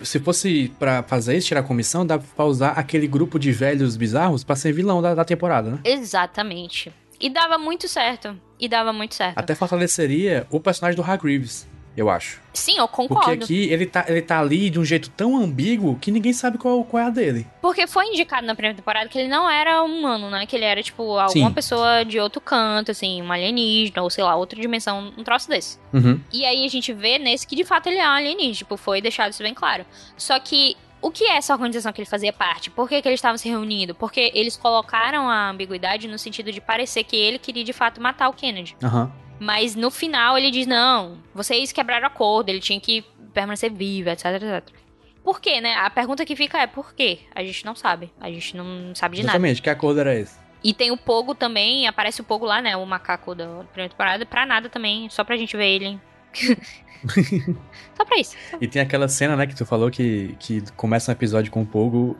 Se 0.02 0.20
fosse 0.20 0.72
para 0.78 1.02
fazer 1.02 1.36
isso, 1.36 1.48
tirar 1.48 1.60
a 1.60 1.64
comissão, 1.64 2.06
dá 2.06 2.16
pra 2.16 2.44
usar 2.44 2.70
aquele 2.70 3.08
grupo 3.08 3.40
de 3.40 3.50
velhos 3.50 3.96
bizarros 3.96 4.44
para 4.44 4.54
ser 4.54 4.72
vilão 4.72 5.02
da, 5.02 5.16
da 5.16 5.24
temporada, 5.24 5.70
né? 5.70 5.78
Exatamente. 5.82 6.92
E 7.24 7.30
dava 7.30 7.56
muito 7.56 7.88
certo. 7.88 8.38
E 8.60 8.68
dava 8.68 8.92
muito 8.92 9.14
certo. 9.14 9.38
Até 9.38 9.54
fortaleceria 9.54 10.46
o 10.50 10.60
personagem 10.60 10.94
do 10.94 11.02
Hargreaves 11.02 11.66
eu 11.96 12.10
acho. 12.10 12.40
Sim, 12.52 12.78
eu 12.78 12.88
concordo. 12.88 13.38
Porque 13.38 13.44
aqui 13.44 13.72
ele 13.72 13.86
tá, 13.86 14.04
ele 14.08 14.22
tá 14.22 14.40
ali 14.40 14.68
de 14.68 14.80
um 14.80 14.84
jeito 14.84 15.08
tão 15.10 15.36
ambíguo 15.36 15.96
que 16.00 16.10
ninguém 16.10 16.32
sabe 16.32 16.58
qual, 16.58 16.84
qual 16.84 17.02
é 17.02 17.06
a 17.06 17.10
dele. 17.10 17.46
Porque 17.62 17.86
foi 17.86 18.06
indicado 18.06 18.46
na 18.46 18.54
primeira 18.54 18.76
temporada 18.76 19.08
que 19.08 19.18
ele 19.18 19.28
não 19.28 19.48
era 19.48 19.82
humano, 19.82 20.28
né? 20.28 20.44
Que 20.44 20.56
ele 20.56 20.64
era, 20.64 20.82
tipo, 20.82 21.02
alguma 21.18 21.48
Sim. 21.48 21.54
pessoa 21.54 22.04
de 22.04 22.18
outro 22.18 22.40
canto, 22.40 22.90
assim, 22.90 23.22
um 23.22 23.30
alienígena, 23.30 24.02
ou 24.02 24.10
sei 24.10 24.24
lá, 24.24 24.34
outra 24.34 24.60
dimensão, 24.60 25.12
um 25.16 25.22
troço 25.22 25.48
desse. 25.48 25.78
Uhum. 25.92 26.20
E 26.32 26.44
aí 26.44 26.64
a 26.64 26.68
gente 26.68 26.92
vê 26.92 27.18
nesse 27.18 27.46
que 27.46 27.54
de 27.54 27.64
fato 27.64 27.86
ele 27.86 27.98
é 27.98 28.08
um 28.08 28.12
alienígena, 28.12 28.54
tipo, 28.54 28.76
foi 28.76 29.00
deixado 29.00 29.30
isso 29.30 29.42
bem 29.42 29.54
claro. 29.54 29.86
Só 30.16 30.38
que 30.40 30.76
o 31.04 31.10
que 31.10 31.24
é 31.24 31.36
essa 31.36 31.52
organização 31.52 31.92
que 31.92 32.00
ele 32.00 32.08
fazia 32.08 32.32
parte? 32.32 32.70
Por 32.70 32.88
que, 32.88 33.02
que 33.02 33.06
eles 33.06 33.18
estavam 33.18 33.36
se 33.36 33.46
reunindo? 33.46 33.94
Porque 33.94 34.32
eles 34.34 34.56
colocaram 34.56 35.28
a 35.28 35.50
ambiguidade 35.50 36.08
no 36.08 36.18
sentido 36.18 36.50
de 36.50 36.62
parecer 36.62 37.04
que 37.04 37.14
ele 37.14 37.38
queria 37.38 37.62
de 37.62 37.74
fato 37.74 38.00
matar 38.00 38.30
o 38.30 38.32
Kennedy. 38.32 38.74
Uhum. 38.82 39.12
Mas 39.38 39.74
no 39.74 39.90
final 39.90 40.38
ele 40.38 40.50
diz: 40.50 40.66
não, 40.66 41.18
vocês 41.34 41.72
quebraram 41.72 42.06
acordo, 42.06 42.48
ele 42.48 42.58
tinha 42.58 42.80
que 42.80 43.04
permanecer 43.34 43.70
vivo, 43.70 44.08
etc, 44.08 44.24
etc. 44.36 44.74
Por 45.22 45.42
quê, 45.42 45.60
né? 45.60 45.74
A 45.74 45.90
pergunta 45.90 46.24
que 46.24 46.34
fica 46.34 46.58
é 46.58 46.66
por 46.66 46.94
quê? 46.94 47.18
A 47.34 47.44
gente 47.44 47.66
não 47.66 47.74
sabe. 47.74 48.10
A 48.18 48.30
gente 48.30 48.56
não 48.56 48.94
sabe 48.94 49.16
de 49.16 49.20
Exatamente, 49.20 49.24
nada. 49.24 49.36
Exatamente, 49.36 49.62
que 49.62 49.68
acordo 49.68 50.00
era 50.00 50.14
esse? 50.14 50.38
E 50.62 50.72
tem 50.72 50.90
o 50.90 50.96
Pogo 50.96 51.34
também, 51.34 51.86
aparece 51.86 52.22
o 52.22 52.24
Pogo 52.24 52.46
lá, 52.46 52.62
né? 52.62 52.74
O 52.78 52.86
macaco 52.86 53.34
da 53.34 53.46
primeira 53.70 53.90
temporada, 53.90 54.24
pra 54.24 54.46
nada 54.46 54.70
também, 54.70 55.10
só 55.10 55.22
pra 55.22 55.36
gente 55.36 55.54
ver 55.54 55.68
ele. 55.68 56.00
só 57.96 58.04
pra 58.04 58.18
isso. 58.18 58.36
E 58.60 58.66
tem 58.66 58.82
aquela 58.82 59.08
cena, 59.08 59.36
né, 59.36 59.46
que 59.46 59.54
tu 59.54 59.64
falou 59.64 59.90
que, 59.90 60.36
que 60.38 60.62
começa 60.72 61.10
um 61.10 61.14
episódio 61.14 61.52
com 61.52 61.62
o 61.62 61.66
Pogo 61.66 62.16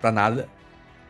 pra 0.00 0.12
nada. 0.12 0.48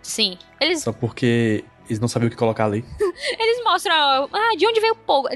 Sim. 0.03 0.39
Eles... 0.61 0.83
Só 0.83 0.93
porque 0.93 1.65
eles 1.89 1.99
não 1.99 2.09
sabiam 2.09 2.29
o 2.29 2.31
que 2.31 2.37
colocar 2.37 2.67
ali. 2.67 2.85
Eles 3.39 3.65
mostram, 3.65 4.29
ah, 4.31 4.57
de 4.57 4.67
onde 4.67 4.81
veio 4.81 4.93
o 4.93 4.97
povo? 4.97 5.29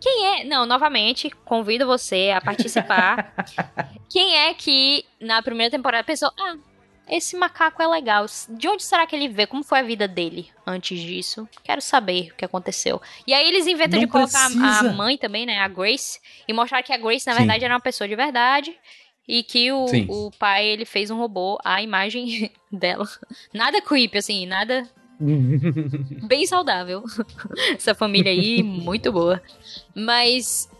Quem 0.00 0.26
é? 0.26 0.44
Não, 0.44 0.64
novamente, 0.64 1.30
convido 1.44 1.86
você 1.86 2.32
a 2.34 2.40
participar. 2.40 3.34
Quem 4.08 4.34
é 4.36 4.54
que 4.54 5.04
na 5.20 5.42
primeira 5.42 5.70
temporada 5.70 6.02
pensou, 6.04 6.32
ah, 6.40 6.56
esse 7.10 7.36
macaco 7.36 7.82
é 7.82 7.86
legal. 7.86 8.26
De 8.48 8.68
onde 8.68 8.82
será 8.82 9.06
que 9.06 9.14
ele 9.16 9.28
veio? 9.28 9.48
Como 9.48 9.62
foi 9.62 9.80
a 9.80 9.82
vida 9.82 10.06
dele 10.06 10.48
antes 10.66 11.00
disso? 11.00 11.48
Quero 11.62 11.80
saber 11.80 12.30
o 12.32 12.34
que 12.34 12.44
aconteceu. 12.44 13.00
E 13.26 13.32
aí 13.32 13.46
eles 13.48 13.66
inventam 13.66 13.98
não 13.98 14.06
de 14.06 14.12
colocar 14.12 14.46
a, 14.46 14.82
mãe 14.92 15.16
também, 15.16 15.46
né? 15.46 15.58
A 15.58 15.68
Grace. 15.68 16.20
E 16.46 16.52
mostrar 16.52 16.82
que 16.82 16.92
a 16.92 16.96
Grace, 16.96 17.26
na 17.26 17.32
Sim. 17.32 17.38
verdade, 17.38 17.64
era 17.64 17.74
uma 17.74 17.80
pessoa 17.80 18.06
de 18.06 18.16
verdade. 18.16 18.76
E 19.26 19.42
que 19.42 19.70
o, 19.72 19.84
o 20.08 20.30
pai, 20.38 20.66
ele 20.66 20.84
fez 20.84 21.10
um 21.10 21.18
robô, 21.18 21.58
a 21.64 21.82
imagem 21.82 22.50
dela. 22.72 23.06
Nada 23.52 23.82
creepy, 23.82 24.18
assim, 24.18 24.46
nada 24.46 24.88
Bem 26.26 26.46
saudável. 26.46 27.02
Essa 27.74 27.94
família 27.94 28.30
aí, 28.30 28.62
muito 28.62 29.10
boa. 29.12 29.42
Mas, 29.94 30.70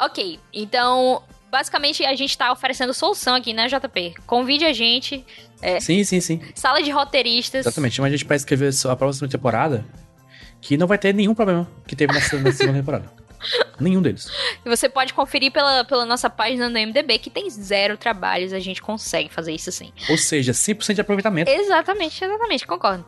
ok. 0.00 0.38
Então, 0.52 1.22
basicamente, 1.54 2.04
a 2.04 2.16
gente 2.16 2.36
tá 2.36 2.50
oferecendo 2.50 2.92
solução 2.92 3.36
aqui, 3.36 3.52
né, 3.52 3.68
JP? 3.68 4.14
Convide 4.26 4.64
a 4.64 4.72
gente. 4.72 5.24
É, 5.62 5.78
sim, 5.78 6.02
sim, 6.02 6.20
sim. 6.20 6.40
Sala 6.52 6.82
de 6.82 6.90
roteiristas. 6.90 7.64
Exatamente. 7.64 7.94
Chama 7.94 8.08
a 8.08 8.10
gente 8.10 8.24
pra 8.24 8.34
escrever 8.34 8.72
a 8.90 8.96
próxima 8.96 9.28
temporada, 9.28 9.86
que 10.60 10.76
não 10.76 10.88
vai 10.88 10.98
ter 10.98 11.14
nenhum 11.14 11.32
problema 11.32 11.70
que 11.86 11.94
teve 11.94 12.12
nessa, 12.12 12.36
na 12.40 12.50
segunda 12.50 12.78
temporada. 12.80 13.04
Nenhum 13.78 14.00
deles. 14.00 14.30
E 14.64 14.68
você 14.68 14.88
pode 14.88 15.12
conferir 15.12 15.52
pela, 15.52 15.84
pela 15.84 16.06
nossa 16.06 16.30
página 16.30 16.68
no 16.68 16.78
MDB, 16.78 17.18
que 17.18 17.28
tem 17.28 17.50
zero 17.50 17.96
trabalhos, 17.96 18.52
a 18.54 18.58
gente 18.58 18.80
consegue 18.80 19.28
fazer 19.28 19.52
isso 19.52 19.70
sim. 19.70 19.92
Ou 20.08 20.16
seja, 20.16 20.52
100% 20.52 20.94
de 20.94 21.00
aproveitamento. 21.02 21.50
Exatamente, 21.50 22.24
exatamente, 22.24 22.66
concordo. 22.66 23.04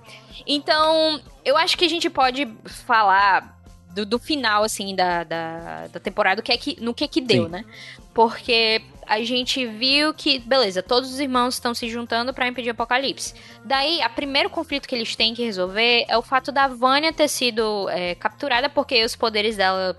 Então, 0.47 1.21
eu 1.43 1.57
acho 1.57 1.79
que 1.79 1.87
a 1.87 1.89
gente 1.89 2.11
pode 2.11 2.47
falar 2.67 3.56
do, 3.97 4.05
do 4.05 4.19
final, 4.19 4.63
assim, 4.63 4.95
da, 4.95 5.25
da, 5.25 5.87
da, 5.87 5.99
temporada, 5.99 6.43
que 6.43 6.53
é 6.53 6.57
que, 6.59 6.77
no 6.83 6.93
que 6.93 7.09
que 7.09 7.23
deu, 7.23 7.45
sim. 7.45 7.51
né? 7.51 7.65
Porque 8.13 8.83
a 9.07 9.23
gente 9.23 9.65
viu 9.67 10.13
que, 10.13 10.39
beleza, 10.39 10.83
todos 10.83 11.11
os 11.11 11.19
irmãos 11.19 11.55
estão 11.55 11.75
se 11.75 11.89
juntando 11.89 12.35
para 12.35 12.47
impedir 12.47 12.69
o 12.69 12.73
apocalipse. 12.73 13.35
Daí, 13.65 14.01
o 14.05 14.11
primeiro 14.11 14.51
conflito 14.51 14.87
que 14.87 14.95
eles 14.95 15.17
têm 15.17 15.35
que 15.35 15.43
resolver 15.43 16.05
é 16.09 16.17
o 16.19 16.23
fato 16.23 16.53
da 16.53 16.69
Vânia 16.69 17.11
ter 17.11 17.29
sido 17.29 17.89
é, 17.89 18.15
capturada 18.15 18.69
porque 18.69 19.03
os 19.03 19.17
poderes 19.17 19.57
dela 19.57 19.97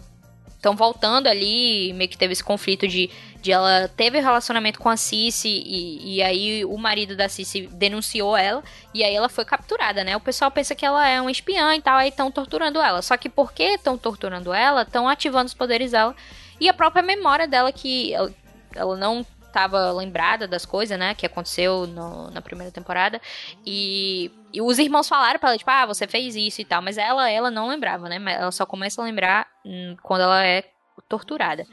estão 0.58 0.76
voltando 0.76 1.28
ali, 1.28 1.94
meio 1.94 2.10
que 2.10 2.18
teve 2.18 2.34
esse 2.34 2.44
conflito 2.44 2.88
de, 2.88 3.10
de 3.42 3.52
ela 3.52 3.88
teve 3.96 4.20
relacionamento 4.20 4.80
com 4.80 4.90
a 4.90 4.98
Cici 4.98 5.48
e, 5.48 6.16
e 6.16 6.22
aí 6.22 6.66
o 6.66 6.78
marido 6.78 7.16
da 7.16 7.30
Cici 7.30 7.68
denunciou 7.68 8.36
ela 8.36 8.64
e 8.94 9.04
aí 9.04 9.16
ela 9.16 9.30
foi 9.30 9.46
capturada, 9.46 10.04
né? 10.04 10.18
O 10.18 10.20
pessoal 10.20 10.52
pensa 10.52 10.76
que 10.76 10.86
ela 10.86 11.08
é 11.08 11.22
uma 11.22 11.32
espiã 11.32 11.76
e 11.76 11.82
tal, 11.82 11.98
aí 11.98 12.10
estão 12.10 12.32
torturando 12.32 12.82
ela. 12.82 13.02
Só 13.02 13.16
que 13.16 13.30
porque 13.30 13.64
estão 13.64 13.98
torturando 13.98 14.52
ela, 14.52 14.82
estão 14.82 15.08
ativando 15.08 15.46
os 15.46 15.54
poderes 15.54 15.92
dela 15.92 16.16
e 16.60 16.68
a 16.68 16.74
própria 16.74 17.04
memória 17.04 17.48
dela 17.48 17.72
que 17.72 18.14
ela, 18.14 18.34
ela 18.76 18.98
não 18.98 19.26
estava 19.48 19.92
lembrada 19.92 20.48
das 20.48 20.66
coisas, 20.66 20.98
né, 20.98 21.16
que 21.16 21.26
aconteceu 21.26 21.88
no, 21.88 22.30
na 22.32 22.42
primeira 22.42 22.72
temporada. 22.72 23.20
E, 23.66 24.32
e, 24.54 24.62
os 24.62 24.78
irmãos 24.80 25.08
falaram 25.08 25.40
pra 25.40 25.50
ela, 25.50 25.58
tipo, 25.58 25.72
ah, 25.72 25.86
você 25.86 26.08
fez 26.08 26.36
isso 26.36 26.62
e 26.62 26.66
tal. 26.66 26.82
Mas 26.82 26.98
ela, 26.98 27.30
ela 27.30 27.50
não 27.50 27.68
lembrava, 27.68 28.08
né? 28.08 28.22
Ela 28.34 28.52
só 28.52 28.66
começa 28.66 29.02
a 29.02 29.06
lembrar 29.06 29.48
hum, 29.66 29.96
quando 30.02 30.22
ela 30.22 30.46
é 30.46 30.64
torturada. 31.08 31.66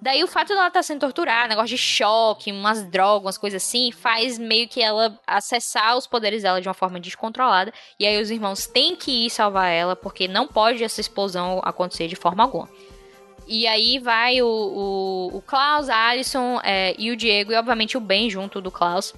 Daí 0.00 0.22
o 0.22 0.28
fato 0.28 0.48
dela 0.48 0.68
estar 0.68 0.80
tá 0.80 0.82
sendo 0.82 1.00
torturada, 1.00 1.48
negócio 1.48 1.70
de 1.70 1.78
choque, 1.78 2.52
umas 2.52 2.84
drogas, 2.90 3.24
umas 3.24 3.38
coisas 3.38 3.62
assim, 3.62 3.90
faz 3.90 4.38
meio 4.38 4.68
que 4.68 4.82
ela 4.82 5.18
acessar 5.26 5.96
os 5.96 6.06
poderes 6.06 6.42
dela 6.42 6.60
de 6.60 6.68
uma 6.68 6.74
forma 6.74 7.00
descontrolada. 7.00 7.72
E 7.98 8.06
aí 8.06 8.20
os 8.20 8.30
irmãos 8.30 8.66
têm 8.66 8.94
que 8.94 9.26
ir 9.26 9.30
salvar 9.30 9.70
ela, 9.70 9.96
porque 9.96 10.28
não 10.28 10.46
pode 10.46 10.84
essa 10.84 11.00
explosão 11.00 11.60
acontecer 11.64 12.08
de 12.08 12.16
forma 12.16 12.42
alguma. 12.42 12.68
E 13.46 13.66
aí 13.66 13.98
vai 13.98 14.42
o, 14.42 14.46
o, 14.46 15.36
o 15.36 15.42
Klaus, 15.42 15.88
a 15.88 16.08
Alison 16.08 16.60
é, 16.64 16.94
e 16.98 17.10
o 17.10 17.16
Diego, 17.16 17.52
e 17.52 17.56
obviamente 17.56 17.96
o 17.96 18.00
Ben 18.00 18.28
junto 18.28 18.60
do 18.60 18.70
Klaus. 18.70 19.14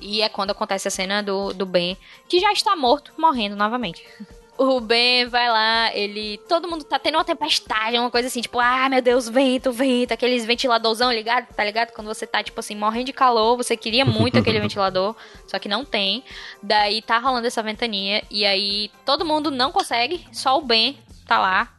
E 0.00 0.22
é 0.22 0.28
quando 0.28 0.50
acontece 0.50 0.88
a 0.88 0.90
cena 0.90 1.22
do, 1.22 1.52
do 1.52 1.64
Ben, 1.64 1.96
que 2.28 2.40
já 2.40 2.52
está 2.52 2.74
morto, 2.76 3.12
morrendo 3.16 3.56
novamente. 3.56 4.04
O 4.58 4.80
Ben 4.80 5.26
vai 5.26 5.48
lá, 5.48 5.92
ele. 5.96 6.38
Todo 6.46 6.68
mundo 6.68 6.84
tá 6.84 6.98
tendo 6.98 7.16
uma 7.16 7.24
tempestade, 7.24 7.98
uma 7.98 8.10
coisa 8.10 8.28
assim, 8.28 8.42
tipo, 8.42 8.60
ah, 8.60 8.86
meu 8.88 9.00
Deus, 9.00 9.28
vento, 9.28 9.72
vento, 9.72 10.12
aqueles 10.12 10.44
ventiladorzão 10.44 11.10
ligado, 11.10 11.52
tá 11.54 11.64
ligado? 11.64 11.92
Quando 11.92 12.06
você 12.06 12.26
tá, 12.26 12.42
tipo 12.44 12.60
assim, 12.60 12.76
morrendo 12.76 13.06
de 13.06 13.12
calor, 13.14 13.56
você 13.56 13.76
queria 13.76 14.04
muito 14.04 14.38
aquele 14.38 14.60
ventilador, 14.60 15.16
só 15.48 15.58
que 15.58 15.68
não 15.68 15.84
tem. 15.86 16.22
Daí 16.62 17.00
tá 17.00 17.18
rolando 17.18 17.46
essa 17.46 17.62
ventania, 17.62 18.22
e 18.30 18.44
aí 18.44 18.90
todo 19.06 19.24
mundo 19.24 19.50
não 19.50 19.72
consegue, 19.72 20.24
só 20.30 20.58
o 20.58 20.62
Ben 20.62 20.98
tá 21.26 21.38
lá, 21.38 21.74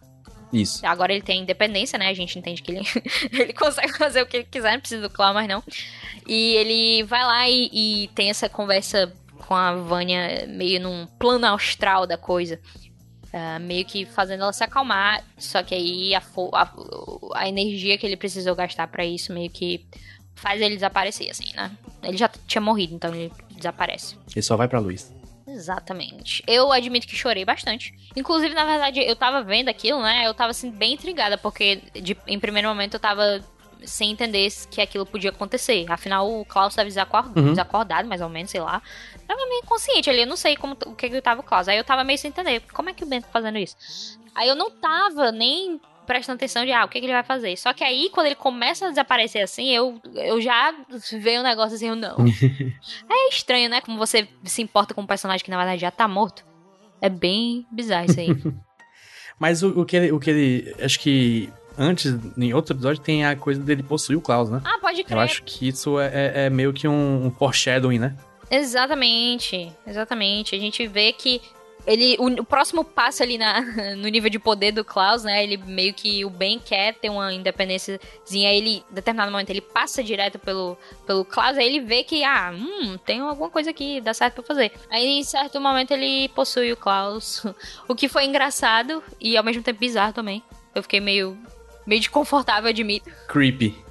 isso. 0.53 0.85
Agora 0.85 1.11
ele 1.11 1.21
tem 1.21 1.41
independência, 1.41 1.97
né? 1.97 2.07
A 2.09 2.13
gente 2.13 2.37
entende 2.37 2.61
que 2.61 2.71
ele, 2.71 2.81
ele 3.31 3.53
consegue 3.53 3.97
fazer 3.97 4.21
o 4.21 4.25
que 4.25 4.37
ele 4.37 4.47
quiser, 4.49 4.73
não 4.73 4.79
precisa 4.79 5.01
do 5.01 5.09
Clau, 5.09 5.33
mas 5.33 5.47
não. 5.47 5.63
E 6.27 6.55
ele 6.55 7.03
vai 7.03 7.23
lá 7.23 7.49
e, 7.49 7.69
e 7.73 8.07
tem 8.09 8.29
essa 8.29 8.47
conversa 8.47 9.11
com 9.47 9.55
a 9.55 9.75
Vânia 9.75 10.45
meio 10.47 10.79
num 10.79 11.05
plano 11.19 11.45
austral 11.47 12.05
da 12.05 12.17
coisa. 12.17 12.59
Uh, 13.33 13.59
meio 13.59 13.83
que 13.83 14.05
fazendo 14.05 14.43
ela 14.43 14.53
se 14.53 14.63
acalmar. 14.63 15.23
Só 15.37 15.63
que 15.63 15.73
aí 15.73 16.13
a, 16.13 16.21
a, 16.53 16.73
a 17.35 17.49
energia 17.49 17.97
que 17.97 18.05
ele 18.05 18.15
precisou 18.15 18.55
gastar 18.55 18.87
para 18.87 19.03
isso 19.03 19.33
meio 19.33 19.49
que 19.49 19.85
faz 20.35 20.61
ele 20.61 20.75
desaparecer, 20.75 21.31
assim, 21.31 21.51
né? 21.55 21.71
Ele 22.03 22.17
já 22.17 22.29
tinha 22.47 22.61
morrido, 22.61 22.93
então 22.93 23.13
ele 23.13 23.31
desaparece. 23.55 24.15
Ele 24.35 24.41
só 24.41 24.55
vai 24.55 24.67
pra 24.67 24.79
luz. 24.79 25.11
Exatamente. 25.47 26.43
Eu 26.47 26.71
admito 26.71 27.07
que 27.07 27.15
chorei 27.15 27.43
bastante. 27.43 27.93
Inclusive, 28.15 28.53
na 28.53 28.65
verdade, 28.65 29.01
eu 29.01 29.15
tava 29.15 29.43
vendo 29.43 29.69
aquilo, 29.69 30.01
né? 30.01 30.25
Eu 30.25 30.33
tava 30.33 30.51
assim, 30.51 30.71
bem 30.71 30.93
intrigada, 30.93 31.37
porque 31.37 31.81
de, 31.93 32.17
em 32.27 32.39
primeiro 32.39 32.67
momento 32.67 32.95
eu 32.95 32.99
tava 32.99 33.43
sem 33.85 34.11
entender 34.11 34.49
que 34.71 34.81
aquilo 34.81 35.05
podia 35.05 35.29
acontecer. 35.29 35.85
Afinal, 35.89 36.31
o 36.31 36.45
Klaus 36.45 36.73
tava 36.73 36.87
desacordado, 36.87 37.39
uhum. 37.39 37.49
desacordado 37.49 38.07
mais 38.07 38.21
ou 38.21 38.29
menos, 38.29 38.51
sei 38.51 38.61
lá. 38.61 38.81
Tava 39.27 39.45
meio 39.45 39.61
inconsciente 39.63 40.09
ali, 40.09 40.21
eu 40.21 40.27
não 40.27 40.37
sei 40.37 40.55
como, 40.55 40.77
o 40.85 40.95
que 40.95 41.09
que 41.09 41.21
tava 41.21 41.41
o 41.41 41.43
Klaus. 41.43 41.67
Aí 41.67 41.77
eu 41.77 41.83
tava 41.83 42.03
meio 42.03 42.17
sem 42.17 42.29
entender, 42.29 42.61
como 42.73 42.89
é 42.89 42.93
que 42.93 43.03
o 43.03 43.07
Ben 43.07 43.21
tá 43.21 43.27
fazendo 43.31 43.57
isso? 43.57 43.75
Aí 44.33 44.47
eu 44.47 44.55
não 44.55 44.71
tava 44.71 45.31
nem 45.31 45.79
prestando 46.05 46.37
atenção 46.37 46.65
de, 46.65 46.71
ah, 46.71 46.85
o 46.85 46.87
que, 46.87 46.99
que, 46.99 47.05
ele 47.05 47.13
vai 47.13 47.23
fazer. 47.23 47.57
Só 47.57 47.73
que 47.73 47.83
aí, 47.83 48.09
quando 48.11 48.27
ele 48.27 48.35
começa 48.35 48.85
a 48.85 48.89
desaparecer 48.89 49.43
assim, 49.43 49.69
eu, 49.69 49.99
eu 50.15 50.41
já 50.41 50.73
vejo 51.11 51.41
um 51.41 51.43
negócio 51.43 51.75
assim, 51.75 51.89
eu 51.89 51.95
não. 51.95 52.17
é 53.09 53.29
estranho, 53.29 53.69
né? 53.69 53.81
Como 53.81 53.97
você 53.97 54.27
se 54.43 54.61
importa 54.61 54.93
com 54.93 55.01
um 55.01 55.07
personagem 55.07 55.43
que 55.43 55.51
na 55.51 55.57
verdade 55.57 55.81
já 55.81 55.91
tá 55.91 56.07
morto. 56.07 56.45
É 57.01 57.09
bem 57.09 57.65
bizarro 57.71 58.05
isso 58.05 58.19
aí. 58.19 58.29
Mas 59.39 59.63
o, 59.63 59.81
o, 59.81 59.85
que 59.85 59.97
ele, 59.97 60.11
o 60.11 60.19
que 60.19 60.29
ele. 60.29 60.75
Acho 60.79 60.99
que 60.99 61.51
antes, 61.77 62.15
em 62.37 62.53
outro 62.53 62.75
episódio, 62.75 63.01
tem 63.01 63.25
a 63.25 63.35
coisa 63.35 63.61
dele 63.61 63.83
possuir 63.83 64.17
o 64.17 64.21
Klaus, 64.21 64.49
né? 64.49 64.61
Ah, 64.63 64.77
pode 64.79 65.03
crer. 65.03 65.17
Eu 65.17 65.21
acho 65.21 65.43
que 65.43 65.67
isso 65.67 65.99
é, 65.99 66.07
é, 66.13 66.45
é 66.45 66.49
meio 66.49 66.71
que 66.71 66.87
um, 66.87 67.25
um 67.25 67.31
foreshadowing, 67.31 67.99
né? 67.99 68.15
Exatamente, 68.49 69.71
exatamente. 69.85 70.55
A 70.55 70.59
gente 70.59 70.85
vê 70.87 71.11
que 71.11 71.41
ele 71.85 72.15
o, 72.19 72.27
o, 72.27 72.45
próximo 72.45 72.83
passo 72.83 73.23
ali 73.23 73.37
na, 73.37 73.61
no 73.95 74.07
nível 74.07 74.29
de 74.29 74.39
poder 74.39 74.71
do 74.71 74.83
Klaus, 74.83 75.23
né? 75.23 75.43
Ele 75.43 75.57
meio 75.57 75.93
que 75.93 76.23
o 76.25 76.29
Ben 76.29 76.59
quer 76.59 76.93
ter 76.95 77.09
uma 77.09 77.33
independênciazinha, 77.33 78.53
ele, 78.53 78.83
em 78.89 78.93
determinado 78.93 79.31
momento, 79.31 79.49
ele 79.49 79.61
passa 79.61 80.03
direto 80.03 80.39
pelo, 80.39 80.77
pelo 81.05 81.25
Klaus, 81.25 81.57
aí 81.57 81.65
ele 81.65 81.81
vê 81.81 82.03
que, 82.03 82.23
ah, 82.23 82.53
hum, 82.53 82.97
tem 83.05 83.19
alguma 83.19 83.49
coisa 83.49 83.69
aqui, 83.69 84.01
dá 84.01 84.13
certo 84.13 84.35
pra 84.35 84.43
fazer. 84.43 84.71
Aí, 84.89 85.19
em 85.19 85.23
certo 85.23 85.59
momento, 85.59 85.91
ele 85.91 86.29
possui 86.29 86.71
o 86.71 86.77
Klaus, 86.77 87.43
o 87.87 87.95
que 87.95 88.07
foi 88.07 88.25
engraçado 88.25 89.03
e 89.19 89.35
ao 89.35 89.43
mesmo 89.43 89.63
tempo 89.63 89.79
bizarro 89.79 90.13
também. 90.13 90.43
Eu 90.73 90.81
fiquei 90.81 90.99
meio, 90.99 91.37
meio 91.85 91.99
desconfortável, 91.99 92.69
admito. 92.69 93.11
Creepy. 93.27 93.82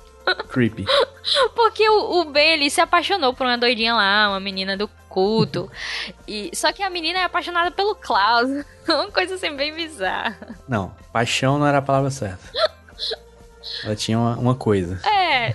Creepy. 0.49 0.85
Porque 1.55 1.89
o, 1.89 2.25
o 2.25 2.39
ele 2.39 2.71
se 2.71 2.81
apaixonou 2.81 3.35
por 3.35 3.47
uma 3.47 3.59
doidinha 3.59 3.95
lá, 3.95 4.29
uma 4.29 4.41
menina 4.41 4.77
do 4.77 4.89
culto. 5.09 5.71
E, 6.27 6.51
só 6.55 6.73
que 6.73 6.83
a 6.83 6.91
menina 6.91 7.21
é 7.21 7.25
apaixonada 7.25 7.71
pelo 7.71 7.95
Klaus. 7.95 8.49
Uma 8.89 9.11
coisa 9.13 9.37
assim 9.37 9.55
bem 9.55 9.73
bizarra. 9.75 10.57
Não, 10.67 10.93
paixão 11.13 11.59
não 11.59 11.67
era 11.67 11.79
a 11.79 11.83
palavra 11.83 12.11
certa. 12.11 12.51
Ela 13.85 13.95
tinha 13.95 14.19
uma, 14.19 14.37
uma 14.37 14.55
coisa. 14.55 15.01
É. 15.09 15.55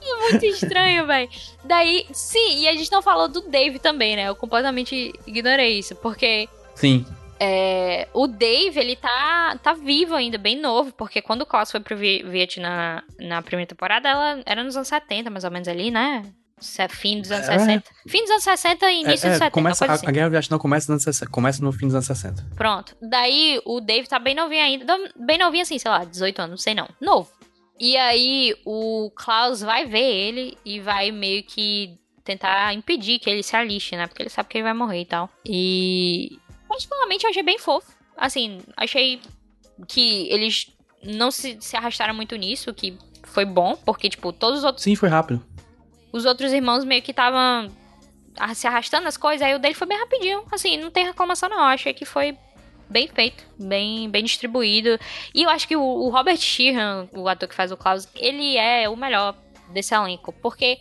é 0.00 0.18
muito 0.20 0.46
estranho, 0.46 1.06
velho. 1.06 1.28
Daí, 1.64 2.06
sim, 2.12 2.60
e 2.60 2.68
a 2.68 2.72
gente 2.72 2.90
não 2.92 3.02
falou 3.02 3.28
do 3.28 3.40
Dave 3.42 3.78
também, 3.78 4.14
né? 4.16 4.28
Eu 4.28 4.36
completamente 4.36 5.12
ignorei 5.26 5.78
isso, 5.78 5.94
porque. 5.96 6.48
Sim. 6.74 7.04
É, 7.44 8.06
o 8.14 8.28
Dave, 8.28 8.78
ele 8.78 8.94
tá, 8.94 9.58
tá 9.60 9.72
vivo 9.72 10.14
ainda, 10.14 10.38
bem 10.38 10.56
novo, 10.56 10.92
porque 10.92 11.20
quando 11.20 11.42
o 11.42 11.46
Klaus 11.46 11.72
foi 11.72 11.80
pro 11.80 11.96
Vietnã 11.96 13.02
na 13.18 13.42
primeira 13.42 13.68
temporada, 13.68 14.08
ela 14.08 14.40
era 14.46 14.62
nos 14.62 14.76
anos 14.76 14.86
70, 14.86 15.28
mais 15.28 15.42
ou 15.42 15.50
menos 15.50 15.66
ali, 15.66 15.90
né? 15.90 16.22
Fim 16.90 17.20
dos 17.20 17.32
anos 17.32 17.48
é. 17.48 17.58
60. 17.58 17.90
Fim 18.06 18.20
dos 18.20 18.30
anos 18.30 18.44
60 18.44 18.90
e 18.92 19.00
início 19.00 19.26
é, 19.26 19.30
dos 19.30 19.38
70. 19.38 19.50
Começa, 19.50 19.84
a, 19.84 19.92
assim. 19.92 20.06
a 20.06 20.10
Guerra 20.12 20.28
do 20.28 20.32
Vietnã 20.32 20.56
começa, 20.56 20.92
nos 20.92 21.02
60, 21.02 21.30
começa 21.32 21.64
no 21.64 21.72
fim 21.72 21.86
dos 21.86 21.96
anos 21.96 22.06
60. 22.06 22.46
Pronto. 22.54 22.96
Daí 23.02 23.60
o 23.64 23.80
Dave 23.80 24.06
tá 24.06 24.20
bem 24.20 24.36
novinho 24.36 24.62
ainda. 24.62 24.96
Bem 25.16 25.36
novinho 25.36 25.62
assim, 25.62 25.80
sei 25.80 25.90
lá, 25.90 26.04
18 26.04 26.38
anos, 26.38 26.50
não 26.50 26.58
sei 26.58 26.74
não. 26.76 26.88
Novo. 27.00 27.28
E 27.80 27.96
aí 27.96 28.54
o 28.64 29.10
Klaus 29.16 29.62
vai 29.62 29.84
ver 29.84 29.98
ele 29.98 30.56
e 30.64 30.78
vai 30.78 31.10
meio 31.10 31.42
que 31.42 31.98
tentar 32.22 32.72
impedir 32.72 33.18
que 33.18 33.28
ele 33.28 33.42
se 33.42 33.56
aliste, 33.56 33.96
né? 33.96 34.06
Porque 34.06 34.22
ele 34.22 34.30
sabe 34.30 34.48
que 34.48 34.58
ele 34.58 34.64
vai 34.64 34.74
morrer 34.74 35.00
e 35.00 35.06
tal. 35.06 35.28
E 35.44 36.38
particularmente 36.72 37.24
eu 37.24 37.30
achei 37.30 37.42
bem 37.42 37.58
fofo. 37.58 37.92
Assim, 38.16 38.60
achei 38.76 39.20
que 39.88 40.28
eles 40.30 40.70
não 41.02 41.30
se, 41.30 41.56
se 41.60 41.76
arrastaram 41.76 42.14
muito 42.14 42.36
nisso, 42.36 42.72
que 42.72 42.96
foi 43.24 43.44
bom, 43.44 43.76
porque, 43.76 44.08
tipo, 44.08 44.32
todos 44.32 44.60
os 44.60 44.64
outros. 44.64 44.84
Sim, 44.84 44.94
foi 44.94 45.08
rápido 45.08 45.42
os 46.12 46.26
outros 46.26 46.52
irmãos 46.52 46.84
meio 46.84 47.02
que 47.02 47.10
estavam 47.10 47.68
se 48.54 48.66
arrastando 48.66 49.08
as 49.08 49.16
coisas, 49.16 49.46
aí 49.46 49.54
o 49.54 49.58
dele 49.58 49.74
foi 49.74 49.86
bem 49.86 49.98
rapidinho. 49.98 50.44
Assim, 50.52 50.76
não 50.76 50.90
tem 50.90 51.04
reclamação 51.04 51.48
não. 51.48 51.58
Eu 51.58 51.64
achei 51.64 51.92
que 51.92 52.04
foi 52.04 52.36
bem 52.88 53.08
feito, 53.08 53.44
bem, 53.58 54.08
bem 54.08 54.24
distribuído. 54.24 54.98
E 55.34 55.42
eu 55.42 55.50
acho 55.50 55.66
que 55.66 55.76
o, 55.76 55.82
o 55.82 56.10
Robert 56.10 56.36
Sheehan, 56.36 57.08
o 57.12 57.28
ator 57.28 57.48
que 57.48 57.54
faz 57.54 57.72
o 57.72 57.76
Klaus, 57.76 58.06
ele 58.14 58.56
é 58.56 58.88
o 58.88 58.96
melhor 58.96 59.34
desse 59.70 59.94
elenco. 59.94 60.32
Porque, 60.32 60.78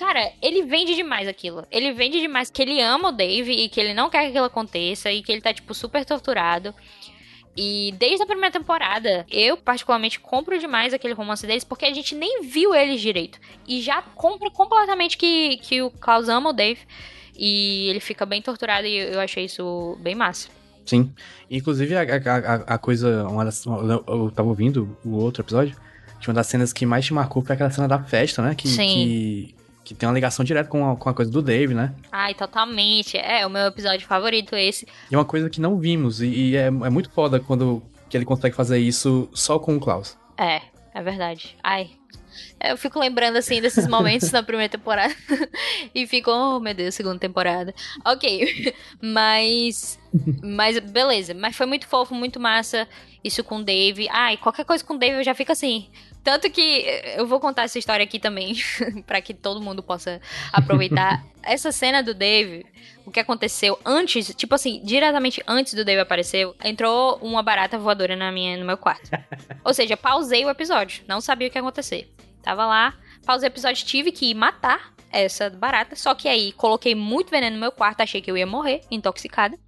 cara, 0.00 0.32
ele 0.40 0.62
vende 0.62 0.94
demais 0.94 1.28
aquilo. 1.28 1.64
Ele 1.70 1.92
vende 1.92 2.20
demais 2.20 2.50
que 2.50 2.62
ele 2.62 2.80
ama 2.80 3.10
o 3.10 3.12
Dave 3.12 3.52
e 3.52 3.68
que 3.68 3.78
ele 3.78 3.92
não 3.92 4.08
quer 4.08 4.22
que 4.22 4.28
aquilo 4.28 4.46
aconteça 4.46 5.12
e 5.12 5.22
que 5.22 5.30
ele 5.30 5.42
tá, 5.42 5.52
tipo, 5.52 5.74
super 5.74 6.04
torturado. 6.04 6.74
E 7.56 7.94
desde 7.98 8.22
a 8.22 8.26
primeira 8.26 8.50
temporada, 8.50 9.26
eu 9.30 9.56
particularmente 9.58 10.18
compro 10.18 10.58
demais 10.58 10.94
aquele 10.94 11.12
romance 11.12 11.46
deles, 11.46 11.64
porque 11.64 11.84
a 11.84 11.92
gente 11.92 12.14
nem 12.14 12.42
viu 12.42 12.74
eles 12.74 13.00
direito. 13.00 13.38
E 13.68 13.82
já 13.82 14.00
compro 14.00 14.50
completamente 14.50 15.18
que, 15.18 15.58
que 15.58 15.82
o 15.82 15.90
Klaus 15.90 16.28
ama 16.28 16.50
o 16.50 16.52
Dave. 16.54 16.80
E 17.36 17.88
ele 17.90 18.00
fica 18.00 18.24
bem 18.24 18.40
torturado 18.40 18.86
e 18.86 18.96
eu 18.96 19.20
achei 19.20 19.44
isso 19.44 19.98
bem 20.00 20.14
massa. 20.14 20.48
Sim. 20.86 21.12
Inclusive, 21.50 21.94
a, 21.94 22.02
a, 22.02 22.54
a 22.74 22.78
coisa. 22.78 23.26
Uma 23.28 23.44
das, 23.44 23.64
eu 23.66 24.32
tava 24.34 24.48
ouvindo 24.48 24.96
o 25.04 25.16
outro 25.16 25.42
episódio. 25.42 25.76
Que 26.18 26.28
uma 26.28 26.34
das 26.34 26.46
cenas 26.46 26.72
que 26.72 26.84
mais 26.84 27.04
te 27.04 27.14
marcou 27.14 27.42
foi 27.42 27.54
aquela 27.54 27.70
cena 27.70 27.88
da 27.88 28.02
festa, 28.02 28.42
né? 28.42 28.54
Que, 28.54 28.68
Sim. 28.68 28.88
Que 28.88 29.54
que 29.94 30.00
tem 30.00 30.08
uma 30.08 30.14
ligação 30.14 30.44
direta 30.44 30.68
com 30.68 30.88
a, 30.88 30.96
com 30.96 31.08
a 31.08 31.14
coisa 31.14 31.30
do 31.30 31.42
Dave, 31.42 31.74
né? 31.74 31.92
Ai, 32.12 32.34
totalmente. 32.34 33.16
É, 33.16 33.44
o 33.46 33.50
meu 33.50 33.66
episódio 33.66 34.06
favorito 34.06 34.54
esse. 34.54 34.86
E 35.10 35.14
é 35.14 35.18
uma 35.18 35.24
coisa 35.24 35.50
que 35.50 35.60
não 35.60 35.78
vimos, 35.78 36.20
e, 36.20 36.26
e 36.26 36.56
é, 36.56 36.66
é 36.66 36.90
muito 36.90 37.10
foda 37.10 37.40
quando 37.40 37.82
que 38.08 38.16
ele 38.16 38.24
consegue 38.24 38.54
fazer 38.54 38.78
isso 38.78 39.28
só 39.32 39.58
com 39.58 39.76
o 39.76 39.80
Klaus. 39.80 40.18
É, 40.36 40.60
é 40.94 41.02
verdade. 41.02 41.56
Ai, 41.62 41.90
Eu 42.60 42.76
fico 42.76 42.98
lembrando, 42.98 43.36
assim, 43.36 43.60
desses 43.60 43.86
momentos 43.86 44.30
na 44.32 44.42
primeira 44.42 44.70
temporada. 44.70 45.14
e 45.94 46.06
fico, 46.06 46.30
oh, 46.30 46.60
meu 46.60 46.74
Deus, 46.74 46.94
segunda 46.94 47.18
temporada. 47.18 47.74
Ok. 48.04 48.74
Mas. 49.00 49.98
Mas, 50.42 50.78
beleza. 50.78 51.34
Mas 51.34 51.56
foi 51.56 51.66
muito 51.66 51.86
fofo, 51.86 52.14
muito 52.14 52.38
massa. 52.40 52.86
Isso 53.22 53.44
com 53.44 53.58
o 53.58 53.64
Dave. 53.64 54.08
E 54.08 54.36
qualquer 54.38 54.64
coisa 54.64 54.84
com 54.84 54.94
o 54.94 54.98
Dave 54.98 55.18
eu 55.18 55.24
já 55.24 55.34
fico 55.34 55.52
assim. 55.52 55.88
Tanto 56.22 56.50
que 56.50 56.84
eu 57.16 57.26
vou 57.26 57.40
contar 57.40 57.62
essa 57.62 57.78
história 57.78 58.04
aqui 58.04 58.18
também, 58.18 58.54
para 59.06 59.20
que 59.20 59.32
todo 59.32 59.60
mundo 59.60 59.82
possa 59.82 60.20
aproveitar. 60.52 61.24
essa 61.42 61.72
cena 61.72 62.02
do 62.02 62.12
Dave, 62.12 62.66
o 63.06 63.10
que 63.10 63.20
aconteceu 63.20 63.78
antes, 63.84 64.34
tipo 64.34 64.54
assim, 64.54 64.82
diretamente 64.84 65.42
antes 65.46 65.74
do 65.74 65.84
Dave 65.84 66.00
aparecer, 66.00 66.48
entrou 66.62 67.16
uma 67.22 67.42
barata 67.42 67.78
voadora 67.78 68.14
na 68.14 68.30
minha, 68.30 68.56
no 68.58 68.66
meu 68.66 68.76
quarto. 68.76 69.10
Ou 69.64 69.72
seja, 69.72 69.96
pausei 69.96 70.44
o 70.44 70.50
episódio, 70.50 71.02
não 71.08 71.20
sabia 71.20 71.48
o 71.48 71.50
que 71.50 71.56
ia 71.56 71.62
acontecer. 71.62 72.12
Tava 72.42 72.66
lá, 72.66 72.94
pausei 73.24 73.48
o 73.48 73.52
episódio, 73.52 73.84
tive 73.84 74.12
que 74.12 74.30
ir 74.30 74.34
matar 74.34 74.92
essa 75.10 75.50
barata, 75.50 75.96
só 75.96 76.14
que 76.14 76.28
aí 76.28 76.52
coloquei 76.52 76.94
muito 76.94 77.30
veneno 77.30 77.56
no 77.56 77.60
meu 77.60 77.72
quarto, 77.72 78.02
achei 78.02 78.20
que 78.20 78.30
eu 78.30 78.36
ia 78.36 78.46
morrer, 78.46 78.82
intoxicada. 78.90 79.58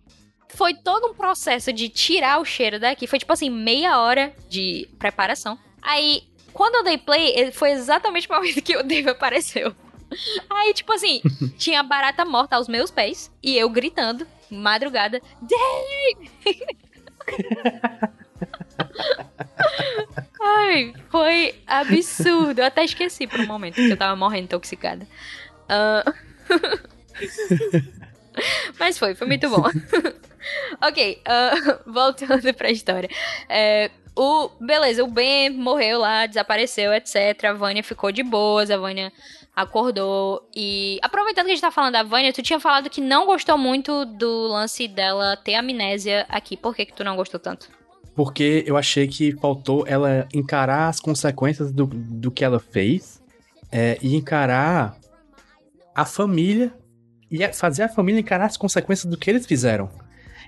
Foi 0.48 0.74
todo 0.74 1.09
um 1.09 1.14
processo 1.14 1.72
de 1.72 1.88
tirar 1.88 2.38
o 2.38 2.44
cheiro 2.44 2.78
daqui, 2.78 3.07
foi 3.07 3.18
tipo 3.18 3.32
assim, 3.32 3.48
meia 3.48 3.98
hora 3.98 4.34
de 4.50 4.86
preparação. 4.98 5.59
Aí 5.80 6.22
quando 6.53 6.76
eu 6.76 6.84
dei 6.84 6.98
play, 6.98 7.50
foi 7.53 7.72
exatamente 7.72 8.28
o 8.28 8.34
momento 8.34 8.62
que 8.62 8.76
o 8.76 8.82
Dave 8.82 9.11
apareceu. 9.11 9.74
Aí, 10.48 10.74
tipo 10.74 10.92
assim, 10.92 11.20
tinha 11.57 11.82
barata 11.82 12.24
morta 12.24 12.57
aos 12.57 12.68
meus 12.68 12.90
pés 12.90 13.30
e 13.42 13.57
eu 13.57 13.68
gritando, 13.68 14.26
madrugada, 14.50 15.20
Dave! 15.40 16.30
Ai, 20.40 20.92
foi 21.09 21.55
absurdo. 21.66 22.61
Eu 22.61 22.66
até 22.66 22.84
esqueci 22.84 23.26
por 23.26 23.40
um 23.40 23.46
momento 23.46 23.76
que 23.76 23.90
eu 23.90 23.96
tava 23.96 24.16
morrendo 24.16 24.44
intoxicada. 24.44 25.07
Uh... 25.68 26.12
Mas 28.78 28.98
foi, 28.98 29.14
foi 29.14 29.26
muito 29.26 29.48
bom. 29.48 29.62
ok, 30.80 31.22
uh, 31.22 31.90
voltando 31.92 32.53
pra 32.55 32.70
história. 32.70 33.09
É, 33.48 33.90
o, 34.14 34.50
beleza, 34.60 35.02
o 35.02 35.06
Ben 35.06 35.50
morreu 35.50 35.98
lá, 35.98 36.26
desapareceu, 36.26 36.92
etc. 36.92 37.44
A 37.44 37.52
Vânia 37.52 37.82
ficou 37.82 38.12
de 38.12 38.22
boas, 38.22 38.70
a 38.70 38.76
Vânia 38.76 39.12
acordou. 39.54 40.48
E 40.54 40.98
aproveitando 41.02 41.46
que 41.46 41.52
a 41.52 41.54
gente 41.54 41.62
tá 41.62 41.70
falando 41.70 41.94
da 41.94 42.02
Vânia, 42.02 42.32
tu 42.32 42.42
tinha 42.42 42.60
falado 42.60 42.90
que 42.90 43.00
não 43.00 43.26
gostou 43.26 43.56
muito 43.56 44.04
do 44.04 44.48
lance 44.48 44.86
dela 44.86 45.36
ter 45.36 45.54
amnésia 45.54 46.26
aqui. 46.28 46.56
Por 46.56 46.74
que, 46.74 46.86
que 46.86 46.92
tu 46.92 47.04
não 47.04 47.16
gostou 47.16 47.40
tanto? 47.40 47.68
Porque 48.14 48.62
eu 48.66 48.76
achei 48.76 49.08
que 49.08 49.32
faltou 49.32 49.84
ela 49.86 50.28
encarar 50.34 50.88
as 50.88 51.00
consequências 51.00 51.72
do, 51.72 51.86
do 51.86 52.30
que 52.30 52.44
ela 52.44 52.60
fez 52.60 53.22
é, 53.70 53.98
e 54.02 54.14
encarar 54.14 54.96
a 55.94 56.04
família 56.04 56.72
e 57.30 57.50
fazer 57.54 57.84
a 57.84 57.88
família 57.88 58.20
encarar 58.20 58.44
as 58.44 58.58
consequências 58.58 59.10
do 59.10 59.16
que 59.16 59.30
eles 59.30 59.46
fizeram. 59.46 59.88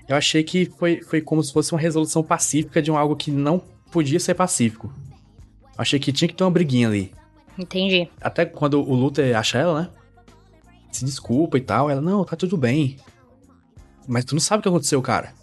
Eu 0.07 0.15
achei 0.15 0.43
que 0.43 0.65
foi, 0.77 1.01
foi 1.01 1.21
como 1.21 1.43
se 1.43 1.51
fosse 1.51 1.71
uma 1.73 1.79
resolução 1.79 2.23
pacífica 2.23 2.81
de 2.81 2.91
um 2.91 2.97
algo 2.97 3.15
que 3.15 3.31
não 3.31 3.59
podia 3.91 4.19
ser 4.19 4.35
pacífico. 4.35 4.93
Eu 5.75 5.81
achei 5.81 5.99
que 5.99 6.11
tinha 6.11 6.27
que 6.27 6.35
ter 6.35 6.43
uma 6.43 6.51
briguinha 6.51 6.87
ali. 6.87 7.11
Entendi. 7.57 8.09
Até 8.21 8.45
quando 8.45 8.79
o 8.79 8.93
Luther 8.93 9.35
acha 9.35 9.57
ela, 9.57 9.81
né? 9.81 9.89
Se 10.91 11.03
desculpa 11.03 11.57
e 11.57 11.61
tal. 11.61 11.89
Ela, 11.89 12.01
não, 12.01 12.23
tá 12.23 12.35
tudo 12.35 12.55
bem. 12.57 12.97
Mas 14.07 14.25
tu 14.25 14.35
não 14.35 14.39
sabe 14.39 14.59
o 14.59 14.63
que 14.63 14.69
aconteceu, 14.69 15.01
cara. 15.01 15.33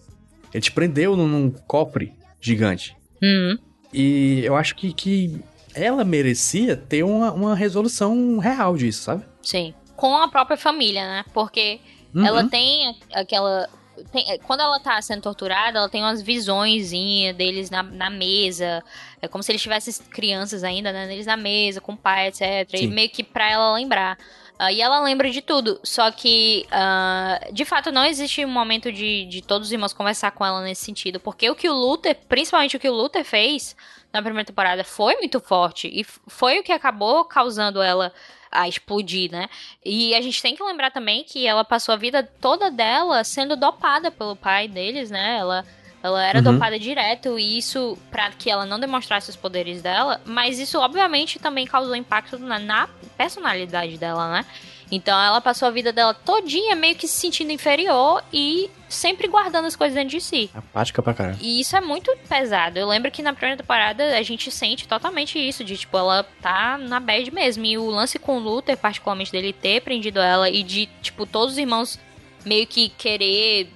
Ele 0.53 0.63
te 0.63 0.71
prendeu 0.71 1.17
num, 1.17 1.27
num 1.27 1.51
cofre 1.51 2.13
gigante. 2.41 2.97
Uhum. 3.23 3.59
E 3.93 4.43
eu 4.45 4.55
acho 4.57 4.77
que, 4.77 4.93
que 4.93 5.41
ela 5.75 6.05
merecia 6.05 6.77
ter 6.77 7.03
uma, 7.03 7.33
uma 7.33 7.55
resolução 7.55 8.39
real 8.39 8.77
disso, 8.77 9.03
sabe? 9.03 9.25
Sim. 9.43 9.75
Com 9.97 10.17
a 10.17 10.29
própria 10.29 10.57
família, 10.57 11.03
né? 11.03 11.25
Porque 11.33 11.81
uhum. 12.15 12.25
ela 12.25 12.49
tem 12.49 12.97
aquela 13.13 13.69
tem, 14.11 14.31
é, 14.31 14.39
quando 14.39 14.61
ela 14.61 14.79
tá 14.81 15.01
sendo 15.03 15.23
torturada, 15.23 15.79
ela 15.79 15.89
tem 15.89 16.03
umas 16.03 16.23
visões 16.23 16.91
deles 16.91 17.71
na, 17.71 17.83
na 17.83 18.11
mesa. 18.11 18.83
É 19.21 19.29
como 19.29 19.43
se 19.43 19.53
eles 19.53 19.63
tivessem 19.63 19.93
crianças 20.07 20.65
ainda, 20.65 20.93
né? 20.93 21.13
Eles 21.13 21.27
na 21.27 21.37
mesa, 21.37 21.81
com 21.81 21.93
o 21.93 21.97
pai, 21.97 22.29
etc. 22.29 22.69
Sim. 22.71 22.85
E 22.85 22.87
meio 22.87 23.11
que 23.11 23.23
pra 23.23 23.51
ela 23.51 23.75
lembrar. 23.75 24.19
Uh, 24.61 24.71
e 24.71 24.81
ela 24.81 25.01
lembra 25.01 25.31
de 25.31 25.43
tudo. 25.43 25.81
Só 25.83 26.11
que, 26.11 26.67
uh, 26.69 27.53
de 27.53 27.65
fato, 27.65 27.91
não 27.91 28.05
existe 28.05 28.45
um 28.45 28.51
momento 28.51 28.93
de, 28.93 29.25
de 29.27 29.43
todos 29.43 29.69
os 29.69 29.73
irmãos 29.73 29.93
conversar 29.93 30.31
com 30.33 30.45
ela 30.45 30.63
nesse 30.63 30.85
sentido. 30.85 31.19
Porque 31.21 31.51
o 31.51 31.55
que 31.55 31.69
o 31.69 31.75
Luther, 31.75 32.17
principalmente 32.29 32.77
o 32.77 32.81
que 32.81 32.89
o 32.89 32.95
Luther 32.95 33.25
fez 33.25 33.77
na 34.13 34.23
primeira 34.23 34.47
temporada, 34.47 34.85
foi 34.85 35.17
muito 35.17 35.41
forte. 35.41 35.89
E 35.89 36.05
foi 36.05 36.59
o 36.59 36.63
que 36.63 36.73
acabou 36.73 37.25
causando 37.25 37.83
ela 37.83 38.13
a 38.53 38.69
explodir, 38.69 39.31
né? 39.31 39.49
E 39.85 40.15
a 40.15 40.21
gente 40.21 40.41
tem 40.41 40.55
que 40.55 40.63
lembrar 40.63 40.91
também 40.91 41.25
que 41.25 41.47
ela 41.47 41.65
passou 41.65 41.93
a 41.93 41.97
vida 41.97 42.23
toda 42.41 42.71
dela 42.71 43.25
sendo 43.25 43.57
dopada 43.57 44.11
pelo 44.11 44.37
pai 44.37 44.69
deles, 44.69 45.11
né? 45.11 45.39
Ela 45.39 45.65
ela 46.03 46.25
era 46.25 46.39
uhum. 46.39 46.55
dopada 46.55 46.79
direto 46.79 47.39
e 47.39 47.59
isso 47.59 47.97
para 48.11 48.31
que 48.33 48.51
ela 48.51 48.67
não 48.67 48.81
demonstrasse 48.81 49.31
os 49.31 49.37
poderes 49.37 49.81
dela, 49.81 50.21
mas 50.25 50.59
isso 50.59 50.79
obviamente 50.81 51.39
também 51.39 51.65
causou 51.65 51.95
impacto 51.95 52.39
na, 52.39 52.59
na 52.59 52.89
personalidade 53.17 53.97
dela, 53.97 54.33
né? 54.33 54.47
Então 54.93 55.19
ela 55.19 55.41
passou 55.41 55.67
a 55.67 55.71
vida 55.71 55.91
dela 55.91 56.13
todinha 56.13 56.77
meio 56.77 56.95
que 56.95 57.09
se 57.09 57.19
sentindo 57.19 57.51
inferior 57.51 58.23
e 58.31 58.69
sempre 58.91 59.27
guardando 59.27 59.65
as 59.65 59.75
coisas 59.75 59.95
dentro 59.95 60.11
de 60.11 60.21
si. 60.21 60.51
Apática 60.53 61.03
pra 61.03 61.15
caramba. 61.15 61.39
E 61.41 61.61
isso 61.61 61.75
é 61.75 61.81
muito 61.81 62.15
pesado. 62.29 62.79
Eu 62.79 62.87
lembro 62.87 63.11
que 63.11 63.23
na 63.23 63.33
primeira 63.33 63.57
temporada 63.57 64.19
a 64.19 64.23
gente 64.23 64.51
sente 64.51 64.87
totalmente 64.87 65.39
isso, 65.39 65.65
de 65.65 65.79
tipo, 65.79 65.97
ela 65.97 66.25
tá 66.43 66.77
na 66.77 67.01
bad 67.01 67.33
mesmo. 67.33 67.65
E 67.65 67.79
o 67.79 67.87
lance 67.87 68.19
com 68.19 68.37
o 68.37 68.39
Luther, 68.39 68.77
particularmente 68.77 69.33
dele 69.33 69.55
ter 69.55 69.81
prendido 69.81 70.21
ela 70.21 70.51
e 70.51 70.63
de, 70.63 70.87
tipo, 71.01 71.25
todos 71.25 71.53
os 71.55 71.59
irmãos 71.59 71.99
meio 72.45 72.67
que 72.67 72.91
querer 72.91 73.73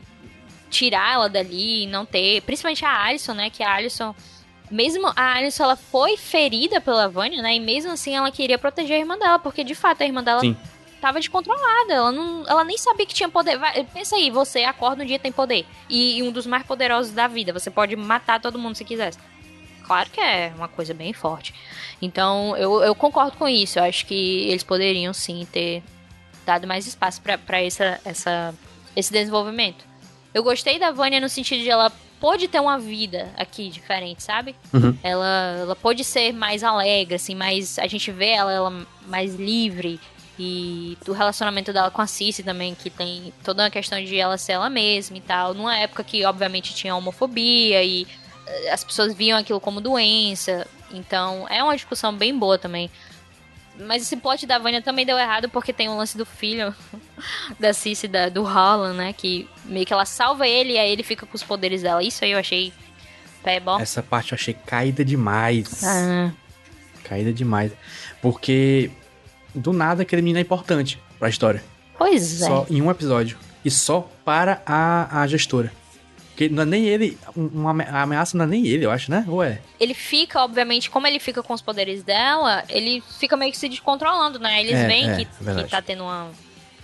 tirar 0.69 1.15
ela 1.15 1.31
dali 1.31 1.85
e 1.85 1.87
não 1.87 2.05
ter. 2.05 2.43
Principalmente 2.43 2.85
a 2.85 3.05
Alison, 3.05 3.33
né? 3.33 3.49
Que 3.49 3.63
a 3.63 3.73
Alison 3.73 4.15
mesmo 4.71 5.11
a 5.17 5.37
Alison 5.37 5.65
ela 5.65 5.77
foi 5.77 6.19
ferida 6.19 6.79
pela 6.79 7.09
Vânia, 7.09 7.41
né? 7.41 7.55
E 7.55 7.61
mesmo 7.61 7.93
assim 7.93 8.15
ela 8.15 8.31
queria 8.31 8.59
proteger 8.59 8.97
a 8.97 9.01
irmã 9.01 9.17
dela, 9.17 9.39
porque 9.39 9.65
de 9.65 9.75
fato 9.75 10.03
a 10.03 10.05
irmã 10.05 10.23
dela 10.23 10.41
Sim 10.41 10.55
tava 11.07 11.21
descontrolada. 11.21 11.93
Ela, 11.93 12.11
não, 12.11 12.45
ela 12.49 12.65
nem 12.65 12.77
sabia 12.77 13.07
que 13.07 13.15
tinha 13.15 13.29
poder. 13.29 13.57
Vai, 13.57 13.85
pensa 13.85 14.17
aí, 14.17 14.31
você 14.31 14.65
acorda 14.65 15.05
um 15.05 15.07
dia 15.07 15.19
tem 15.19 15.31
poder. 15.31 15.65
E, 15.89 16.19
e, 16.19 16.23
um 16.23 16.33
dos 16.33 16.47
mais 16.47 16.65
poderosos 16.65 17.13
da 17.13 17.29
vida. 17.29 17.53
Você 17.53 17.71
pode 17.71 17.95
matar 17.95 18.41
todo 18.41 18.59
mundo 18.59 18.75
se 18.75 18.85
quisesse. 18.85 19.19
Claro 19.85 20.11
que 20.11 20.21
é 20.21 20.53
uma 20.57 20.67
coisa 20.67 20.93
bem 20.93 21.13
forte. 21.13 21.55
Então, 22.03 22.57
eu, 22.57 22.83
eu 22.83 22.95
concordo 22.95 23.37
com 23.37 23.47
isso. 23.47 23.79
Eu 23.79 23.85
acho 23.85 24.05
que 24.05 24.49
eles 24.49 24.65
poderiam 24.65 25.13
sim 25.13 25.47
ter 25.53 25.83
dado 26.45 26.67
mais 26.67 26.87
espaço 26.87 27.23
para 27.23 27.63
essa, 27.63 28.01
essa, 28.05 28.55
esse 28.97 29.13
desenvolvimento. 29.13 29.85
Eu 30.35 30.43
gostei 30.43 30.79
da 30.79 30.91
Vânia 30.91 31.21
no 31.21 31.29
sentido 31.29 31.63
de 31.63 31.71
ela 31.71 31.91
pode 32.19 32.49
ter 32.49 32.61
uma 32.61 32.79
vida 32.79 33.31
aqui 33.37 33.69
diferente, 33.69 34.23
sabe? 34.23 34.57
Uhum. 34.73 34.97
Ela, 35.03 35.59
ela 35.61 35.77
pode 35.77 36.03
ser 36.03 36.33
mais 36.33 36.65
alegre, 36.65 37.15
assim, 37.15 37.35
mais. 37.35 37.79
A 37.79 37.87
gente 37.87 38.11
vê 38.11 38.31
ela, 38.31 38.53
ela 38.53 38.87
mais 39.07 39.37
livre. 39.37 40.01
E 40.39 40.99
do 41.05 41.13
relacionamento 41.13 41.73
dela 41.73 41.91
com 41.91 42.03
a 42.03 42.07
Cici 42.07 42.43
também, 42.43 42.75
que 42.75 42.91
tem 42.91 43.33
toda 43.43 43.63
uma 43.63 43.71
questão 43.71 44.03
de 44.03 44.19
ela 44.19 44.37
ser 44.37 44.53
ela 44.53 44.69
mesma 44.69 45.17
e 45.17 45.21
tal. 45.21 45.55
Numa 45.55 45.77
época 45.77 46.05
que, 46.05 46.25
obviamente, 46.25 46.75
tinha 46.75 46.95
homofobia 46.95 47.83
e 47.83 48.07
eh, 48.47 48.71
as 48.71 48.85
pessoas 48.85 49.15
viam 49.15 49.39
aquilo 49.39 49.61
como 49.61 49.81
doença. 49.81 50.67
Então, 50.91 51.47
é 51.49 51.63
uma 51.63 51.75
discussão 51.75 52.15
bem 52.15 52.39
boa 52.39 52.59
também. 52.59 52.91
Mas 53.79 54.03
esse 54.03 54.17
plot 54.17 54.47
da 54.47 54.59
Vânia 54.59 54.81
também 54.81 55.05
deu 55.05 55.19
errado 55.19 55.49
porque 55.49 55.73
tem 55.73 55.89
o 55.89 55.97
lance 55.97 56.17
do 56.17 56.25
filho 56.25 56.75
da 57.59 57.73
Cici, 57.73 58.09
da, 58.09 58.29
do 58.29 58.43
Holland, 58.43 58.97
né? 58.97 59.13
Que 59.13 59.49
meio 59.65 59.87
que 59.87 59.93
ela 59.93 60.05
salva 60.05 60.47
ele 60.47 60.75
e 60.75 60.79
aí 60.79 60.91
ele 60.91 61.03
fica 61.03 61.27
com 61.27 61.35
os 61.35 61.43
poderes 61.43 61.83
dela. 61.83 62.03
Isso 62.03 62.25
aí 62.25 62.33
eu 62.33 62.39
achei 62.39 62.73
pé 63.43 63.61
bom. 63.61 63.79
Essa 63.79 64.03
parte 64.03 64.33
eu 64.33 64.37
achei 64.37 64.55
caída 64.55 65.05
demais. 65.05 65.83
Ah. 65.85 66.33
Caída 67.05 67.33
demais. 67.33 67.73
Porque 68.21 68.91
do 69.57 69.73
nada 69.73 70.03
aquele 70.03 70.23
menino 70.23 70.39
é 70.39 70.43
importante 70.43 71.01
pra 71.19 71.29
história. 71.29 71.63
Pois 71.99 72.43
é. 72.43 72.47
Só 72.47 72.67
em 72.71 72.83
um 72.83 72.91
episódio. 72.91 73.39
E 73.65 73.71
só 73.71 74.09
para 74.25 74.63
a, 74.65 75.23
a 75.23 75.27
gestora. 75.27 75.73
Porque 76.29 76.51
não 76.51 76.63
é 76.63 76.67
nem 76.67 76.85
ele. 76.85 77.19
Uma, 77.35 77.83
a 77.85 78.03
ameaça 78.03 78.37
não 78.37 78.45
é 78.45 78.49
nem 78.49 78.67
ele, 78.67 78.85
eu 78.85 78.91
acho, 78.91 79.11
né? 79.11 79.25
Ou 79.27 79.43
é? 79.43 79.59
Ele 79.81 79.95
fica, 79.95 80.45
obviamente, 80.45 80.91
como 80.91 81.07
ele 81.07 81.19
fica 81.19 81.43
com 81.43 81.55
os 81.55 81.63
poderes 81.63 82.03
dela, 82.03 82.63
ele 82.69 83.03
fica 83.19 83.39
meio 83.39 83.51
que 83.51 83.57
se 83.57 83.69
descontrolando, 83.71 84.39
né? 84.39 84.61
Eles 84.61 84.75
é, 84.75 84.87
veem 84.87 85.11
é, 85.11 85.17
que, 85.17 85.23
é 85.23 85.63
que 85.65 85.71
tá 85.71 85.81
tendo 85.81 86.05
uma, 86.05 86.31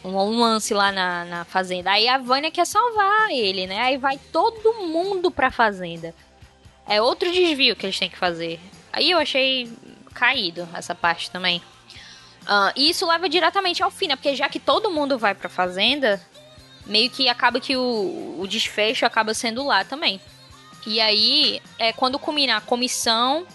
um 0.03 0.41
lance 0.41 0.73
lá 0.73 0.91
na, 0.91 1.25
na 1.27 1.45
fazenda. 1.45 1.91
Aí 1.91 2.09
a 2.09 2.17
Vânia 2.17 2.51
quer 2.51 2.67
salvar 2.67 3.31
ele, 3.31 3.67
né? 3.67 3.79
Aí 3.81 3.99
vai 3.99 4.19
todo 4.33 4.87
mundo 4.87 5.31
pra 5.31 5.51
fazenda. 5.51 6.15
É 6.89 7.03
outro 7.03 7.31
desvio 7.31 7.77
que 7.77 7.85
eles 7.85 7.99
têm 7.99 8.09
que 8.09 8.19
fazer. 8.19 8.59
Aí 8.91 9.11
eu 9.11 9.19
achei 9.19 9.71
caído 10.15 10.67
essa 10.75 10.95
parte 10.95 11.31
também. 11.31 11.61
Uh, 12.43 12.73
e 12.75 12.91
isso 12.91 13.07
leva 13.07 13.29
diretamente 13.29 13.83
ao 13.83 13.91
fim, 13.91 14.09
né? 14.09 14.17
Porque 14.17 14.35
já 14.35 14.49
que 14.49 14.59
todo 14.59 14.91
mundo 14.91 15.19
vai 15.19 15.35
pra 15.35 15.49
fazenda, 15.49 16.21
meio 16.87 17.09
que 17.09 17.29
acaba 17.29 17.61
que 17.61 17.77
o, 17.77 18.37
o 18.39 18.47
desfecho 18.47 19.07
acaba 19.07 19.33
sendo 19.35 19.65
lá 19.65 19.85
também. 19.85 20.21
E 20.87 21.01
aí, 21.01 21.63
é 21.79 21.93
quando 21.93 22.19
culmina 22.19 22.57
a 22.57 22.61
comissão, 22.61 23.47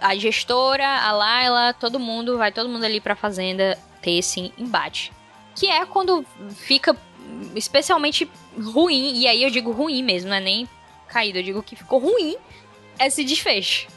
a 0.00 0.14
gestora, 0.14 0.86
a 0.86 1.12
Layla, 1.12 1.74
todo 1.74 1.98
mundo, 1.98 2.36
vai 2.36 2.52
todo 2.52 2.68
mundo 2.68 2.84
ali 2.84 3.00
pra 3.00 3.16
fazenda 3.16 3.78
ter 4.02 4.18
esse 4.18 4.52
embate. 4.58 5.10
Que 5.56 5.68
é 5.68 5.86
quando 5.86 6.24
fica 6.50 6.94
especialmente 7.54 8.30
ruim, 8.58 9.14
e 9.14 9.26
aí 9.26 9.42
eu 9.42 9.50
digo 9.50 9.72
ruim 9.72 10.02
mesmo, 10.02 10.28
não 10.28 10.36
é 10.36 10.40
nem 10.40 10.68
caído, 11.08 11.38
eu 11.38 11.42
digo 11.42 11.62
que 11.62 11.76
ficou 11.76 11.98
ruim 11.98 12.36
esse 12.98 13.24
desfecho. 13.24 13.88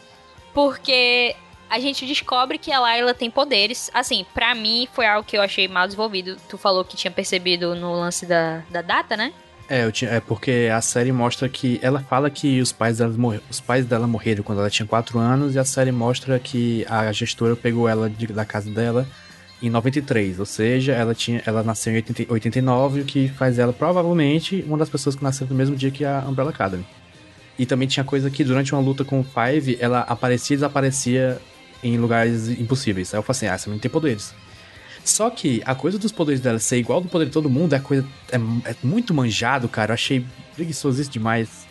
Porque 0.53 1.35
a 1.69 1.79
gente 1.79 2.05
descobre 2.05 2.57
que 2.57 2.71
a 2.71 2.79
Layla 2.79 3.13
tem 3.13 3.29
poderes. 3.29 3.89
Assim, 3.93 4.25
para 4.33 4.53
mim 4.55 4.87
foi 4.93 5.05
algo 5.05 5.27
que 5.27 5.37
eu 5.37 5.41
achei 5.41 5.67
mal 5.67 5.85
desenvolvido. 5.85 6.37
Tu 6.47 6.57
falou 6.57 6.83
que 6.83 6.97
tinha 6.97 7.11
percebido 7.11 7.75
no 7.75 7.93
lance 7.93 8.25
da, 8.25 8.63
da 8.69 8.81
data, 8.81 9.17
né? 9.17 9.33
É, 9.69 9.89
tinha, 9.91 10.11
é 10.11 10.19
porque 10.21 10.69
a 10.73 10.79
série 10.81 11.11
mostra 11.11 11.49
que. 11.49 11.79
Ela 11.81 11.99
fala 11.99 12.29
que 12.29 12.61
os 12.61 12.71
pais, 12.71 12.99
dela 12.99 13.13
os 13.49 13.59
pais 13.59 13.85
dela 13.85 14.07
morreram 14.07 14.43
quando 14.43 14.59
ela 14.59 14.69
tinha 14.69 14.87
4 14.87 15.19
anos, 15.19 15.55
e 15.55 15.59
a 15.59 15.65
série 15.65 15.91
mostra 15.91 16.39
que 16.39 16.85
a 16.89 17.11
gestora 17.11 17.55
pegou 17.55 17.87
ela 17.87 18.09
de, 18.09 18.27
da 18.27 18.45
casa 18.45 18.69
dela 18.71 19.05
em 19.61 19.69
93, 19.69 20.39
ou 20.39 20.45
seja, 20.45 20.93
ela 20.93 21.15
tinha 21.15 21.41
ela 21.45 21.63
nasceu 21.63 21.91
em 21.91 21.97
80, 21.97 22.31
89, 22.31 23.01
o 23.01 23.05
que 23.05 23.27
faz 23.27 23.57
ela 23.57 23.73
provavelmente 23.73 24.63
uma 24.67 24.77
das 24.77 24.89
pessoas 24.89 25.15
que 25.15 25.23
nasceu 25.23 25.47
no 25.47 25.55
mesmo 25.55 25.75
dia 25.75 25.91
que 25.91 26.05
a 26.05 26.23
Umbrella 26.27 26.51
Academy. 26.51 26.85
E 27.57 27.65
também 27.65 27.87
tinha 27.87 28.03
coisa 28.03 28.29
que 28.29 28.43
durante 28.43 28.73
uma 28.73 28.81
luta 28.81 29.03
com 29.03 29.19
o 29.19 29.23
Five, 29.23 29.77
ela 29.81 30.01
aparecia 30.01 30.53
e 30.53 30.57
desaparecia 30.57 31.41
em 31.83 31.97
lugares 31.97 32.49
impossíveis. 32.49 33.13
Aí 33.13 33.19
eu 33.19 33.23
falei 33.23 33.37
assim, 33.37 33.47
ah, 33.47 33.53
essa 33.53 33.69
não 33.69 33.79
tem 33.79 33.89
poderes. 33.89 34.33
Só 35.03 35.29
que 35.29 35.61
a 35.65 35.73
coisa 35.73 35.97
dos 35.97 36.11
poderes 36.11 36.41
dela 36.41 36.59
ser 36.59 36.77
igual 36.77 36.99
do 36.99 37.07
poder 37.07 37.25
de 37.25 37.31
todo 37.31 37.49
mundo 37.49 37.73
é 37.73 37.79
coisa. 37.79 38.05
É, 38.29 38.71
é 38.71 38.75
muito 38.83 39.13
manjado, 39.13 39.69
cara. 39.69 39.91
Eu 39.91 39.93
achei 39.93 40.25
preguiçoso 40.53 41.01
isso 41.01 41.09
demais. 41.09 41.65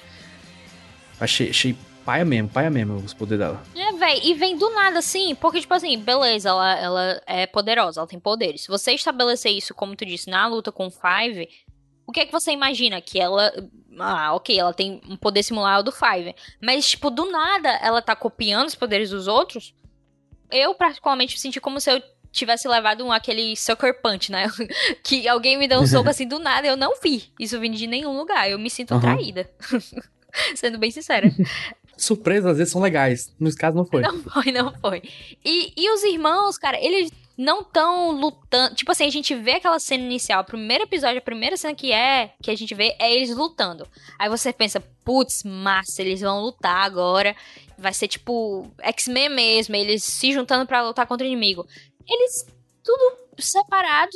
Achei, 1.20 1.50
achei 1.50 1.76
paia 2.04 2.24
mesmo, 2.24 2.48
paia 2.48 2.70
mesmo 2.70 2.96
os 2.96 3.12
poderes 3.12 3.44
dela. 3.44 3.62
É, 3.74 3.92
véi, 3.92 4.20
e 4.24 4.34
vem 4.34 4.56
do 4.56 4.70
nada, 4.70 5.00
assim, 5.00 5.34
porque, 5.34 5.60
tipo 5.60 5.74
assim, 5.74 5.98
beleza, 5.98 6.48
ela, 6.48 6.78
ela 6.78 7.22
é 7.26 7.46
poderosa, 7.46 8.00
ela 8.00 8.06
tem 8.06 8.18
poderes. 8.18 8.62
Se 8.62 8.68
você 8.68 8.92
estabelecer 8.92 9.52
isso, 9.52 9.74
como 9.74 9.96
tu 9.96 10.06
disse, 10.06 10.30
na 10.30 10.46
luta 10.46 10.70
com 10.70 10.86
o 10.86 10.90
Five, 10.90 11.48
o 12.06 12.12
que 12.12 12.20
é 12.20 12.26
que 12.26 12.32
você 12.32 12.52
imagina? 12.52 13.00
Que 13.00 13.18
ela. 13.18 13.52
Ah, 13.98 14.34
ok, 14.34 14.58
ela 14.58 14.72
tem 14.72 15.00
um 15.08 15.16
poder 15.16 15.42
similar 15.42 15.76
ao 15.76 15.82
do 15.82 15.90
Five. 15.90 16.34
Mas, 16.62 16.88
tipo, 16.88 17.10
do 17.10 17.30
nada 17.30 17.68
ela 17.82 18.00
tá 18.00 18.14
copiando 18.14 18.68
os 18.68 18.74
poderes 18.74 19.10
dos 19.10 19.26
outros. 19.26 19.74
Eu, 20.50 20.74
particularmente, 20.74 21.38
senti 21.38 21.60
como 21.60 21.80
se 21.80 21.90
eu 21.90 22.02
tivesse 22.32 22.68
levado 22.68 23.04
um, 23.04 23.10
aquele 23.10 23.56
sucker 23.56 24.00
punch, 24.00 24.30
né? 24.30 24.46
que 25.02 25.26
alguém 25.26 25.58
me 25.58 25.66
deu 25.66 25.80
um 25.80 25.86
soco 25.86 26.08
assim 26.10 26.28
do 26.28 26.38
nada, 26.38 26.66
eu 26.66 26.76
não 26.76 27.00
vi. 27.00 27.24
Isso 27.40 27.58
vindo 27.58 27.76
de 27.76 27.86
nenhum 27.86 28.16
lugar. 28.16 28.50
Eu 28.50 28.58
me 28.58 28.70
sinto 28.70 28.94
uhum. 28.94 29.00
traída. 29.00 29.50
Sendo 30.54 30.78
bem 30.78 30.90
sincera. 30.90 31.30
Surpresas 31.96 32.52
às 32.52 32.58
vezes 32.58 32.72
são 32.72 32.82
legais. 32.82 33.34
No 33.40 33.54
caso, 33.56 33.76
não 33.76 33.86
foi. 33.86 34.02
Não 34.02 34.22
foi, 34.22 34.52
não 34.52 34.72
foi. 34.78 35.02
E, 35.42 35.72
e 35.74 35.90
os 35.90 36.02
irmãos, 36.04 36.58
cara, 36.58 36.78
eles 36.78 37.10
não 37.36 37.62
tão 37.62 38.12
lutando. 38.12 38.74
Tipo 38.74 38.92
assim, 38.92 39.04
a 39.04 39.10
gente 39.10 39.34
vê 39.34 39.52
aquela 39.52 39.78
cena 39.78 40.04
inicial, 40.04 40.42
o 40.42 40.46
primeiro 40.46 40.84
episódio, 40.84 41.18
a 41.18 41.22
primeira 41.22 41.56
cena 41.56 41.74
que 41.74 41.92
é, 41.92 42.32
que 42.42 42.50
a 42.50 42.56
gente 42.56 42.74
vê, 42.74 42.96
é 42.98 43.14
eles 43.14 43.36
lutando. 43.36 43.86
Aí 44.18 44.28
você 44.28 44.52
pensa, 44.52 44.80
putz, 45.04 45.42
massa, 45.44 46.02
eles 46.02 46.20
vão 46.20 46.40
lutar 46.40 46.84
agora. 46.84 47.36
Vai 47.78 47.92
ser 47.92 48.08
tipo 48.08 48.70
X-Men 48.80 49.28
mesmo, 49.28 49.76
eles 49.76 50.02
se 50.02 50.32
juntando 50.32 50.66
para 50.66 50.82
lutar 50.82 51.06
contra 51.06 51.26
o 51.26 51.28
inimigo. 51.28 51.66
Eles 52.08 52.46
tudo 52.82 53.18
separado. 53.38 54.12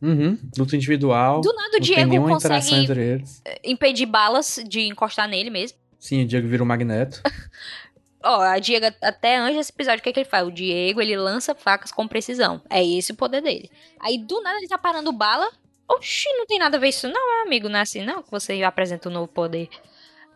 Uhum, 0.00 0.38
luta 0.56 0.76
individual. 0.76 1.40
Do 1.40 1.52
nada 1.54 1.76
o 1.76 1.80
Diego 1.80 2.28
consegue 2.28 3.24
impedir 3.62 4.06
balas 4.06 4.60
de 4.66 4.82
encostar 4.82 5.28
nele 5.28 5.50
mesmo. 5.50 5.78
Sim, 5.98 6.22
o 6.22 6.26
Diego 6.26 6.46
vira 6.46 6.62
um 6.62 6.66
magneto. 6.66 7.22
Ó, 8.24 8.40
a 8.40 8.58
Diego, 8.58 8.86
até 9.02 9.36
antes 9.36 9.56
desse 9.56 9.72
episódio, 9.72 10.00
o 10.00 10.02
que, 10.02 10.08
é 10.08 10.12
que 10.12 10.20
ele 10.20 10.28
faz? 10.28 10.46
O 10.46 10.50
Diego, 10.50 11.00
ele 11.00 11.16
lança 11.16 11.54
facas 11.54 11.92
com 11.92 12.08
precisão. 12.08 12.62
É 12.70 12.82
esse 12.82 13.12
o 13.12 13.16
poder 13.16 13.42
dele. 13.42 13.70
Aí, 14.00 14.16
do 14.16 14.40
nada, 14.40 14.58
ele 14.58 14.68
tá 14.68 14.78
parando 14.78 15.12
bala. 15.12 15.46
Oxi, 15.86 16.26
não 16.38 16.46
tem 16.46 16.58
nada 16.58 16.78
a 16.78 16.80
ver 16.80 16.88
isso. 16.88 17.06
Não, 17.06 17.42
amigo, 17.42 17.68
não 17.68 17.78
é 17.78 17.82
assim, 17.82 18.02
não, 18.02 18.22
que 18.22 18.30
você 18.30 18.62
apresenta 18.62 19.10
um 19.10 19.12
novo 19.12 19.28
poder. 19.28 19.68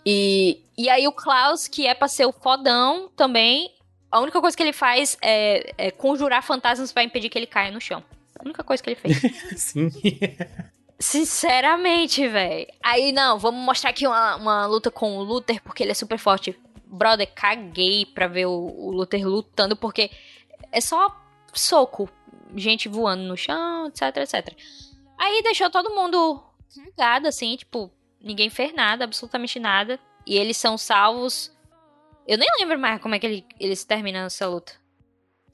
E, 0.05 0.62
e 0.76 0.91
aí, 0.91 1.09
o 1.09 1.12
Klaus, 1.12 1.66
que 1.66 1.86
é 1.86 1.95
pra 1.95 2.09
ser 2.09 2.26
o 2.26 2.32
fodão 2.32 3.11
também, 3.16 3.72
a 4.11 4.20
única 4.20 4.41
coisa 4.41 4.57
que 4.57 4.62
ele 4.62 4.72
faz 4.74 5.16
é, 5.22 5.72
é 5.78 5.91
conjurar 5.91 6.43
fantasmas 6.43 6.93
para 6.93 7.03
impedir 7.03 7.30
que 7.30 7.39
ele 7.39 7.47
caia 7.47 7.70
no 7.70 7.80
chão. 7.80 8.05
A 8.39 8.45
única 8.45 8.62
coisa 8.62 8.82
que 8.82 8.91
ele 8.91 8.97
fez. 8.97 9.18
Sim. 9.57 9.91
Sinceramente, 10.99 12.26
velho. 12.26 12.66
Aí, 12.82 13.12
não, 13.12 13.39
vamos 13.39 13.64
mostrar 13.64 13.91
aqui 13.91 14.07
uma, 14.07 14.36
uma 14.36 14.66
luta 14.66 14.91
com 14.91 15.16
o 15.16 15.22
Luther, 15.22 15.62
porque 15.62 15.82
ele 15.82 15.93
é 15.93 15.95
super 15.95 16.18
forte. 16.18 16.59
Brother, 16.91 17.30
caguei 17.34 18.07
pra 18.07 18.26
ver 18.26 18.47
o, 18.47 18.51
o 18.53 18.91
Luther 18.91 19.26
lutando, 19.26 19.76
porque 19.76 20.11
é 20.72 20.80
só 20.80 21.14
soco. 21.53 22.09
Gente 22.57 22.89
voando 22.89 23.24
no 23.24 23.36
chão, 23.36 23.89
etc, 23.89 24.16
etc. 24.16 24.57
Aí 25.18 25.43
deixou 25.43 25.70
todo 25.70 25.95
mundo 25.95 26.43
cagado, 26.97 27.28
assim, 27.28 27.57
tipo, 27.57 27.91
ninguém 28.20 28.49
fez 28.49 28.72
nada, 28.72 29.05
absolutamente 29.05 29.59
nada. 29.59 30.01
E 30.26 30.36
eles 30.36 30.57
são 30.57 30.78
salvos. 30.78 31.55
Eu 32.26 32.39
nem 32.39 32.49
lembro 32.59 32.78
mais 32.78 33.01
como 33.01 33.14
é 33.14 33.18
que 33.18 33.26
ele, 33.26 33.47
eles 33.61 33.84
terminam 33.84 34.26
essa 34.26 34.47
luta. 34.47 34.72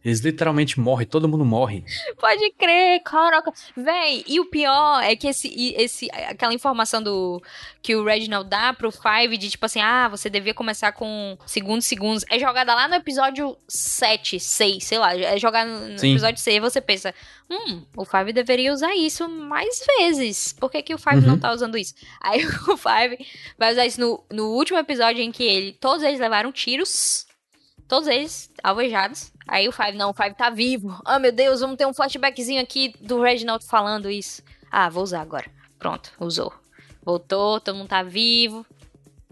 Eles 0.05 0.21
literalmente 0.21 0.79
morrem, 0.79 1.07
todo 1.07 1.27
mundo 1.27 1.47
morre. 1.47 1.83
Pode 2.21 2.51
crer, 2.59 3.01
caraca. 3.03 3.51
Véi, 3.75 4.23
e 4.27 4.39
o 4.39 4.45
pior 4.51 5.03
é 5.03 5.17
que 5.17 5.27
esse, 5.27 5.73
esse, 5.77 6.11
aquela 6.29 6.53
informação 6.53 7.03
do 7.03 7.43
que 7.81 7.97
o 7.97 8.05
Reginald 8.05 8.49
dá 8.49 8.75
pro 8.75 8.93
Five 8.93 9.39
de 9.39 9.49
tipo 9.49 9.65
assim, 9.65 9.81
ah, 9.81 10.07
você 10.09 10.29
devia 10.29 10.53
começar 10.53 10.93
com 10.93 11.39
segundos, 11.47 11.87
segundos, 11.87 12.23
é 12.29 12.39
jogada 12.39 12.75
lá 12.75 12.87
no 12.87 12.97
episódio 12.97 13.57
7, 13.67 14.39
6, 14.39 14.85
sei 14.85 14.99
lá, 14.99 15.17
é 15.17 15.39
jogada 15.39 15.71
no 15.71 15.99
Sim. 15.99 16.13
episódio 16.13 16.39
6 16.39 16.57
e 16.57 16.61
você 16.61 16.83
pensa, 16.83 17.15
hum, 17.51 17.83
o 17.97 18.05
Five 18.05 18.31
deveria 18.35 18.75
usar 18.75 18.95
isso 18.95 19.27
mais 19.27 19.83
vezes. 19.99 20.53
Por 20.53 20.71
que, 20.71 20.83
que 20.83 20.95
o 20.95 20.99
Five 20.99 21.21
uhum. 21.21 21.29
não 21.29 21.39
tá 21.39 21.51
usando 21.51 21.79
isso? 21.79 21.95
Aí 22.21 22.45
o 22.45 22.77
Five 22.77 23.27
vai 23.57 23.73
usar 23.73 23.87
isso 23.87 24.01
no, 24.01 24.23
no 24.31 24.51
último 24.51 24.79
episódio 24.79 25.23
em 25.23 25.33
que 25.33 25.45
ele, 25.45 25.73
todos 25.73 26.03
eles 26.03 26.21
levaram 26.21 26.53
tiros, 26.53 27.27
todos 27.89 28.07
eles 28.07 28.51
alvejados 28.63 29.33
Aí 29.47 29.69
o 29.69 29.73
Five, 29.73 29.93
não, 29.93 30.11
o 30.11 30.15
Five 30.15 30.35
tá 30.35 30.51
vivo. 30.51 30.99
Ah, 31.05 31.17
oh, 31.17 31.19
meu 31.21 31.33
Deus, 31.33 31.61
vamos 31.61 31.77
ter 31.77 31.87
um 31.87 31.95
flashbackzinho 31.95 32.63
aqui 32.63 32.95
do 33.01 33.21
Reginald 33.21 33.65
falando 33.65 34.11
isso. 34.11 34.43
Ah, 34.71 34.89
vou 34.89 35.03
usar 35.03 35.21
agora. 35.21 35.47
Pronto, 35.79 36.11
usou. 36.19 36.53
Voltou, 37.05 37.61
todo 37.61 37.77
mundo 37.77 37.89
tá 37.89 38.03
vivo. 38.03 38.65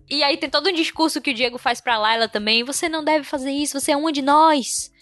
E 0.08 0.22
aí 0.22 0.36
tem 0.36 0.50
todo 0.50 0.68
um 0.68 0.74
discurso 0.74 1.20
que 1.20 1.30
o 1.30 1.34
Diego 1.34 1.56
faz 1.56 1.80
pra 1.80 1.98
Layla 1.98 2.28
também. 2.28 2.62
Você 2.64 2.88
não 2.88 3.02
deve 3.02 3.24
fazer 3.24 3.50
isso, 3.50 3.80
você 3.80 3.92
é 3.92 3.96
uma 3.96 4.12
de 4.12 4.20
nós. 4.20 4.92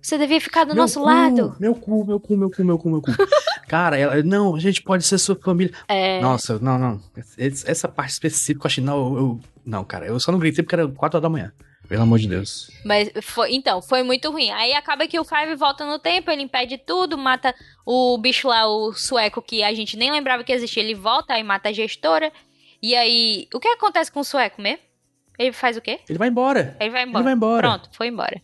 Você 0.00 0.16
devia 0.16 0.40
ficar 0.40 0.64
do 0.64 0.68
meu 0.68 0.82
nosso 0.82 1.00
cu, 1.00 1.06
lado. 1.06 1.56
Meu 1.58 1.74
cu, 1.74 2.04
meu 2.04 2.20
cu, 2.20 2.36
meu 2.36 2.50
cu, 2.50 2.64
meu 2.64 2.78
cu, 2.78 2.88
meu 2.88 3.02
cu. 3.02 3.10
Cara, 3.68 3.98
ela, 3.98 4.22
não, 4.22 4.54
a 4.56 4.58
gente 4.58 4.82
pode 4.82 5.04
ser 5.04 5.18
sua 5.18 5.36
família. 5.36 5.72
É... 5.86 6.20
Nossa, 6.20 6.58
não, 6.58 6.78
não. 6.78 7.00
Essa 7.36 7.86
parte 7.86 8.10
específica, 8.12 8.66
eu 8.66 8.68
achei, 8.68 8.82
não, 8.82 9.16
eu, 9.16 9.40
não, 9.64 9.84
cara, 9.84 10.06
eu 10.06 10.18
só 10.18 10.32
não 10.32 10.38
gritei 10.40 10.64
porque 10.64 10.74
era 10.74 10.88
4 10.88 11.16
horas 11.16 11.22
da 11.22 11.28
manhã. 11.28 11.52
Pelo 11.90 12.02
amor 12.04 12.20
de 12.20 12.28
Deus. 12.28 12.70
Mas 12.84 13.10
foi, 13.20 13.52
então, 13.52 13.82
foi 13.82 14.04
muito 14.04 14.30
ruim. 14.30 14.48
Aí 14.52 14.72
acaba 14.74 15.08
que 15.08 15.18
o 15.18 15.24
Five 15.24 15.56
volta 15.56 15.84
no 15.84 15.98
tempo, 15.98 16.30
ele 16.30 16.42
impede 16.42 16.78
tudo, 16.78 17.18
mata 17.18 17.52
o 17.84 18.16
bicho 18.16 18.46
lá, 18.46 18.64
o 18.64 18.92
sueco, 18.92 19.42
que 19.42 19.64
a 19.64 19.74
gente 19.74 19.96
nem 19.96 20.08
lembrava 20.08 20.44
que 20.44 20.52
existia. 20.52 20.84
Ele 20.84 20.94
volta 20.94 21.36
e 21.36 21.42
mata 21.42 21.70
a 21.70 21.72
gestora. 21.72 22.32
E 22.80 22.94
aí, 22.94 23.48
o 23.52 23.58
que 23.58 23.66
acontece 23.66 24.12
com 24.12 24.20
o 24.20 24.24
sueco 24.24 24.62
mesmo? 24.62 24.78
Ele 25.36 25.50
faz 25.50 25.76
o 25.76 25.80
quê? 25.80 25.98
Ele 26.08 26.16
vai 26.16 26.28
embora. 26.28 26.76
Ele 26.78 26.90
vai 26.90 27.02
embora. 27.02 27.18
Ele 27.18 27.24
vai 27.24 27.32
embora. 27.32 27.68
Pronto, 27.68 27.90
foi 27.92 28.06
embora. 28.06 28.40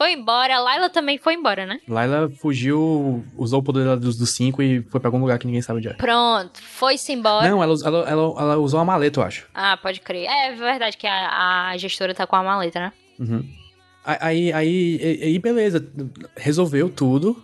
Foi 0.00 0.14
embora. 0.14 0.56
A 0.56 0.60
Layla 0.60 0.88
também 0.88 1.18
foi 1.18 1.34
embora, 1.34 1.66
né? 1.66 1.78
Layla 1.86 2.30
fugiu, 2.30 3.22
usou 3.36 3.60
o 3.60 3.62
poder 3.62 3.98
dos, 3.98 4.16
dos 4.16 4.30
cinco 4.30 4.62
e 4.62 4.80
foi 4.84 4.98
pra 4.98 5.08
algum 5.08 5.20
lugar 5.20 5.38
que 5.38 5.44
ninguém 5.44 5.60
sabe 5.60 5.80
onde 5.80 5.88
é. 5.88 5.92
Pronto, 5.92 6.58
foi-se 6.62 7.12
embora. 7.12 7.46
Não, 7.46 7.62
ela, 7.62 7.74
ela, 7.84 8.08
ela, 8.08 8.34
ela, 8.40 8.56
usou 8.56 8.80
uma 8.80 8.86
maleta, 8.86 9.20
eu 9.20 9.24
acho. 9.24 9.46
Ah, 9.52 9.76
pode 9.76 10.00
crer. 10.00 10.26
É 10.26 10.54
verdade 10.54 10.96
que 10.96 11.06
a, 11.06 11.68
a 11.68 11.76
gestora 11.76 12.14
tá 12.14 12.26
com 12.26 12.34
a 12.34 12.42
maleta, 12.42 12.80
né? 12.80 12.92
Uhum. 13.18 13.46
Aí, 14.02 14.50
aí, 14.54 15.18
aí, 15.22 15.38
beleza, 15.38 15.86
resolveu 16.34 16.88
tudo. 16.88 17.36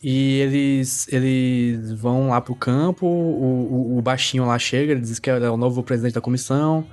E 0.00 0.38
eles, 0.38 1.12
eles 1.12 1.92
vão 1.94 2.28
lá 2.28 2.40
pro 2.40 2.54
campo, 2.54 3.04
o, 3.04 3.96
o, 3.96 3.98
o 3.98 4.00
baixinho 4.02 4.46
lá 4.46 4.56
chega, 4.60 4.92
ele 4.92 5.00
diz 5.00 5.18
que 5.18 5.28
é 5.28 5.50
o 5.50 5.56
novo 5.56 5.82
presidente 5.82 6.14
da 6.14 6.20
comissão. 6.20 6.86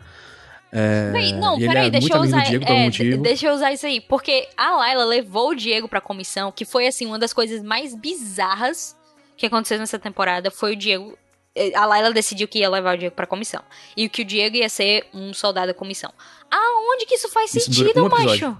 É, 0.71 1.11
Bem, 1.11 1.33
não, 1.33 1.57
peraí, 1.57 1.87
é 1.87 1.89
deixa 1.89 2.13
eu 2.13 2.21
usar. 2.21 2.53
É, 2.53 3.17
deixa 3.17 3.47
eu 3.47 3.53
usar 3.53 3.71
isso 3.71 3.85
aí. 3.85 4.01
Porque 4.01 4.47
a 4.57 4.75
Layla 4.77 5.05
levou 5.05 5.49
o 5.49 5.55
Diego 5.55 5.87
pra 5.87 6.01
comissão, 6.01 6.51
que 6.51 6.65
foi 6.65 6.87
assim, 6.87 7.05
uma 7.05 7.17
das 7.17 7.33
coisas 7.33 7.63
mais 7.63 7.95
bizarras 7.95 8.95
que 9.35 9.45
aconteceu 9.45 9.77
nessa 9.79 9.97
temporada. 9.97 10.51
Foi 10.51 10.73
o 10.73 10.75
Diego. 10.75 11.17
É, 11.55 11.75
a 11.75 11.85
Layla 11.85 12.11
decidiu 12.11 12.47
que 12.47 12.59
ia 12.59 12.69
levar 12.69 12.95
o 12.95 12.97
Diego 12.97 13.15
pra 13.15 13.25
comissão. 13.25 13.61
E 13.95 14.09
que 14.09 14.21
o 14.23 14.25
Diego 14.25 14.57
ia 14.57 14.69
ser 14.69 15.05
um 15.13 15.33
soldado 15.33 15.67
da 15.67 15.73
comissão. 15.73 16.11
Aonde 16.51 17.05
que 17.05 17.15
isso 17.15 17.29
faz 17.29 17.53
isso 17.55 17.73
sentido, 17.73 18.05
um 18.05 18.09
macho? 18.09 18.57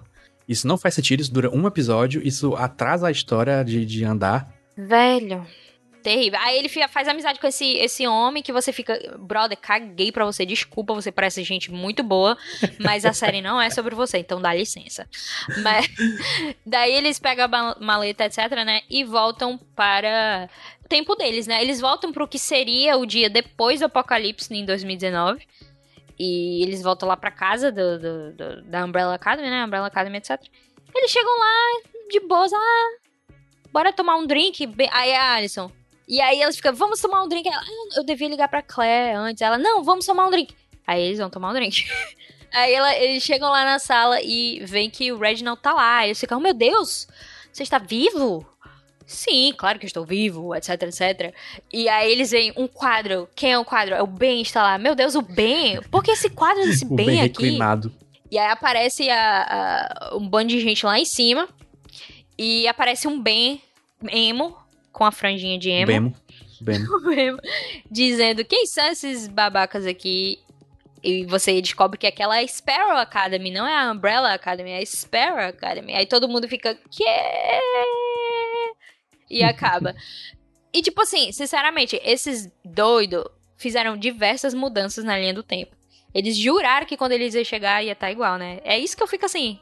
Isso 0.47 0.66
não 0.66 0.78
faz 0.78 0.95
sentido, 0.95 1.20
isso 1.20 1.34
dura 1.34 1.49
um 1.53 1.68
episódio, 1.68 2.26
isso 2.26 2.55
atrasa 2.55 3.08
a 3.08 3.12
história 3.12 3.64
de, 3.64 3.86
de 3.86 4.05
andar. 4.05 4.49
Velho. 4.78 5.45
Terrível. 6.08 6.39
Aí 6.41 6.58
ele 6.58 6.70
fica, 6.70 6.88
faz 6.88 7.05
amizade 7.05 7.38
com 7.38 7.47
esse, 7.47 7.76
esse 7.80 8.08
homem 8.08 8.41
que 8.41 8.53
você 8.53 8.72
fica, 8.72 8.97
brother, 9.20 9.58
caguei 9.58 10.10
pra 10.10 10.24
você, 10.24 10.45
desculpa, 10.45 10.93
você 10.93 11.12
parece 11.12 11.43
gente 11.43 11.70
muito 11.70 12.01
boa, 12.01 12.38
mas 12.80 13.03
a 13.03 13.12
série 13.12 13.41
não 13.41 13.60
é 13.60 13.70
sobre 13.70 13.93
você, 13.93 14.20
então 14.20 14.41
dá 14.41 14.53
licença. 14.53 15.05
Mas 15.62 15.86
daí 16.66 16.93
eles 16.93 17.20
pegam 17.20 17.49
a 17.51 17.78
maleta, 17.82 18.24
etc, 18.24 18.38
né, 18.66 18.84
e 18.89 19.03
voltam 19.03 19.58
para 19.76 20.49
o 20.82 20.88
tempo 20.88 21.14
deles, 21.14 21.45
né? 21.45 21.62
Eles 21.62 21.82
voltam 21.82 22.14
pro 22.14 22.26
que 22.26 22.39
seria 22.39 22.95
o 22.95 23.05
dia 23.05 23.30
depois 23.30 23.82
do 23.82 23.88
apocalipse 23.88 24.53
em 24.53 24.64
2019. 24.64 25.45
E 26.18 26.64
eles 26.64 26.82
voltam 26.82 27.10
lá 27.10 27.18
pra 27.18 27.30
casa 27.30 27.70
do, 27.70 27.99
do, 27.99 28.32
do, 28.32 28.62
da 28.64 28.86
Umbrella 28.86 29.14
Academy, 29.14 29.49
né? 29.49 29.66
Umbrella 29.66 29.88
Academy, 29.88 30.18
etc. 30.18 30.41
Eles 30.95 31.12
chegam 31.12 31.38
lá 31.38 31.82
de 32.10 32.22
boas, 32.22 32.51
ah, 32.53 32.97
bora 33.72 33.93
tomar 33.93 34.16
um 34.16 34.26
drink. 34.26 34.74
Aí 34.91 35.14
a 35.14 35.34
Alison. 35.34 35.70
E 36.08 36.22
aí 36.22 36.41
elas 36.41 36.55
ficam, 36.55 36.74
vamos 36.74 37.01
tomar 37.01 37.24
um 37.24 37.28
drink. 37.28 37.47
Ela, 37.47 37.60
ah, 37.60 37.97
eu 37.97 38.03
devia 38.03 38.30
ligar 38.30 38.47
pra 38.47 38.62
Claire 38.62 39.16
antes. 39.16 39.41
Ela, 39.41 39.58
não, 39.58 39.84
vamos 39.84 40.05
tomar 40.05 40.28
um 40.28 40.32
drink. 40.32 40.55
Aí 40.86 41.01
eles 41.01 41.20
vão 41.20 41.30
tomar 41.30 41.49
um 41.49 41.53
drink. 41.53 41.86
aí 42.53 42.74
ela, 42.74 42.95
eles 42.95 43.24
chegam 43.24 43.49
lá 43.49 43.66
na 43.66 43.78
sala 43.78 44.22
e 44.22 44.62
veem 44.66 44.89
que 44.89 45.12
o 45.12 45.18
Reginald 45.18 45.62
tá 45.62 45.74
lá. 45.74 46.05
Eles 46.05 46.20
ficam, 46.20 46.38
oh, 46.38 46.41
meu 46.41 46.53
Deus, 46.53 47.08
você 47.51 47.64
está 47.64 47.78
vivo? 47.78 48.45
Sim, 49.05 49.53
claro 49.58 49.80
que 49.80 49.86
estou 49.86 50.05
vivo, 50.05 50.53
etc, 50.53 50.82
etc. 50.84 51.34
E 51.72 51.88
aí 51.88 52.12
eles 52.12 52.32
veem 52.32 52.53
um 52.58 52.68
quadro. 52.68 53.28
Quem 53.34 53.53
é 53.53 53.58
o 53.58 53.64
quadro? 53.64 53.95
É 53.95 54.01
o 54.01 54.08
Ben 54.08 54.41
está 54.41 54.62
lá. 54.62 54.78
Meu 54.78 54.95
Deus, 54.95 55.16
o 55.16 55.22
Ben? 55.22 55.82
Por 55.84 56.03
que 56.03 56.12
esse 56.12 56.30
quadro 56.30 56.62
desse 56.64 56.84
Ben, 56.93 57.05
ben 57.05 57.22
aqui? 57.22 57.43
Reclinado. 57.43 57.93
E 58.30 58.38
aí 58.38 58.49
aparece 58.49 59.10
a, 59.10 60.10
a, 60.12 60.18
um 60.18 60.28
bando 60.28 60.49
de 60.49 60.60
gente 60.60 60.86
lá 60.86 60.99
em 60.99 61.05
cima. 61.05 61.47
E 62.38 62.68
aparece 62.68 63.08
um 63.08 63.20
Ben 63.22 63.62
emo, 64.10 64.55
com 64.98 65.06
a 65.06 65.12
franjinha 65.12 65.60
de 65.60 65.70
emo. 65.70 65.86
Bemo. 65.86 66.16
Bemo. 66.60 67.38
dizendo, 67.91 68.43
quem 68.43 68.66
são 68.66 68.88
esses 68.88 69.28
babacas 69.28 69.86
aqui? 69.86 70.39
E 71.04 71.24
você 71.26 71.62
descobre 71.62 72.00
que 72.00 72.08
aquela 72.08 72.41
é 72.41 72.43
a 72.43 72.48
Sparrow 72.48 72.98
Academy, 72.98 73.52
não 73.52 73.68
é 73.68 73.78
a 73.78 73.91
Umbrella 73.91 74.34
Academy, 74.34 74.72
é 74.72 74.80
a 74.80 74.86
Sparrow 74.86 75.50
Academy. 75.50 75.93
Aí 75.93 76.08
todo 76.08 76.28
mundo 76.28 76.48
fica, 76.50 76.74
que? 76.89 77.04
E 79.30 79.43
acaba. 79.43 79.95
e 80.74 80.82
tipo 80.82 81.00
assim, 81.04 81.32
sinceramente, 81.32 82.02
esses 82.04 82.52
doidos 82.66 83.24
fizeram 83.56 83.95
diversas 83.95 84.56
mudanças 84.56 85.04
na 85.04 85.16
linha 85.16 85.34
do 85.36 85.43
tempo. 85.43 85.76
Eles 86.12 86.36
juraram 86.36 86.88
que 86.88 86.98
quando 86.98 87.12
eles 87.12 87.36
iam 87.36 87.43
chegar 87.43 87.84
ia 87.84 87.91
estar 87.91 88.08
tá 88.08 88.12
igual, 88.12 88.39
né? 88.39 88.62
É 88.64 88.80
isso 88.80 88.98
que 88.98 89.04
eu 89.04 89.08
fico 89.08 89.28
assim. 89.28 89.60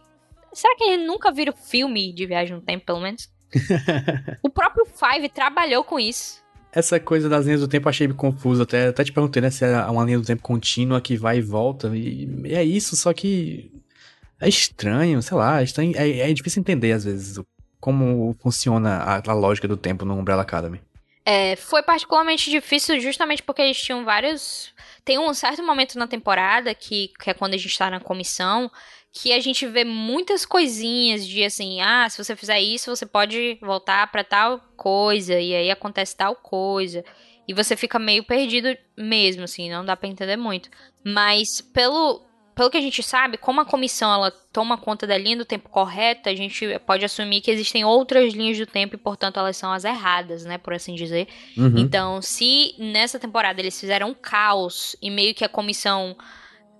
Será 0.54 0.74
que 0.78 0.86
eles 0.86 1.06
nunca 1.06 1.30
viram 1.30 1.52
filme 1.52 2.14
de 2.14 2.26
viagem 2.26 2.56
no 2.56 2.62
tempo, 2.62 2.86
pelo 2.86 3.02
menos? 3.02 3.35
o 4.42 4.50
próprio 4.50 4.86
Five 4.86 5.30
trabalhou 5.30 5.84
com 5.84 6.00
isso. 6.00 6.44
Essa 6.72 7.00
coisa 7.00 7.30
das 7.30 7.46
linhas 7.46 7.62
do 7.62 7.68
tempo 7.68 7.88
eu 7.88 7.90
achei 7.90 8.08
confuso. 8.10 8.64
Até, 8.64 8.88
até 8.88 9.04
te 9.04 9.14
perguntei, 9.14 9.42
né? 9.42 9.50
Se 9.50 9.64
é 9.64 9.82
uma 9.86 10.04
linha 10.04 10.20
do 10.20 10.26
tempo 10.26 10.42
contínua 10.42 11.00
que 11.00 11.16
vai 11.16 11.38
e 11.38 11.42
volta. 11.42 11.96
E, 11.96 12.28
e 12.44 12.54
é 12.54 12.64
isso, 12.64 12.96
só 12.96 13.14
que. 13.14 13.72
É 14.40 14.50
estranho, 14.50 15.22
sei 15.22 15.38
lá. 15.38 15.62
É, 15.62 15.64
estranho, 15.64 15.94
é, 15.96 16.20
é 16.20 16.34
difícil 16.34 16.60
entender 16.60 16.92
às 16.92 17.06
vezes 17.06 17.40
como 17.80 18.36
funciona 18.42 18.98
a, 18.98 19.22
a 19.26 19.34
lógica 19.34 19.68
do 19.68 19.78
tempo 19.78 20.04
no 20.04 20.18
Umbrella 20.18 20.42
Academy. 20.42 20.82
É, 21.24 21.56
foi 21.56 21.82
particularmente 21.82 22.52
difícil 22.52 23.00
justamente 23.00 23.42
porque 23.42 23.62
eles 23.62 23.82
tinham 23.82 24.04
vários. 24.04 24.74
Tem 25.04 25.18
um 25.18 25.34
certo 25.34 25.64
momento 25.64 25.98
na 25.98 26.08
temporada 26.08 26.76
que, 26.76 27.12
que 27.20 27.30
é 27.30 27.34
quando 27.34 27.54
a 27.54 27.58
gente 27.58 27.78
tá 27.78 27.90
na 27.90 28.00
comissão 28.00 28.70
que 29.18 29.32
a 29.32 29.40
gente 29.40 29.66
vê 29.66 29.86
muitas 29.86 30.46
coisinhas 30.46 31.26
de 31.26 31.42
assim, 31.42 31.80
ah, 31.80 32.06
se 32.10 32.22
você 32.22 32.36
fizer 32.36 32.60
isso, 32.60 32.94
você 32.94 33.06
pode 33.06 33.58
voltar 33.62 34.12
para 34.12 34.26
tal 34.26 34.60
coisa 34.76 35.40
e 35.40 35.56
aí 35.56 35.72
acontece 35.72 36.18
tal 36.18 36.36
coisa. 36.36 37.04
E 37.48 37.54
você 37.54 37.78
fica 37.78 37.98
meio 37.98 38.26
perdido 38.26 38.76
mesmo, 38.98 39.46
assim, 39.46 39.72
não 39.72 39.86
dá 39.86 39.96
para 39.96 40.10
entender 40.10 40.36
muito. 40.36 40.70
Mas 41.02 41.62
pelo 41.62 42.26
pelo 42.54 42.70
que 42.70 42.78
a 42.78 42.82
gente 42.82 43.04
sabe, 43.04 43.38
como 43.38 43.60
a 43.60 43.66
comissão 43.66 44.14
ela 44.14 44.32
toma 44.32 44.78
conta 44.78 45.06
da 45.06 45.18
linha 45.18 45.38
do 45.38 45.46
tempo 45.46 45.70
correta, 45.70 46.30
a 46.30 46.36
gente 46.36 46.80
pode 46.86 47.04
assumir 47.04 47.42
que 47.42 47.52
existem 47.52 47.84
outras 47.84 48.34
linhas 48.34 48.58
do 48.58 48.66
tempo 48.66 48.96
e, 48.96 48.98
portanto, 48.98 49.38
elas 49.38 49.58
são 49.58 49.74
as 49.74 49.84
erradas, 49.84 50.46
né, 50.46 50.58
por 50.58 50.74
assim 50.74 50.96
dizer. 50.96 51.28
Uhum. 51.58 51.78
Então, 51.78 52.22
se 52.22 52.74
nessa 52.80 53.20
temporada 53.20 53.60
eles 53.60 53.78
fizeram 53.78 54.10
um 54.10 54.14
caos 54.14 54.96
e 55.02 55.10
meio 55.10 55.36
que 55.36 55.44
a 55.44 55.50
comissão 55.50 56.16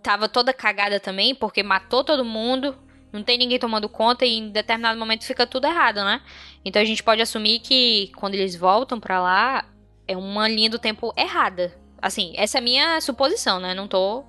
tava 0.06 0.30
toda 0.30 0.54
cagada 0.54 1.00
também, 1.00 1.34
porque 1.34 1.64
matou 1.64 2.04
todo 2.04 2.24
mundo, 2.24 2.76
não 3.12 3.24
tem 3.24 3.40
ninguém 3.40 3.58
tomando 3.58 3.90
conta 3.90 4.24
e 4.24 4.38
em 4.38 4.52
determinado 4.52 5.00
momento 5.00 5.26
fica 5.26 5.48
tudo 5.48 5.66
errado, 5.66 6.04
né? 6.04 6.22
Então 6.64 6.80
a 6.80 6.86
gente 6.86 7.02
pode 7.02 7.24
assumir 7.24 7.60
que 7.60 8.12
quando 8.16 8.36
eles 8.36 8.56
voltam 8.56 9.00
para 9.00 9.20
lá, 9.20 9.66
é 10.08 10.16
uma 10.16 10.48
linha 10.48 10.70
do 10.70 10.78
tempo 10.78 11.12
errada. 11.18 11.74
Assim, 12.00 12.34
essa 12.38 12.60
é 12.60 12.62
a 12.62 12.64
minha 12.64 13.02
suposição, 13.02 13.60
né? 13.60 13.74
Não 13.74 13.88
tô. 13.88 14.24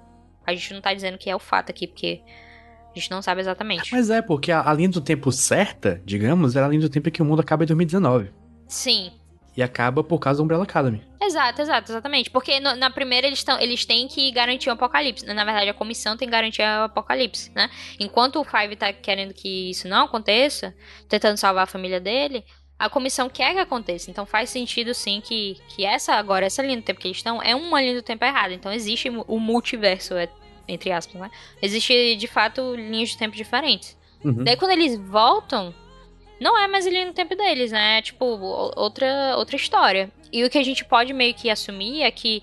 A 0.47 0.55
gente 0.55 0.73
não 0.73 0.81
tá 0.81 0.95
dizendo 0.95 1.19
que 1.19 1.29
é 1.29 1.37
o 1.37 1.39
fato 1.39 1.69
aqui, 1.69 1.87
porque 1.87 2.23
a 2.95 2.99
gente 2.99 3.11
não 3.11 3.21
sabe 3.21 3.43
exatamente. 3.43 3.93
Mas 3.93 4.09
é, 4.09 4.23
porque 4.23 4.51
a, 4.51 4.67
a 4.67 4.73
linha 4.73 4.89
do 4.89 5.03
tempo 5.03 5.31
certa, 5.31 6.01
digamos, 6.07 6.57
era 6.57 6.65
a 6.65 6.69
linha 6.71 6.81
do 6.81 6.89
tempo 6.89 7.11
em 7.11 7.13
que 7.13 7.21
o 7.21 7.25
mundo 7.25 7.41
acaba 7.41 7.65
em 7.65 7.67
2019. 7.67 8.33
Sim, 8.67 9.13
e 9.57 9.63
acaba 9.63 10.05
por 10.05 10.19
causa 10.19 10.39
do 10.39 10.45
Umbrella 10.45 10.65
Academy. 10.65 11.03
Exato, 11.21 11.63
exato, 11.63 11.91
exatamente. 11.91 12.31
Porque 12.31 12.61
no, 12.61 12.77
na 12.77 12.91
primeira 12.91 13.27
eles, 13.27 13.43
tão, 13.43 13.59
eles 13.59 13.87
têm 13.87 14.07
que 14.07 14.31
garantir 14.31 14.69
o 14.69 14.73
apocalipse. 14.73 15.25
Na 15.27 15.45
verdade, 15.45 15.71
a 15.71 15.75
comissão 15.75 16.17
tem 16.17 16.29
que 16.29 16.33
garantir 16.33 16.63
o 16.63 16.85
apocalipse, 16.85 17.51
né? 17.55 17.71
Enquanto 17.99 18.39
o 18.39 18.45
Five 18.45 18.77
tá 18.77 18.93
querendo 18.93 19.33
que 19.33 19.71
isso 19.71 19.89
não 19.89 20.05
aconteça, 20.05 20.75
tentando 21.09 21.37
salvar 21.39 21.65
a 21.65 21.67
família 21.67 21.99
dele, 21.99 22.45
a 22.79 22.91
comissão 22.91 23.31
quer 23.31 23.55
que 23.55 23.61
aconteça. 23.61 24.11
Então 24.11 24.27
faz 24.27 24.51
sentido 24.51 24.93
sim 24.93 25.23
que, 25.23 25.57
que 25.69 25.85
essa 25.85 26.15
agora, 26.15 26.45
essa 26.45 26.63
linha 26.63 26.77
do 26.77 26.83
tempo 26.83 27.01
que 27.01 27.09
eles 27.09 27.17
estão, 27.17 27.43
é 27.43 27.55
uma 27.55 27.81
linha 27.81 27.95
do 27.95 28.03
tempo 28.03 28.25
errada. 28.25 28.53
Então 28.53 28.71
existe 28.71 29.09
o 29.09 29.41
multiverso, 29.41 30.15
é, 30.15 30.29
entre 30.69 30.93
aspas, 30.93 31.19
né? 31.19 31.31
Existe 31.63 32.17
de 32.17 32.27
fato 32.27 32.75
linhas 32.75 33.09
de 33.09 33.17
tempo 33.17 33.35
diferentes. 33.35 33.97
Uhum. 34.23 34.45
Daí 34.45 34.57
quando 34.57 34.73
eles 34.73 34.99
voltam 34.99 35.75
não 36.41 36.59
é 36.59 36.69
mais 36.69 36.87
ali 36.87 37.05
no 37.05 37.13
tempo 37.13 37.35
deles, 37.35 37.73
né? 37.73 37.99
É, 37.99 38.03
tipo, 38.03 38.25
outra, 38.25 39.37
outra 39.37 39.57
história. 39.57 40.11
E 40.33 40.45
o 40.45 40.51
que 40.51 40.59
a 40.59 40.63
gente 40.63 40.85
pode 40.85 41.13
meio 41.13 41.35
que 41.35 41.49
assumir 41.49 42.03
é 42.03 42.11
que 42.11 42.43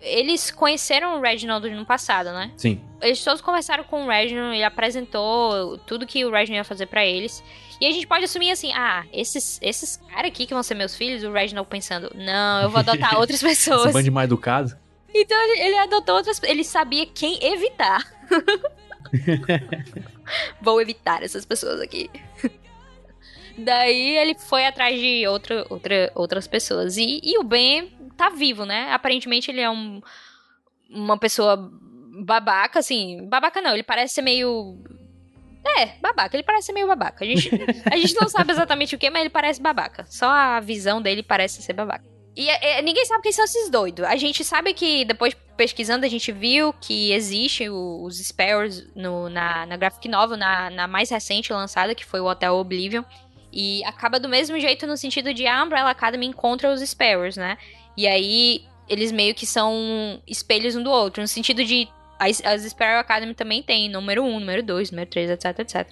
eles 0.00 0.50
conheceram 0.50 1.18
o 1.18 1.20
Reginald 1.20 1.68
no 1.70 1.84
passado, 1.84 2.32
né? 2.32 2.50
Sim. 2.56 2.80
Eles 3.02 3.22
todos 3.22 3.40
conversaram 3.40 3.84
com 3.84 4.04
o 4.04 4.08
Reginald, 4.08 4.54
ele 4.54 4.64
apresentou 4.64 5.78
tudo 5.78 6.06
que 6.06 6.24
o 6.24 6.30
Reginald 6.30 6.58
ia 6.58 6.64
fazer 6.64 6.86
para 6.86 7.04
eles. 7.04 7.42
E 7.80 7.86
a 7.86 7.92
gente 7.92 8.06
pode 8.06 8.24
assumir 8.24 8.50
assim, 8.50 8.72
ah, 8.72 9.04
esses, 9.12 9.58
esses 9.62 9.96
caras 9.96 10.30
aqui 10.30 10.46
que 10.46 10.54
vão 10.54 10.62
ser 10.62 10.74
meus 10.74 10.96
filhos, 10.96 11.22
o 11.22 11.32
Reginald 11.32 11.68
pensando, 11.68 12.10
não, 12.14 12.62
eu 12.62 12.70
vou 12.70 12.80
adotar 12.80 13.16
outras 13.20 13.42
pessoas. 13.42 13.86
Esse 13.86 13.92
bando 13.92 14.12
mal 14.12 14.24
educado. 14.24 14.76
Então 15.14 15.36
ele 15.56 15.76
adotou 15.78 16.16
outras 16.16 16.40
ele 16.44 16.64
sabia 16.64 17.04
quem 17.06 17.38
evitar. 17.44 18.00
vou 20.60 20.80
evitar 20.80 21.22
essas 21.22 21.44
pessoas 21.44 21.80
aqui. 21.80 22.08
Daí 23.64 24.16
ele 24.16 24.34
foi 24.38 24.66
atrás 24.66 24.98
de 24.98 25.26
outra, 25.26 25.66
outra, 25.68 26.12
outras 26.14 26.46
pessoas. 26.46 26.96
E, 26.96 27.20
e 27.22 27.38
o 27.38 27.44
Ben 27.44 27.92
tá 28.16 28.28
vivo, 28.28 28.64
né? 28.64 28.92
Aparentemente 28.92 29.50
ele 29.50 29.60
é 29.60 29.70
um, 29.70 30.00
uma 30.88 31.18
pessoa 31.18 31.56
babaca, 32.24 32.78
assim. 32.78 33.26
Babaca 33.28 33.60
não, 33.60 33.72
ele 33.72 33.82
parece 33.82 34.14
ser 34.14 34.22
meio. 34.22 34.78
É, 35.78 35.86
babaca, 36.00 36.36
ele 36.36 36.42
parece 36.42 36.66
ser 36.66 36.72
meio 36.72 36.86
babaca. 36.86 37.24
A 37.24 37.26
gente, 37.26 37.50
a 37.90 37.96
gente 37.96 38.14
não 38.14 38.28
sabe 38.28 38.52
exatamente 38.52 38.94
o 38.94 38.98
que, 38.98 39.10
mas 39.10 39.20
ele 39.20 39.30
parece 39.30 39.60
babaca. 39.60 40.04
Só 40.08 40.28
a 40.28 40.60
visão 40.60 41.00
dele 41.00 41.22
parece 41.22 41.62
ser 41.62 41.74
babaca. 41.74 42.04
E 42.36 42.48
é, 42.48 42.78
é, 42.78 42.82
ninguém 42.82 43.04
sabe 43.04 43.22
quem 43.22 43.32
são 43.32 43.44
esses 43.44 43.68
doidos. 43.68 44.04
A 44.04 44.16
gente 44.16 44.44
sabe 44.44 44.72
que 44.72 45.04
depois 45.04 45.34
pesquisando 45.56 46.06
a 46.06 46.08
gente 46.08 46.32
viu 46.32 46.72
que 46.72 47.12
existe 47.12 47.68
o, 47.68 48.02
os 48.02 48.18
Sparrows 48.18 48.86
no, 48.94 49.28
na, 49.28 49.66
na 49.66 49.76
graphic 49.76 50.08
novel, 50.08 50.36
na, 50.36 50.70
na 50.70 50.86
mais 50.86 51.10
recente 51.10 51.52
lançada, 51.52 51.94
que 51.94 52.04
foi 52.04 52.20
o 52.20 52.26
Hotel 52.26 52.54
Oblivion. 52.54 53.02
E 53.52 53.84
acaba 53.84 54.20
do 54.20 54.28
mesmo 54.28 54.58
jeito 54.58 54.86
no 54.86 54.96
sentido 54.96 55.34
de 55.34 55.46
a 55.46 55.62
Umbrella 55.62 55.90
Academy 55.90 56.26
encontra 56.26 56.72
os 56.72 56.80
Sparrows, 56.80 57.36
né? 57.36 57.58
E 57.96 58.06
aí 58.06 58.64
eles 58.88 59.12
meio 59.12 59.34
que 59.34 59.46
são 59.46 60.20
espelhos 60.26 60.74
um 60.74 60.82
do 60.82 60.90
outro, 60.90 61.22
no 61.22 61.28
sentido 61.28 61.64
de 61.64 61.88
as, 62.20 62.44
as 62.44 62.62
Sparrow 62.62 62.98
Academy 62.98 63.32
também 63.34 63.62
tem 63.62 63.88
número 63.88 64.22
1, 64.22 64.40
número 64.40 64.62
2, 64.62 64.90
número 64.90 65.08
3, 65.08 65.30
etc, 65.30 65.58
etc. 65.60 65.88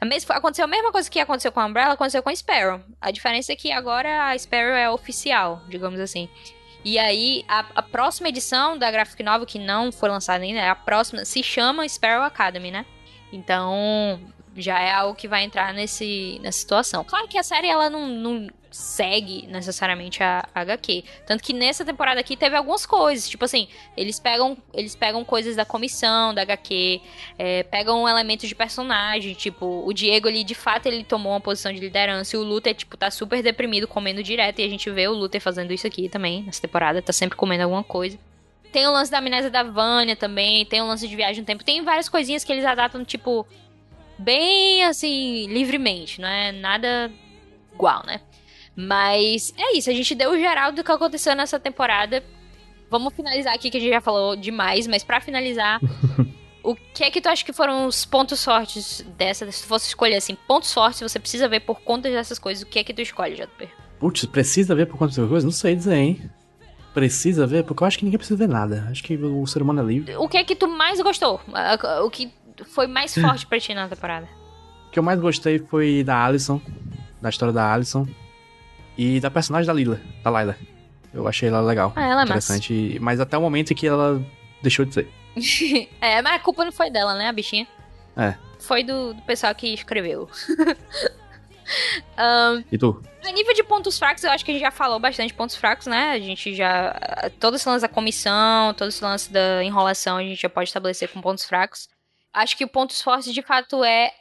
A 0.00 0.06
mesma, 0.06 0.34
aconteceu 0.34 0.64
a 0.64 0.68
mesma 0.68 0.90
coisa 0.90 1.10
que 1.10 1.20
aconteceu 1.20 1.52
com 1.52 1.60
a 1.60 1.66
Umbrella, 1.66 1.92
aconteceu 1.92 2.22
com 2.22 2.30
a 2.30 2.34
Sparrow. 2.34 2.80
A 2.98 3.10
diferença 3.10 3.52
é 3.52 3.56
que 3.56 3.70
agora 3.70 4.30
a 4.30 4.38
Sparrow 4.38 4.74
é 4.74 4.90
oficial, 4.90 5.60
digamos 5.68 6.00
assim. 6.00 6.30
E 6.82 6.98
aí, 6.98 7.44
a, 7.46 7.66
a, 7.74 7.82
próxima 7.82 8.28
edição 8.28 8.78
da 8.78 8.90
Graphic 8.90 9.22
Novel, 9.22 9.46
que 9.46 9.58
não 9.58 9.92
foi 9.92 10.08
lançada 10.08 10.44
ainda, 10.44 10.70
a 10.70 10.74
próxima, 10.74 11.24
se 11.24 11.42
chama 11.42 11.86
Sparrow 11.86 12.22
Academy, 12.22 12.70
né? 12.70 12.86
Então, 13.30 14.20
já 14.56 14.80
é 14.80 14.92
algo 14.92 15.14
que 15.14 15.28
vai 15.28 15.44
entrar 15.44 15.72
nesse, 15.72 16.38
nessa 16.42 16.58
situação. 16.58 17.04
Claro 17.04 17.28
que 17.28 17.38
a 17.38 17.42
série 17.42 17.68
ela 17.68 17.90
não, 17.90 18.06
não 18.06 18.48
segue 18.76 19.46
necessariamente 19.46 20.22
a, 20.22 20.46
a 20.54 20.60
HQ. 20.60 21.02
Tanto 21.26 21.42
que 21.42 21.52
nessa 21.52 21.84
temporada 21.84 22.20
aqui 22.20 22.36
teve 22.36 22.56
algumas 22.56 22.84
coisas. 22.84 23.28
Tipo 23.28 23.44
assim, 23.44 23.68
eles 23.96 24.20
pegam, 24.20 24.56
eles 24.74 24.94
pegam 24.94 25.24
coisas 25.24 25.56
da 25.56 25.64
comissão, 25.64 26.34
da 26.34 26.42
HQ, 26.42 27.00
é, 27.38 27.62
pegam 27.64 28.08
elementos 28.08 28.48
de 28.48 28.54
personagem. 28.54 29.34
Tipo, 29.34 29.82
o 29.86 29.92
Diego 29.92 30.28
ali, 30.28 30.44
de 30.44 30.54
fato, 30.54 30.86
ele 30.86 31.04
tomou 31.04 31.32
uma 31.32 31.40
posição 31.40 31.72
de 31.72 31.80
liderança. 31.80 32.36
E 32.36 32.38
o 32.38 32.42
Luther, 32.42 32.74
tipo, 32.74 32.96
tá 32.96 33.10
super 33.10 33.42
deprimido, 33.42 33.88
comendo 33.88 34.22
direto. 34.22 34.60
E 34.60 34.64
a 34.64 34.68
gente 34.68 34.90
vê 34.90 35.08
o 35.08 35.12
Luther 35.12 35.40
fazendo 35.40 35.72
isso 35.72 35.86
aqui 35.86 36.08
também, 36.08 36.42
nessa 36.42 36.60
temporada. 36.60 37.00
Tá 37.00 37.12
sempre 37.12 37.36
comendo 37.36 37.62
alguma 37.62 37.84
coisa. 37.84 38.18
Tem 38.72 38.86
o 38.86 38.92
lance 38.92 39.10
da 39.10 39.18
amnésia 39.18 39.50
da 39.50 39.62
Vânia 39.62 40.14
também. 40.14 40.66
Tem 40.66 40.82
o 40.82 40.86
lance 40.86 41.08
de 41.08 41.16
viagem 41.16 41.40
no 41.40 41.46
tempo. 41.46 41.64
Tem 41.64 41.82
várias 41.82 42.08
coisinhas 42.08 42.44
que 42.44 42.52
eles 42.52 42.64
adaptam, 42.64 43.04
tipo, 43.04 43.46
bem 44.18 44.84
assim, 44.84 45.46
livremente. 45.46 46.20
Não 46.20 46.28
é 46.28 46.52
nada 46.52 47.10
igual, 47.74 48.04
né? 48.06 48.20
Mas 48.74 49.54
é 49.56 49.76
isso, 49.76 49.88
a 49.88 49.92
gente 49.94 50.14
deu 50.14 50.32
o 50.32 50.38
geral 50.38 50.70
do 50.70 50.84
que 50.84 50.92
aconteceu 50.92 51.34
nessa 51.34 51.58
temporada. 51.58 52.22
Vamos 52.90 53.14
finalizar 53.14 53.54
aqui 53.54 53.70
que 53.70 53.78
a 53.78 53.80
gente 53.80 53.92
já 53.92 54.00
falou 54.00 54.36
demais, 54.36 54.86
mas 54.86 55.02
para 55.02 55.20
finalizar, 55.20 55.80
o 56.62 56.74
que 56.74 57.04
é 57.04 57.10
que 57.10 57.20
tu 57.20 57.28
acha 57.28 57.44
que 57.44 57.52
foram 57.52 57.86
os 57.86 58.04
pontos 58.04 58.44
fortes 58.44 59.04
dessa? 59.16 59.50
Se 59.50 59.62
tu 59.62 59.68
fosse 59.68 59.88
escolher 59.88 60.16
assim, 60.16 60.36
pontos 60.46 60.72
fortes, 60.72 61.00
você 61.00 61.18
precisa 61.18 61.48
ver 61.48 61.60
por 61.60 61.80
conta 61.80 62.10
dessas 62.10 62.38
coisas, 62.38 62.62
o 62.62 62.66
que 62.66 62.78
é 62.78 62.84
que 62.84 62.92
tu 62.92 63.00
escolhe, 63.00 63.34
JP? 63.34 63.68
Putz, 63.98 64.26
precisa 64.26 64.74
ver 64.74 64.86
por 64.86 64.98
conta 64.98 65.12
dessas 65.14 65.28
coisas? 65.28 65.44
Não 65.44 65.50
sei 65.52 65.74
dizer, 65.74 65.96
hein? 65.96 66.30
Precisa 66.92 67.46
ver? 67.46 67.64
Porque 67.64 67.82
eu 67.82 67.86
acho 67.86 67.98
que 67.98 68.04
ninguém 68.04 68.18
precisa 68.18 68.38
ver 68.38 68.48
nada. 68.48 68.88
Acho 68.90 69.02
que 69.02 69.16
o 69.16 69.46
ser 69.46 69.62
humano 69.62 69.80
é 69.80 69.84
livre. 69.84 70.16
O 70.16 70.28
que 70.28 70.36
é 70.36 70.44
que 70.44 70.54
tu 70.54 70.68
mais 70.68 71.00
gostou? 71.00 71.40
O 72.04 72.10
que 72.10 72.30
foi 72.64 72.86
mais 72.86 73.14
forte 73.18 73.46
pra 73.46 73.60
ti 73.60 73.74
na 73.74 73.88
temporada? 73.88 74.28
O 74.88 74.90
que 74.90 74.98
eu 74.98 75.02
mais 75.02 75.20
gostei 75.20 75.58
foi 75.58 76.02
da 76.04 76.24
Alison, 76.24 76.60
da 77.20 77.28
história 77.28 77.52
da 77.52 77.72
Alison. 77.72 78.06
E 78.96 79.20
da 79.20 79.30
personagem 79.30 79.66
da 79.66 79.74
Lila, 79.74 80.00
da 80.24 80.30
Layla. 80.30 80.56
Eu 81.12 81.28
achei 81.28 81.48
ela 81.48 81.60
legal. 81.60 81.92
Ah, 81.94 82.08
ela 82.08 82.22
é 82.22 82.24
interessante. 82.24 82.72
Massa. 82.72 83.00
Mas 83.00 83.20
até 83.20 83.36
o 83.36 83.40
momento 83.40 83.72
em 83.72 83.76
que 83.76 83.86
ela 83.86 84.22
deixou 84.62 84.84
de 84.84 84.94
ser. 84.94 85.08
é, 86.00 86.22
mas 86.22 86.34
a 86.34 86.38
culpa 86.38 86.64
não 86.64 86.72
foi 86.72 86.90
dela, 86.90 87.14
né, 87.14 87.28
a 87.28 87.32
bichinha? 87.32 87.66
É. 88.16 88.34
Foi 88.58 88.82
do, 88.82 89.12
do 89.12 89.22
pessoal 89.22 89.54
que 89.54 89.72
escreveu. 89.72 90.30
um, 92.18 92.64
e 92.72 92.78
tu? 92.78 93.02
A 93.22 93.32
nível 93.32 93.52
de 93.52 93.62
pontos 93.64 93.98
fracos, 93.98 94.24
eu 94.24 94.30
acho 94.30 94.44
que 94.44 94.50
a 94.50 94.54
gente 94.54 94.62
já 94.62 94.70
falou 94.70 94.98
bastante 94.98 95.34
pontos 95.34 95.56
fracos, 95.56 95.86
né? 95.86 96.12
A 96.12 96.18
gente 96.18 96.54
já. 96.54 96.94
Todo 97.40 97.56
esse 97.56 97.68
lance 97.68 97.82
da 97.82 97.88
comissão, 97.88 98.72
todo 98.72 98.88
esse 98.88 99.02
lance 99.02 99.30
da 99.30 99.62
enrolação, 99.62 100.16
a 100.16 100.22
gente 100.22 100.40
já 100.40 100.48
pode 100.48 100.68
estabelecer 100.68 101.08
com 101.08 101.20
pontos 101.20 101.44
fracos. 101.44 101.88
Acho 102.36 102.54
que 102.54 102.64
o 102.64 102.68
pontos 102.68 103.00
fortes, 103.00 103.32
de 103.32 103.40
fato, 103.40 103.82
é 103.82 104.12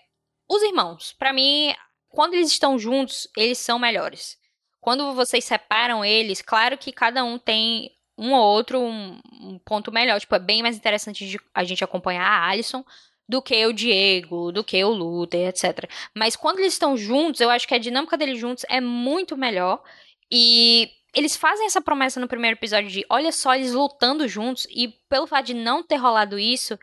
os 0.49 0.63
irmãos. 0.63 1.13
Para 1.19 1.33
mim, 1.33 1.75
quando 2.07 2.33
eles 2.33 2.47
estão 2.47 2.79
juntos, 2.79 3.27
eles 3.35 3.57
são 3.57 3.77
melhores. 3.77 4.37
Quando 4.79 5.13
vocês 5.13 5.43
separam 5.43 6.05
eles, 6.05 6.41
claro 6.41 6.77
que 6.77 6.93
cada 6.93 7.25
um 7.25 7.37
tem 7.37 7.91
um 8.17 8.31
ou 8.33 8.41
outro 8.41 8.79
um, 8.79 9.19
um 9.41 9.59
ponto 9.59 9.91
melhor. 9.91 10.17
Tipo, 10.17 10.35
é 10.35 10.39
bem 10.39 10.61
mais 10.61 10.77
interessante 10.77 11.27
de 11.27 11.37
a 11.53 11.65
gente 11.65 11.83
acompanhar 11.83 12.25
a 12.25 12.47
Alison 12.47 12.85
do 13.27 13.41
que 13.41 13.65
o 13.65 13.73
Diego, 13.73 14.49
do 14.49 14.63
que 14.63 14.81
o 14.81 14.91
Luther, 14.91 15.49
etc. 15.49 15.89
Mas 16.15 16.37
quando 16.37 16.59
eles 16.59 16.71
estão 16.71 16.95
juntos, 16.95 17.41
eu 17.41 17.49
acho 17.49 17.67
que 17.67 17.75
a 17.75 17.79
dinâmica 17.79 18.15
deles 18.17 18.39
juntos 18.39 18.65
é 18.69 18.79
muito 18.79 19.35
melhor. 19.35 19.83
E 20.31 20.89
eles 21.13 21.35
fazem 21.35 21.65
essa 21.65 21.81
promessa 21.81 22.17
no 22.17 22.29
primeiro 22.29 22.55
episódio 22.57 22.89
de 22.89 23.05
olha 23.09 23.33
só 23.33 23.53
eles 23.55 23.73
lutando 23.73 24.25
juntos 24.25 24.65
e 24.69 24.87
pelo 25.09 25.27
fato 25.27 25.47
de 25.47 25.53
não 25.53 25.83
ter 25.83 25.97
rolado 25.97 26.39
isso, 26.39 26.79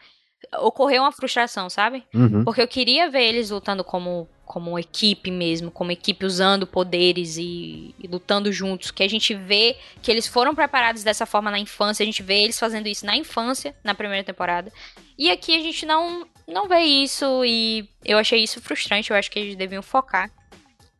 ocorreu 0.61 1.03
uma 1.03 1.13
frustração, 1.13 1.71
sabe? 1.71 2.05
Uhum. 2.15 2.45
Porque 2.45 2.61
eu 2.61 2.69
queria 2.69 3.11
ver 3.11 3.23
eles 3.23 3.51
lutando 3.51 3.83
como 3.85 4.29
como 4.45 4.79
equipe 4.79 5.31
mesmo, 5.31 5.71
como 5.71 5.93
equipe 5.93 6.27
usando 6.27 6.67
poderes 6.67 7.39
e, 7.39 7.95
e, 7.99 8.07
lutando 8.07 8.53
juntos, 8.53 8.91
que 8.91 9.03
a 9.03 9.09
gente 9.09 9.35
vê 9.35 9.79
que 10.03 10.11
eles 10.11 10.27
foram 10.27 10.55
preparados 10.55 11.03
dessa 11.03 11.25
forma 11.25 11.51
na 11.51 11.59
infância, 11.59 12.03
a 12.03 12.07
gente 12.07 12.23
vê 12.23 12.43
eles 12.43 12.59
fazendo 12.59 12.87
isso 12.87 13.07
na 13.07 13.17
infância, 13.17 13.75
na 13.83 13.95
primeira 13.95 14.23
temporada. 14.23 14.71
E 15.17 15.31
aqui 15.31 15.57
a 15.57 15.63
gente 15.63 15.87
não 15.87 16.27
não 16.47 16.69
vê 16.69 16.81
isso 16.81 17.43
e 17.47 17.89
eu 18.05 18.19
achei 18.19 18.43
isso 18.43 18.61
frustrante, 18.61 19.11
eu 19.11 19.17
acho 19.17 19.31
que 19.31 19.39
eles 19.39 19.57
deviam 19.57 19.83
focar 19.83 20.31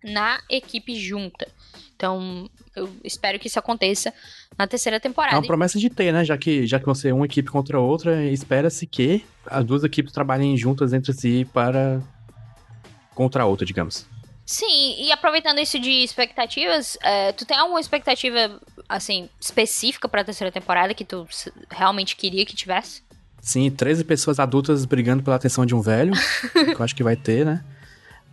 na 0.03 0.41
equipe 0.49 0.95
junta. 0.97 1.47
Então, 2.03 2.51
eu 2.75 2.91
espero 3.05 3.39
que 3.39 3.47
isso 3.47 3.61
aconteça 3.61 4.13
na 4.59 4.67
terceira 4.67 4.99
temporada. 4.99 5.37
É 5.37 5.39
uma 5.39 5.47
promessa 5.47 5.79
de 5.79 5.89
ter, 5.89 6.11
né? 6.13 6.25
Já 6.25 6.37
que, 6.37 6.67
já 6.67 6.81
que 6.81 6.85
você 6.85 7.11
é 7.11 7.15
uma 7.15 7.27
equipe 7.27 7.49
contra 7.49 7.79
outra, 7.79 8.25
espera-se 8.25 8.89
que 8.89 9.25
as 9.47 9.65
duas 9.65 9.85
equipes 9.85 10.13
trabalhem 10.13 10.57
juntas 10.57 10.93
entre 10.93 11.13
si 11.13 11.47
para 11.53 12.03
contra 13.15 13.45
a 13.45 13.47
outra, 13.47 13.65
digamos. 13.65 14.05
Sim, 14.45 14.97
e 15.01 15.13
aproveitando 15.13 15.61
isso 15.61 15.79
de 15.79 16.03
expectativas, 16.03 16.99
é, 17.03 17.31
tu 17.31 17.47
tem 17.47 17.57
alguma 17.57 17.79
expectativa, 17.79 18.61
assim, 18.89 19.29
específica 19.41 20.09
pra 20.09 20.25
terceira 20.25 20.51
temporada 20.51 20.93
que 20.95 21.05
tu 21.05 21.25
realmente 21.71 22.17
queria 22.17 22.45
que 22.45 22.57
tivesse? 22.57 23.03
Sim, 23.41 23.71
13 23.71 24.03
pessoas 24.03 24.41
adultas 24.41 24.85
brigando 24.85 25.23
pela 25.23 25.37
atenção 25.37 25.65
de 25.65 25.73
um 25.73 25.81
velho, 25.81 26.15
que 26.51 26.75
eu 26.75 26.83
acho 26.83 26.97
que 26.97 27.05
vai 27.05 27.15
ter, 27.15 27.47
né? 27.47 27.63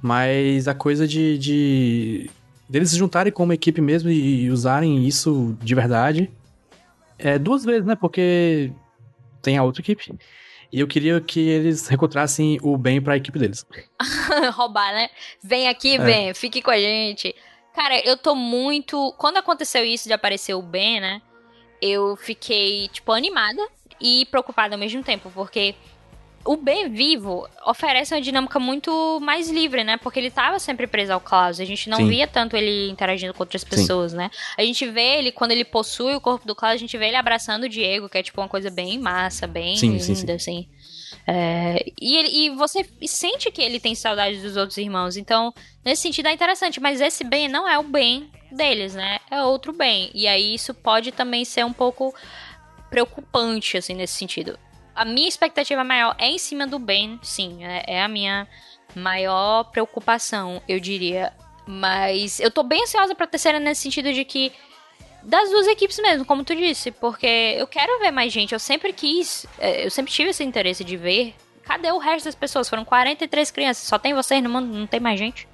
Mas 0.02 0.68
a 0.68 0.74
coisa 0.74 1.08
de, 1.08 1.38
de 1.38 2.32
deles 2.70 2.92
se 2.92 2.98
juntarem 2.98 3.34
como 3.34 3.52
equipe 3.52 3.82
mesmo 3.82 4.10
e 4.10 4.50
usarem 4.50 5.06
isso 5.06 5.58
de 5.62 5.74
verdade 5.74 6.32
é 7.20 7.38
duas 7.38 7.66
vezes, 7.66 7.86
né? 7.86 7.96
Porque 7.96 8.72
tem 9.42 9.58
a 9.58 9.64
outra 9.64 9.82
equipe. 9.82 10.18
E 10.72 10.80
eu 10.80 10.88
queria 10.88 11.20
que 11.20 11.40
eles 11.40 11.88
recrutassem 11.88 12.58
o 12.62 12.78
Ben 12.78 13.02
pra 13.02 13.18
equipe 13.18 13.38
deles. 13.38 13.66
Roubar, 14.54 14.94
né? 14.94 15.10
Vem 15.44 15.68
aqui, 15.68 15.96
é. 15.96 16.00
Ben, 16.00 16.34
fique 16.34 16.62
com 16.62 16.72
a 16.72 16.78
gente. 16.78 17.36
Cara, 17.76 18.00
eu 18.08 18.16
tô 18.16 18.34
muito. 18.34 19.14
Quando 19.18 19.38
aconteceu 19.38 19.84
isso 19.84 20.08
de 20.08 20.14
aparecer 20.14 20.54
o 20.54 20.62
Ben, 20.62 21.02
né? 21.02 21.22
Eu 21.82 22.16
fiquei, 22.16 22.88
tipo, 22.90 23.12
animada 23.12 23.62
e 24.00 24.26
preocupada 24.28 24.76
ao 24.76 24.80
mesmo 24.80 25.04
tempo, 25.04 25.32
porque 25.34 25.76
o 26.50 26.58
B 26.58 26.89
vivo 26.89 27.47
oferece 27.64 28.12
uma 28.12 28.20
dinâmica 28.20 28.60
muito 28.60 29.20
mais 29.22 29.52
livre, 29.52 29.84
né? 29.84 29.97
Porque 29.97 30.18
ele 30.18 30.32
tava 30.32 30.58
sempre 30.58 30.88
preso 30.88 31.14
ao 31.14 31.22
Klaus. 31.22 31.60
A 31.60 31.64
gente 31.64 31.88
não 31.88 31.97
sim. 31.97 32.10
via 32.10 32.28
tanto 32.28 32.58
ele 32.58 32.89
interagindo 32.89 33.36
com 33.36 33.43
outras 33.43 33.64
pessoas, 33.64 34.14
sim. 34.14 34.18
né? 34.18 34.32
A 34.58 34.64
gente 34.64 34.84
vê 34.88 35.20
ele, 35.20 35.32
quando 35.32 35.52
ele 35.52 35.64
possui 35.64 36.16
o 36.16 36.20
corpo 36.20 36.47
do 36.47 36.56
Klaus, 36.56 36.74
a 36.74 36.78
gente 36.78 36.97
vê 36.97 37.10
ele 37.10 37.18
abraçando 37.18 37.66
o 37.66 37.70
Diego, 37.70 38.10
que 38.10 38.18
é 38.18 38.24
tipo 38.24 38.41
uma 38.41 38.47
coisa 38.47 38.72
bem 38.72 38.97
massa, 38.97 39.45
bem 39.45 39.76
sim, 39.76 39.95
linda, 39.95 40.34
assim. 40.34 40.68
É, 41.28 41.86
e, 42.02 42.18
ele, 42.18 42.30
e 42.30 42.50
você 42.56 42.84
sente 43.06 43.52
que 43.52 43.62
ele 43.62 43.80
tem 43.80 43.93
saudade 43.93 44.39
dos 44.39 44.58
outros 44.58 44.80
irmãos. 44.80 45.18
Então, 45.18 45.54
nesse 45.86 46.02
sentido 46.02 46.30
é 46.30 46.34
interessante. 46.34 46.80
Mas 46.80 47.00
esse 47.00 47.24
bem 47.24 47.47
não 47.47 47.70
é 47.70 47.78
o 47.78 47.84
bem 47.84 48.28
deles, 48.52 48.95
né? 48.95 49.20
É 49.30 49.43
outro 49.43 49.72
bem. 49.72 50.10
E 50.16 50.28
aí 50.28 50.56
isso 50.56 50.74
pode 50.74 51.12
também 51.12 51.45
ser 51.45 51.64
um 51.64 51.74
pouco 51.74 52.12
preocupante, 52.89 53.78
assim, 53.78 53.93
nesse 53.93 54.16
sentido 54.16 54.58
a 55.00 55.06
minha 55.06 55.30
expectativa 55.30 55.82
maior 55.82 56.14
é 56.18 56.28
em 56.28 56.38
cima 56.38 56.68
do 56.68 56.78
Ben, 56.78 57.18
sim. 57.24 57.64
É, 57.64 57.86
é, 57.88 58.04
a 58.04 58.08
minha 58.10 58.45
maior 58.93 59.64
preocupação, 59.64 60.62
eu 60.68 60.78
diria. 60.78 61.32
Mas 61.66 62.38
eu 62.41 62.52
tô 62.52 62.64
bem 62.64 62.84
ansiosa 62.84 63.16
pra 63.16 63.26
terceira 63.26 63.62
nesse 63.62 63.82
sentido 63.82 64.12
de 64.12 64.26
que. 64.26 64.52
Das 65.24 65.50
duas 65.50 65.68
equipes 65.68 65.97
mesmo, 66.00 66.26
como 66.26 66.43
tu 66.43 66.54
disse, 66.54 66.91
porque 66.91 67.56
eu 67.58 67.66
quero 67.66 67.97
ver 68.00 68.12
mais 68.12 68.34
gente. 68.34 68.52
Eu 68.52 68.60
sempre 68.60 68.91
quis, 68.91 69.45
é, 69.58 69.86
eu 69.86 69.91
sempre 69.91 70.12
tive 70.12 70.32
esse 70.32 70.43
interesse 70.43 70.84
de 70.84 70.97
ver. 70.97 71.34
Cadê 71.64 71.89
o 71.93 71.97
resto 71.97 72.26
das 72.26 72.36
pessoas? 72.36 72.68
Foram 72.68 72.84
43 72.84 73.52
crianças, 73.52 73.88
só 73.88 73.97
tem 73.97 74.14
vocês 74.14 74.43
no 74.43 74.50
mundo, 74.50 74.68
não 74.68 74.88
tem 74.88 75.00
mais 75.00 75.18
gente. 75.18 75.47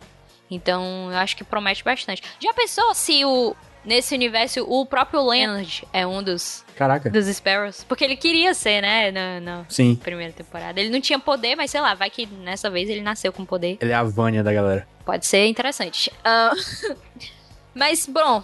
Então, 0.50 1.12
eu 1.12 1.18
acho 1.18 1.38
que 1.38 1.44
promete 1.44 1.84
bastante. 1.84 2.24
Já 2.40 2.52
pensou 2.54 2.96
se 2.96 3.24
o, 3.26 3.56
nesse 3.84 4.16
universo, 4.16 4.66
o 4.68 4.88
próprio 4.88 5.24
Leonard 5.24 5.88
é 5.94 6.06
um 6.06 6.24
dos. 6.24 6.65
Caraca. 6.76 7.10
Dos 7.10 7.26
Sparrows. 7.28 7.84
Porque 7.84 8.04
ele 8.04 8.16
queria 8.16 8.54
ser, 8.54 8.82
né? 8.82 9.12
Na, 9.12 9.40
na 9.40 9.66
Sim. 9.70 9.96
primeira 9.96 10.34
temporada. 10.34 10.80
Ele 10.80 10.90
não 10.90 11.00
tinha 11.00 11.18
poder, 11.18 11.56
mas 11.56 11.72
sei 11.72 11.82
lá, 11.82 11.94
vai 11.94 12.10
que 12.10 12.26
nessa 12.26 12.70
vez 12.70 12.90
ele 12.90 13.02
nasceu 13.02 13.32
com 13.32 13.46
poder. 13.46 13.78
Ele 13.82 13.92
é 13.92 13.96
a 13.96 14.04
Vânia 14.04 14.44
da 14.44 14.54
galera. 14.54 14.88
Pode 15.06 15.26
ser 15.26 15.46
interessante. 15.48 16.12
Uh... 16.20 16.96
mas, 17.74 18.06
bom, 18.06 18.44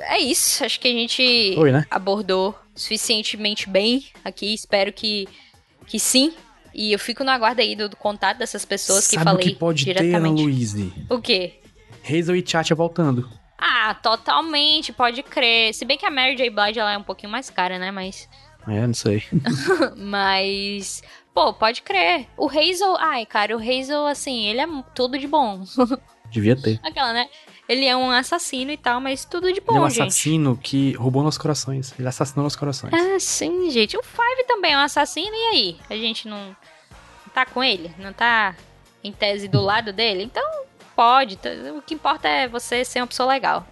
é 0.00 0.18
isso. 0.18 0.64
Acho 0.64 0.78
que 0.78 0.88
a 0.88 0.92
gente 0.92 1.54
Oi, 1.56 1.72
né? 1.72 1.86
abordou 1.90 2.54
suficientemente 2.74 3.68
bem 3.68 4.04
aqui. 4.24 4.52
Espero 4.52 4.92
que, 4.92 5.26
que 5.86 5.98
sim. 5.98 6.32
E 6.74 6.92
eu 6.92 6.98
fico 6.98 7.24
no 7.24 7.30
aguardo 7.30 7.62
aí 7.62 7.74
do, 7.74 7.88
do 7.88 7.96
contato 7.96 8.36
dessas 8.36 8.66
pessoas 8.66 9.04
Sabe 9.04 9.16
que 9.16 9.24
falei 9.24 9.46
o 9.46 9.48
que 9.48 9.54
pode 9.56 9.84
diretamente. 9.84 10.36
ter, 10.36 10.42
Luíse? 10.42 10.92
O 11.08 11.18
quê? 11.20 11.54
Hazel 12.04 12.36
e 12.36 12.44
Chacha 12.46 12.74
voltando. 12.74 13.28
Ah, 13.58 13.94
totalmente, 13.94 14.92
pode 14.92 15.22
crer. 15.22 15.72
Se 15.74 15.84
bem 15.84 15.96
que 15.96 16.04
a 16.06 16.10
Mary 16.10 16.36
J. 16.36 16.50
Blige 16.50 16.78
ela 16.78 16.92
é 16.92 16.98
um 16.98 17.02
pouquinho 17.02 17.32
mais 17.32 17.48
cara, 17.50 17.78
né? 17.78 17.90
Mas. 17.90 18.28
É, 18.68 18.86
não 18.86 18.94
sei. 18.94 19.22
Mas. 19.96 21.02
Pô, 21.32 21.52
pode 21.52 21.82
crer. 21.82 22.26
O 22.36 22.48
Hazel. 22.48 22.96
Ai, 22.98 23.24
cara, 23.26 23.56
o 23.56 23.60
Hazel, 23.60 24.06
assim, 24.06 24.46
ele 24.46 24.60
é 24.60 24.66
tudo 24.94 25.18
de 25.18 25.26
bom. 25.26 25.62
Devia 26.30 26.56
ter. 26.60 26.80
Aquela, 26.82 27.12
né? 27.12 27.28
Ele 27.68 27.84
é 27.84 27.96
um 27.96 28.10
assassino 28.10 28.70
e 28.70 28.76
tal, 28.76 29.00
mas 29.00 29.24
tudo 29.24 29.52
de 29.52 29.60
bom, 29.60 29.72
Ele 29.72 29.78
é 29.78 29.86
um 29.86 29.90
gente. 29.90 30.02
assassino 30.02 30.56
que 30.56 30.92
roubou 30.92 31.22
nossos 31.22 31.38
corações. 31.38 31.92
Ele 31.98 32.06
assassinou 32.06 32.44
nossos 32.44 32.58
corações. 32.58 32.92
Ah, 32.94 33.18
sim, 33.18 33.68
gente. 33.70 33.96
O 33.96 34.02
Five 34.04 34.44
também 34.46 34.72
é 34.72 34.76
um 34.76 34.82
assassino, 34.82 35.34
e 35.34 35.48
aí? 35.48 35.76
A 35.90 35.96
gente 35.96 36.28
não 36.28 36.54
tá 37.34 37.44
com 37.44 37.62
ele, 37.62 37.92
não 37.98 38.12
tá 38.12 38.54
em 39.02 39.10
tese 39.12 39.48
do 39.48 39.60
lado 39.60 39.92
dele, 39.92 40.22
então 40.22 40.44
pode. 40.96 41.38
O 41.76 41.82
que 41.82 41.94
importa 41.94 42.26
é 42.26 42.48
você 42.48 42.84
ser 42.84 43.00
uma 43.00 43.06
pessoa 43.06 43.28
legal. 43.28 43.66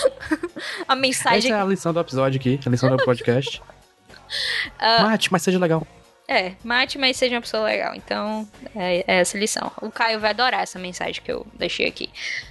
a 0.88 0.96
mensagem. 0.96 1.52
Essa 1.52 1.60
é 1.60 1.62
a 1.62 1.64
lição 1.64 1.92
do 1.92 2.00
episódio 2.00 2.40
aqui, 2.40 2.58
a 2.64 2.70
lição 2.70 2.96
do 2.96 3.04
podcast. 3.04 3.60
uh... 3.60 5.02
Mate, 5.04 5.30
mas 5.30 5.42
seja 5.42 5.58
legal. 5.58 5.86
É, 6.30 6.52
mate, 6.62 6.98
mas 6.98 7.16
seja 7.16 7.36
uma 7.36 7.40
pessoa 7.40 7.64
legal. 7.64 7.94
Então, 7.94 8.46
é, 8.76 8.98
é, 9.06 9.20
essa 9.20 9.38
lição. 9.38 9.72
O 9.80 9.90
Caio 9.90 10.20
vai 10.20 10.28
adorar 10.28 10.60
essa 10.60 10.78
mensagem 10.78 11.22
que 11.22 11.32
eu 11.32 11.46
deixei 11.54 11.86
aqui. 11.86 12.10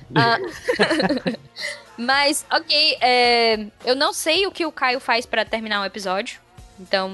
Uh, 0.09 1.37
mas, 1.95 2.43
ok, 2.51 2.97
é, 2.99 3.67
eu 3.85 3.95
não 3.95 4.13
sei 4.13 4.47
o 4.47 4.51
que 4.51 4.65
o 4.65 4.71
Caio 4.71 4.99
faz 4.99 5.27
para 5.27 5.45
terminar 5.45 5.79
um 5.81 5.85
episódio. 5.85 6.39
Então. 6.79 7.13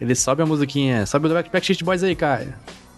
Ele 0.00 0.14
sobe 0.14 0.40
a 0.40 0.46
musiquinha. 0.46 1.04
Sobe 1.04 1.26
o 1.26 1.34
Backstreet 1.34 1.82
Boys 1.82 2.04
aí, 2.04 2.14
Caio. 2.14 2.54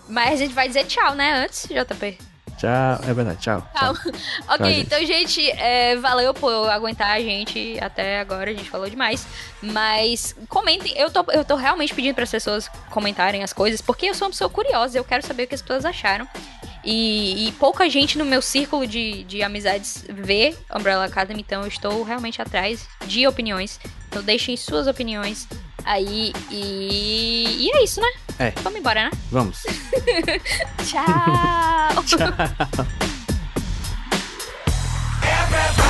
Mas 0.07 0.35
a 0.35 0.37
gente 0.37 0.53
vai 0.53 0.69
dizer 0.69 0.85
tchau, 0.85 1.15
né? 1.15 1.43
Antes, 1.43 1.67
JP. 1.71 2.30
Tchau, 2.61 3.01
é 3.09 3.15
verdade, 3.15 3.39
tchau. 3.41 3.67
Tchau. 3.75 3.95
tchau. 3.95 4.13
ok, 4.47 4.59
tchau, 4.59 4.67
gente. 4.67 4.81
então, 4.83 5.07
gente, 5.07 5.51
é, 5.53 5.97
valeu 5.97 6.35
por 6.35 6.69
aguentar 6.69 7.11
a 7.11 7.19
gente 7.19 7.79
até 7.81 8.21
agora, 8.21 8.51
a 8.51 8.53
gente 8.53 8.69
falou 8.69 8.89
demais. 8.89 9.27
Mas 9.63 10.37
comentem, 10.47 10.93
eu 10.95 11.11
tô, 11.11 11.25
eu 11.33 11.43
tô 11.43 11.57
realmente 11.57 11.95
pedindo 11.95 12.15
para 12.15 12.25
as 12.25 12.31
pessoas 12.31 12.69
comentarem 12.91 13.43
as 13.43 13.55
coisas, 13.55 13.81
porque 13.81 14.05
eu 14.05 14.15
sou 14.15 14.27
uma 14.27 14.33
pessoa 14.33 14.51
curiosa, 14.51 14.99
eu 14.99 15.05
quero 15.05 15.27
saber 15.27 15.45
o 15.45 15.47
que 15.47 15.55
as 15.55 15.63
pessoas 15.63 15.87
acharam. 15.87 16.29
E, 16.85 17.49
e, 17.49 17.53
pouca 17.53 17.89
gente 17.89 18.19
no 18.19 18.25
meu 18.25 18.43
círculo 18.43 18.87
de, 18.87 19.25
de 19.25 19.43
amizades 19.43 20.05
vê 20.09 20.55
Umbrella 20.75 21.07
Academy, 21.07 21.41
então 21.41 21.63
eu 21.63 21.69
estou 21.69 22.03
realmente 22.03 22.43
atrás 22.43 22.87
de 23.07 23.27
opiniões. 23.27 23.81
Então 24.09 24.23
deixem 24.23 24.57
suas 24.57 24.87
opiniões 24.87 25.47
aí 25.85 26.33
e, 26.51 27.67
e 27.67 27.77
é 27.77 27.85
isso, 27.85 28.01
né? 28.01 28.09
É. 28.39 28.53
Vamos 28.63 28.79
embora, 28.79 29.05
né? 29.05 29.11
Vamos. 29.31 29.63
Tchau. 30.87 32.03
Tchau. 32.07 32.29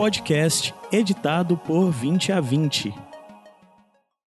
podcast 0.00 0.72
editado 0.90 1.58
por 1.58 1.92
20 1.92 2.32
a 2.32 2.40
20. 2.40 3.09